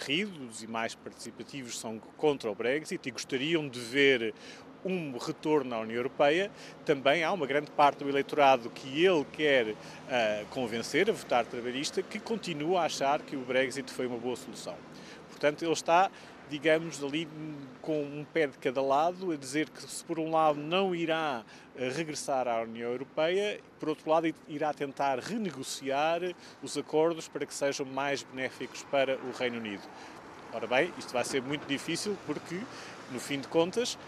rígidos 0.06 0.62
e 0.62 0.68
mais 0.68 0.94
participativos 0.94 1.76
são 1.76 1.98
contra 2.16 2.48
o 2.48 2.54
Brexit 2.54 3.08
e 3.08 3.10
gostariam 3.10 3.68
de 3.68 3.80
ver 3.80 4.32
um 4.84 5.18
retorno 5.18 5.74
à 5.74 5.80
União 5.80 5.96
Europeia, 5.96 6.48
também 6.84 7.24
há 7.24 7.32
uma 7.32 7.44
grande 7.44 7.72
parte 7.72 8.04
do 8.04 8.08
eleitorado 8.08 8.70
que 8.70 9.04
ele 9.04 9.26
quer 9.32 9.70
uh, 9.70 9.74
convencer 10.50 11.10
a 11.10 11.12
votar 11.12 11.44
trabalhista 11.44 12.00
que 12.04 12.20
continua 12.20 12.82
a 12.82 12.84
achar 12.84 13.20
que 13.20 13.34
o 13.34 13.40
Brexit 13.40 13.90
foi 13.90 14.06
uma 14.06 14.16
boa 14.16 14.36
solução. 14.36 14.76
Portanto, 15.28 15.64
ele 15.64 15.72
está 15.72 16.08
digamos, 16.48 17.02
ali 17.02 17.28
com 17.82 18.02
um 18.02 18.24
pé 18.24 18.46
de 18.46 18.58
cada 18.58 18.82
lado, 18.82 19.32
a 19.32 19.36
dizer 19.36 19.68
que 19.70 19.82
se 19.82 20.04
por 20.04 20.18
um 20.18 20.30
lado 20.30 20.58
não 20.58 20.94
irá 20.94 21.44
eh, 21.76 21.88
regressar 21.88 22.46
à 22.46 22.62
União 22.62 22.90
Europeia, 22.90 23.60
por 23.78 23.90
outro 23.90 24.10
lado 24.10 24.32
irá 24.48 24.72
tentar 24.74 25.18
renegociar 25.18 26.20
os 26.62 26.76
acordos 26.76 27.28
para 27.28 27.46
que 27.46 27.54
sejam 27.54 27.86
mais 27.86 28.22
benéficos 28.22 28.82
para 28.90 29.16
o 29.16 29.30
Reino 29.38 29.58
Unido. 29.58 29.82
Ora 30.52 30.66
bem, 30.66 30.92
isto 30.98 31.12
vai 31.12 31.24
ser 31.24 31.42
muito 31.42 31.66
difícil 31.66 32.16
porque 32.26 32.60
no 33.10 33.20
fim 33.20 33.40
de 33.40 33.48
contas, 33.48 33.98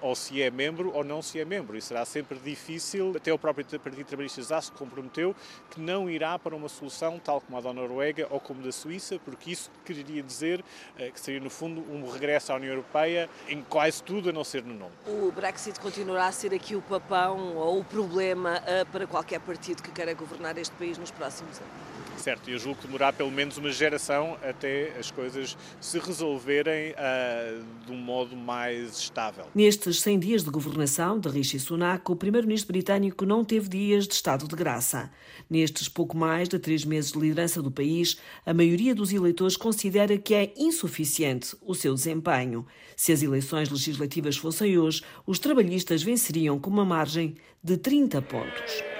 ou 0.00 0.14
se 0.14 0.40
é 0.40 0.50
membro 0.50 0.92
ou 0.94 1.02
não 1.02 1.20
se 1.20 1.40
é 1.40 1.44
membro. 1.44 1.76
E 1.76 1.82
será 1.82 2.04
sempre 2.04 2.38
difícil, 2.38 3.12
até 3.16 3.32
o 3.32 3.38
próprio 3.38 3.64
Partido 3.80 4.04
Trabalhista 4.06 4.42
já 4.42 4.60
se 4.60 4.70
comprometeu 4.72 5.34
que 5.70 5.80
não 5.80 6.08
irá 6.08 6.38
para 6.38 6.54
uma 6.54 6.68
solução 6.68 7.18
tal 7.18 7.40
como 7.40 7.58
a 7.58 7.60
da 7.60 7.72
Noruega 7.72 8.26
ou 8.30 8.40
como 8.40 8.62
da 8.62 8.72
Suíça, 8.72 9.18
porque 9.24 9.50
isso 9.50 9.70
quereria 9.84 10.22
dizer 10.22 10.64
eh, 10.98 11.10
que 11.10 11.20
seria, 11.20 11.40
no 11.40 11.50
fundo, 11.50 11.80
um 11.92 12.10
regresso 12.10 12.52
à 12.52 12.56
União 12.56 12.72
Europeia 12.72 13.28
em 13.48 13.62
quase 13.62 14.02
tudo, 14.02 14.30
a 14.30 14.32
não 14.32 14.44
ser 14.44 14.62
no 14.62 14.74
nome. 14.74 14.92
O 15.06 15.32
Brexit 15.32 15.80
continuará 15.80 16.26
a 16.26 16.32
ser 16.32 16.54
aqui 16.54 16.76
o 16.76 16.82
papão 16.82 17.56
ou 17.56 17.80
o 17.80 17.84
problema 17.84 18.62
eh, 18.66 18.84
para 18.84 19.06
qualquer 19.06 19.40
partido 19.40 19.82
que 19.82 19.90
queira 19.90 20.14
governar 20.14 20.56
este 20.58 20.74
país 20.76 20.98
nos 20.98 21.10
próximos 21.10 21.58
anos? 21.58 21.93
Certo, 22.16 22.50
eu 22.50 22.58
julgo 22.58 22.80
que 22.80 22.86
demorar 22.86 23.12
pelo 23.12 23.30
menos 23.30 23.56
uma 23.58 23.70
geração 23.70 24.38
até 24.42 24.92
as 24.98 25.10
coisas 25.10 25.56
se 25.80 25.98
resolverem 25.98 26.92
uh, 26.92 27.84
de 27.86 27.92
um 27.92 27.96
modo 27.96 28.34
mais 28.36 28.98
estável. 28.98 29.44
Nestes 29.54 30.00
100 30.00 30.18
dias 30.18 30.44
de 30.44 30.50
governação 30.50 31.18
de 31.18 31.28
Rishi 31.28 31.58
Sunak, 31.58 32.10
o 32.10 32.16
primeiro-ministro 32.16 32.72
britânico 32.72 33.26
não 33.26 33.44
teve 33.44 33.68
dias 33.68 34.08
de 34.08 34.14
estado 34.14 34.48
de 34.48 34.56
graça. 34.56 35.10
Nestes 35.50 35.88
pouco 35.88 36.16
mais 36.16 36.48
de 36.48 36.58
três 36.58 36.84
meses 36.84 37.12
de 37.12 37.18
liderança 37.18 37.60
do 37.60 37.70
país, 37.70 38.16
a 38.46 38.54
maioria 38.54 38.94
dos 38.94 39.12
eleitores 39.12 39.56
considera 39.56 40.16
que 40.16 40.34
é 40.34 40.52
insuficiente 40.56 41.56
o 41.60 41.74
seu 41.74 41.94
desempenho. 41.94 42.66
Se 42.96 43.12
as 43.12 43.22
eleições 43.22 43.68
legislativas 43.68 44.36
fossem 44.36 44.78
hoje, 44.78 45.02
os 45.26 45.38
trabalhistas 45.38 46.02
venceriam 46.02 46.58
com 46.58 46.70
uma 46.70 46.84
margem 46.84 47.34
de 47.62 47.76
30 47.76 48.22
pontos. 48.22 48.93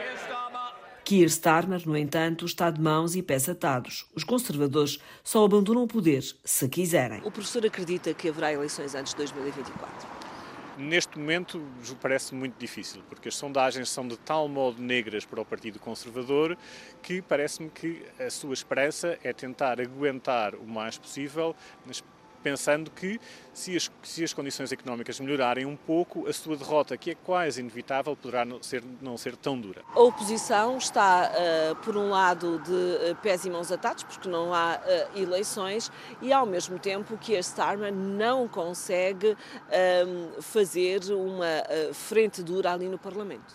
Keir 1.05 1.27
Starmer, 1.29 1.87
no 1.87 1.97
entanto, 1.99 2.47
está 2.47 2.71
de 2.71 2.81
mãos 2.81 3.15
e 3.15 3.23
pés 3.23 3.47
atados. 3.47 4.07
Os 4.15 4.25
conservadores 4.25 4.99
só 5.23 5.45
abandonam 5.45 5.83
o 5.83 5.87
poder 5.87 6.25
se 6.43 6.69
quiserem. 6.69 7.21
O 7.23 7.31
professor 7.31 7.67
acredita 7.67 8.15
que 8.15 8.27
haverá 8.29 8.51
eleições 8.51 8.95
antes 8.95 9.13
de 9.13 9.19
2024? 9.19 10.09
Neste 10.79 11.19
momento 11.19 11.63
parece 12.01 12.35
muito 12.35 12.59
difícil, 12.59 13.03
porque 13.09 13.29
as 13.29 13.37
sondagens 13.37 13.89
são 13.91 14.09
de 14.09 14.17
tal 14.17 14.49
modo 14.49 14.83
negras 14.83 15.25
para 15.25 15.41
o 15.41 15.45
Partido 15.45 15.79
Conservador 15.79 16.57
que 17.01 17.23
parece-me 17.23 17.71
que 17.71 18.03
a 18.19 18.29
sua 18.29 18.55
esperança 18.55 19.17
é 19.23 19.33
tentar 19.33 19.81
aguentar 19.81 20.55
o 20.57 20.67
mais 20.67 20.99
possível 20.99 21.55
pensando 22.45 22.91
que 22.91 23.19
se 23.55 23.75
as, 23.75 23.91
se 24.03 24.23
as 24.23 24.35
condições 24.35 24.71
económicas 24.71 25.19
melhorarem 25.19 25.65
um 25.65 25.75
pouco, 25.75 26.29
a 26.29 26.33
sua 26.33 26.57
derrota, 26.57 26.97
que 26.99 27.13
é 27.13 27.15
quase 27.15 27.61
inevitável, 27.61 28.15
poderá 28.15 28.45
não 28.45 28.63
ser, 28.63 28.85
não 29.01 29.17
ser 29.17 29.35
tão 29.35 29.59
dura. 29.59 29.81
A 29.95 30.01
oposição 30.01 30.77
está, 30.77 31.33
uh, 31.33 31.77
por 31.77 31.97
um 31.97 32.11
lado, 32.11 32.59
de 32.59 33.13
uh, 33.13 33.17
pés 33.23 33.47
e 33.47 33.51
mãos 33.51 33.73
atados, 33.73 34.05
porque 34.05 34.29
não 34.29 34.53
há 34.53 34.79
uh, 34.79 35.19
eleições, 35.19 35.91
e 36.21 36.33
ao 36.33 36.45
mesmo 36.45 36.79
tempo 36.79 37.17
que 37.17 37.35
a 37.35 37.41
Starmer 37.41 37.93
não 37.93 38.47
consegue 38.47 39.37
fazer 40.43 41.01
uma 41.11 41.65
frente 41.93 42.43
dura 42.43 42.73
ali 42.73 42.89
no 42.89 42.99
Parlamento. 42.99 43.55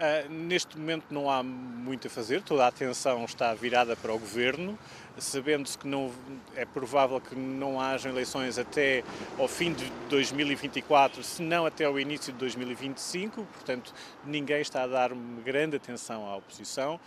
Uh, 0.00 0.32
neste 0.32 0.78
momento 0.78 1.04
não 1.10 1.28
há 1.28 1.42
muito 1.42 2.06
a 2.06 2.10
fazer, 2.10 2.40
toda 2.40 2.64
a 2.64 2.68
atenção 2.68 3.22
está 3.26 3.52
virada 3.52 3.94
para 3.94 4.10
o 4.10 4.18
governo, 4.18 4.78
sabendo-se 5.20 5.76
que 5.76 5.86
não, 5.86 6.10
é 6.56 6.64
provável 6.64 7.20
que 7.20 7.34
não 7.34 7.80
haja 7.80 8.08
eleições 8.08 8.58
até 8.58 9.04
ao 9.38 9.46
fim 9.46 9.72
de 9.72 9.90
2024, 10.08 11.22
se 11.22 11.42
não 11.42 11.66
até 11.66 11.84
ao 11.84 11.98
início 11.98 12.32
de 12.32 12.38
2025, 12.38 13.44
portanto 13.44 13.94
ninguém 14.24 14.60
está 14.60 14.82
a 14.82 14.86
dar 14.86 15.10
grande 15.44 15.76
atenção 15.76 16.26
à 16.26 16.36
oposição. 16.36 16.98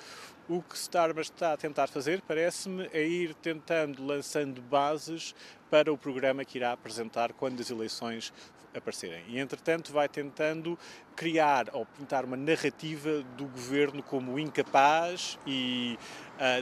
O 0.48 0.62
que 0.62 0.76
Starmer 0.76 1.22
está 1.22 1.54
a 1.54 1.58
tentar 1.58 1.88
fazer, 1.88 2.22
parece-me, 2.28 2.90
é 2.92 3.02
ir 3.02 3.34
tentando, 3.36 4.06
lançando 4.06 4.62
bases 4.62 5.34
para 5.70 5.92
o 5.92 5.98
programa 5.98 6.44
que 6.44 6.58
irá 6.58 6.74
apresentar 6.74 7.32
quando 7.32 7.62
as 7.62 7.70
eleições 7.70 8.34
aparecerem. 8.78 9.24
E, 9.28 9.40
entretanto, 9.40 9.92
vai 9.94 10.10
tentando 10.10 10.78
criar 11.16 11.68
ou 11.74 11.86
pintar 11.86 12.26
uma 12.26 12.36
narrativa 12.36 13.24
do 13.38 13.46
governo 13.46 14.02
como 14.04 14.38
incapaz 14.40 15.38
e 15.46 15.98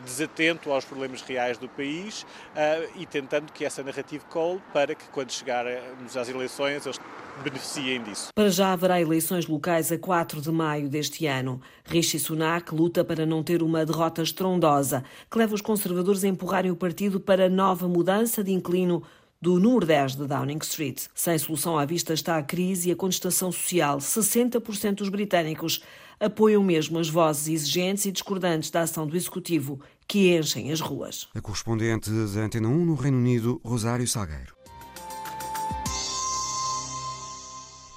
desatento 0.03 0.71
aos 0.71 0.85
problemas 0.85 1.21
reais 1.21 1.57
do 1.57 1.67
país 1.67 2.23
uh, 2.23 2.91
e 2.95 3.05
tentando 3.05 3.51
que 3.51 3.65
essa 3.65 3.81
narrativa 3.83 4.23
cole 4.29 4.61
para 4.73 4.93
que, 4.93 5.05
quando 5.09 5.31
chegarmos 5.31 6.15
às 6.15 6.29
eleições, 6.29 6.85
eles 6.85 6.99
beneficiem 7.43 8.03
disso. 8.03 8.27
Para 8.35 8.49
já 8.49 8.73
haverá 8.73 8.99
eleições 9.01 9.47
locais 9.47 9.91
a 9.91 9.97
4 9.97 10.41
de 10.41 10.51
maio 10.51 10.89
deste 10.89 11.25
ano. 11.25 11.61
Rishi 11.85 12.19
Sunak 12.19 12.73
luta 12.73 13.03
para 13.03 13.25
não 13.25 13.41
ter 13.41 13.63
uma 13.63 13.85
derrota 13.85 14.21
estrondosa, 14.21 15.03
que 15.29 15.37
leva 15.37 15.55
os 15.55 15.61
conservadores 15.61 16.23
a 16.23 16.27
empurrarem 16.27 16.71
o 16.71 16.75
partido 16.75 17.19
para 17.19 17.49
nova 17.49 17.87
mudança 17.87 18.43
de 18.43 18.51
inclino 18.51 19.03
do 19.41 19.59
número 19.59 19.87
10 19.87 20.17
de 20.17 20.27
Downing 20.27 20.59
Street. 20.61 21.05
Sem 21.15 21.37
solução 21.39 21.77
à 21.77 21.83
vista 21.83 22.13
está 22.13 22.37
a 22.37 22.43
crise 22.43 22.89
e 22.89 22.91
a 22.91 22.95
contestação 22.95 23.51
social. 23.51 23.97
60% 23.97 24.95
dos 24.95 25.09
britânicos 25.09 25.81
apoiam 26.21 26.63
mesmo 26.63 26.99
as 26.99 27.09
vozes 27.09 27.47
exigentes 27.47 28.05
e 28.05 28.11
discordantes 28.11 28.69
da 28.69 28.81
ação 28.81 29.07
do 29.07 29.17
Executivo 29.17 29.81
que 30.07 30.37
enchem 30.37 30.71
as 30.71 30.79
ruas. 30.79 31.27
A 31.33 31.41
correspondente 31.41 32.11
da 32.11 32.41
Antena 32.41 32.67
1 32.67 32.85
no 32.85 32.93
Reino 32.93 33.17
Unido, 33.17 33.59
Rosário 33.65 34.07
Salgueiro. 34.07 34.55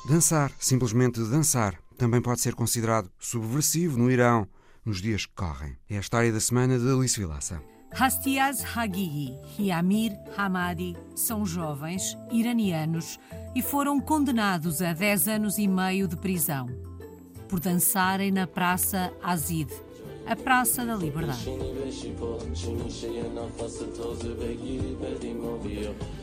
Dançar, 0.08 0.52
simplesmente 0.58 1.20
dançar, 1.20 1.78
também 1.98 2.20
pode 2.20 2.40
ser 2.40 2.54
considerado 2.54 3.10
subversivo 3.18 3.98
no 3.98 4.10
Irão 4.10 4.46
nos 4.84 5.00
dias 5.00 5.26
que 5.26 5.34
correm. 5.34 5.76
É 5.88 5.96
a 5.96 6.00
história 6.00 6.32
da 6.32 6.40
semana 6.40 6.78
de 6.78 6.90
Alice 6.90 7.18
Vilaça. 7.18 7.62
Hastiaz 7.90 8.64
Hagigi 8.76 9.38
e 9.58 9.70
Amir 9.70 10.12
Hamadi 10.36 10.96
são 11.14 11.46
jovens 11.46 12.18
iranianos 12.30 13.20
e 13.54 13.62
foram 13.62 14.00
condenados 14.00 14.82
a 14.82 14.92
10 14.92 15.28
anos 15.28 15.58
e 15.58 15.68
meio 15.68 16.08
de 16.08 16.16
prisão 16.16 16.93
por 17.54 17.60
dançarem 17.60 18.32
na 18.32 18.48
Praça 18.48 19.12
Azid, 19.22 19.70
a 20.26 20.34
Praça 20.34 20.84
da 20.84 20.96
Liberdade. 20.96 21.44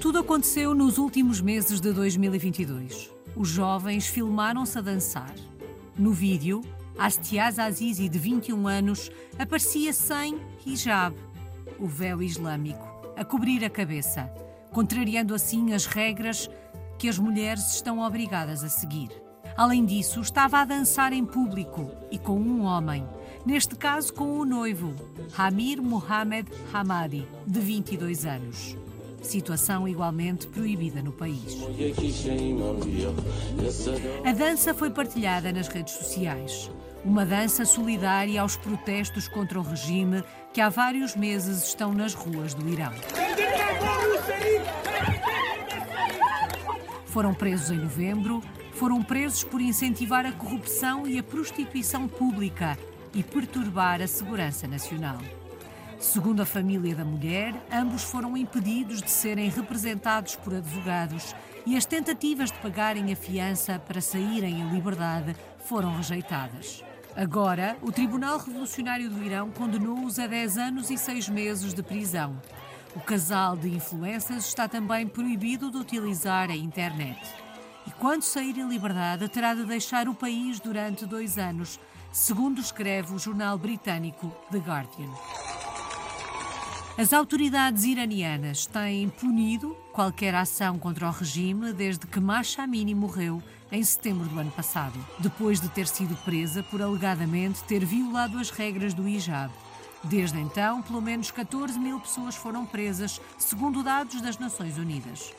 Tudo 0.01 0.19
aconteceu 0.19 0.75
nos 0.75 0.97
últimos 0.97 1.39
meses 1.39 1.79
de 1.79 1.93
2022. 1.93 3.09
Os 3.34 3.47
jovens 3.47 4.07
filmaram-se 4.07 4.77
a 4.77 4.82
dançar. 4.82 5.34
No 5.97 6.11
vídeo, 6.11 6.59
Astiaz 6.97 7.57
Azizi, 7.59 8.09
de 8.09 8.19
21 8.19 8.67
anos, 8.67 9.09
aparecia 9.39 9.93
sem 9.93 10.38
hijab 10.65 11.15
o 11.79 11.88
véu 11.88 12.21
islâmico, 12.21 12.86
a 13.15 13.23
cobrir 13.23 13.63
a 13.63 13.69
cabeça, 13.69 14.29
contrariando 14.73 15.34
assim 15.34 15.71
as 15.71 15.86
regras 15.86 16.49
que 16.99 17.07
as 17.07 17.17
mulheres 17.17 17.73
estão 17.73 17.99
obrigadas 17.99 18.65
a 18.65 18.67
seguir. 18.67 19.30
Além 19.56 19.86
disso, 19.86 20.22
estava 20.22 20.60
a 20.60 20.66
dançar 20.66 21.14
em 21.14 21.26
público 21.26 21.91
e 22.10 22.18
com 22.18 22.39
um 22.39 22.64
homem, 22.64 23.06
neste 23.45 23.76
caso 23.76 24.14
com 24.14 24.39
o 24.39 24.45
noivo, 24.45 24.93
Hamir 25.38 25.82
Mohamed 25.82 26.49
Hamadi, 26.74 27.28
de 27.45 27.60
22 27.60 28.26
anos. 28.26 28.78
Situação 29.22 29.88
igualmente 29.88 30.47
proibida 30.47 31.02
no 31.02 31.12
país. 31.12 31.58
A 34.26 34.32
dança 34.32 34.74
foi 34.74 34.89
partilhada 34.89 35.52
nas 35.52 35.68
redes 35.68 35.93
sociais. 35.93 36.72
Uma 37.06 37.26
dança 37.26 37.66
solidária 37.66 38.41
aos 38.41 38.56
protestos 38.56 39.28
contra 39.28 39.60
o 39.60 39.64
regime 39.64 40.24
que 40.54 40.62
há 40.62 40.70
vários 40.70 41.16
meses 41.16 41.64
estão 41.66 41.93
nas 41.93 42.14
ruas 42.14 42.54
do 42.54 42.68
Irão. 42.68 42.91
Foram 47.06 47.34
presos 47.34 47.70
em 47.72 47.78
novembro, 47.78 48.41
foram 48.82 49.03
presos 49.03 49.43
por 49.43 49.61
incentivar 49.61 50.25
a 50.25 50.32
corrupção 50.32 51.05
e 51.05 51.19
a 51.19 51.21
prostituição 51.21 52.07
pública 52.07 52.75
e 53.13 53.21
perturbar 53.21 54.01
a 54.01 54.07
segurança 54.07 54.67
nacional. 54.67 55.19
Segundo 55.99 56.41
a 56.41 56.47
família 56.47 56.95
da 56.95 57.05
mulher, 57.05 57.53
ambos 57.71 58.01
foram 58.01 58.36
impedidos 58.36 58.99
de 58.99 59.11
serem 59.11 59.51
representados 59.51 60.36
por 60.36 60.55
advogados 60.55 61.36
e 61.63 61.77
as 61.77 61.86
tentativas 61.86 62.51
de 62.51 62.57
pagarem 62.57 63.13
a 63.13 63.15
fiança 63.15 63.77
para 63.77 64.01
saírem 64.01 64.61
em 64.61 64.69
liberdade 64.71 65.36
foram 65.59 65.95
rejeitadas. 65.97 66.84
Agora, 67.15 67.77
o 67.84 67.91
Tribunal 67.91 68.39
Revolucionário 68.39 69.11
do 69.11 69.23
Irão 69.23 69.51
condenou-os 69.51 70.17
a 70.17 70.25
10 70.25 70.57
anos 70.57 70.89
e 70.89 70.97
6 70.97 71.29
meses 71.29 71.75
de 71.75 71.84
prisão. 71.84 72.36
O 72.95 72.99
casal 72.99 73.55
de 73.55 73.69
influências 73.69 74.47
está 74.47 74.67
também 74.67 75.05
proibido 75.05 75.69
de 75.69 75.77
utilizar 75.77 76.49
a 76.49 76.55
internet. 76.55 77.41
E 77.88 77.91
quando 77.91 78.23
sair 78.23 78.57
em 78.57 78.67
liberdade, 78.67 79.27
terá 79.27 79.53
de 79.53 79.65
deixar 79.65 80.07
o 80.07 80.13
país 80.13 80.59
durante 80.59 81.05
dois 81.05 81.38
anos, 81.38 81.79
segundo 82.11 82.61
escreve 82.61 83.13
o 83.13 83.19
jornal 83.19 83.57
britânico 83.57 84.32
The 84.51 84.59
Guardian. 84.59 85.09
As 86.97 87.13
autoridades 87.13 87.86
iranianas 87.86 88.65
têm 88.65 89.09
punido 89.09 89.75
qualquer 89.93 90.36
ação 90.36 90.77
contra 90.77 91.07
o 91.07 91.11
regime 91.11 91.73
desde 91.73 92.05
que 92.05 92.19
Masha 92.19 92.63
Amini 92.63 92.93
morreu 92.93 93.41
em 93.71 93.82
setembro 93.82 94.27
do 94.27 94.38
ano 94.38 94.51
passado, 94.51 94.99
depois 95.17 95.59
de 95.59 95.69
ter 95.69 95.88
sido 95.88 96.15
presa 96.23 96.61
por 96.61 96.82
alegadamente 96.82 97.63
ter 97.63 97.86
violado 97.86 98.38
as 98.38 98.49
regras 98.49 98.93
do 98.93 99.07
hijab. 99.07 99.51
Desde 100.03 100.39
então, 100.39 100.82
pelo 100.82 101.01
menos 101.01 101.32
14 101.32 101.79
mil 101.79 101.99
pessoas 101.99 102.36
foram 102.36 102.65
presas, 102.65 103.21
segundo 103.38 103.82
dados 103.82 104.19
das 104.21 104.38
Nações 104.38 104.77
Unidas. 104.77 105.34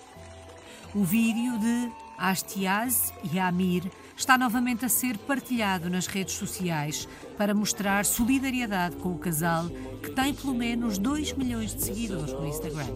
O 0.94 1.04
vídeo 1.04 1.58
de 1.58 1.92
Astiaz 2.18 3.12
e 3.32 3.38
Amir 3.38 3.90
está 4.16 4.38
novamente 4.38 4.84
a 4.84 4.88
ser 4.88 5.18
partilhado 5.18 5.90
nas 5.90 6.06
redes 6.06 6.34
sociais 6.34 7.08
para 7.36 7.54
mostrar 7.54 8.04
solidariedade 8.04 8.96
com 8.96 9.12
o 9.12 9.18
casal, 9.18 9.68
que 10.02 10.10
tem 10.10 10.34
pelo 10.34 10.54
menos 10.54 10.98
2 10.98 11.32
milhões 11.34 11.74
de 11.74 11.82
seguidores 11.82 12.32
no 12.32 12.46
Instagram. 12.46 12.86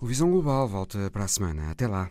O 0.00 0.06
Visão 0.06 0.30
Global 0.30 0.68
volta 0.68 1.10
para 1.10 1.24
a 1.24 1.28
semana. 1.28 1.70
Até 1.70 1.86
lá. 1.86 2.10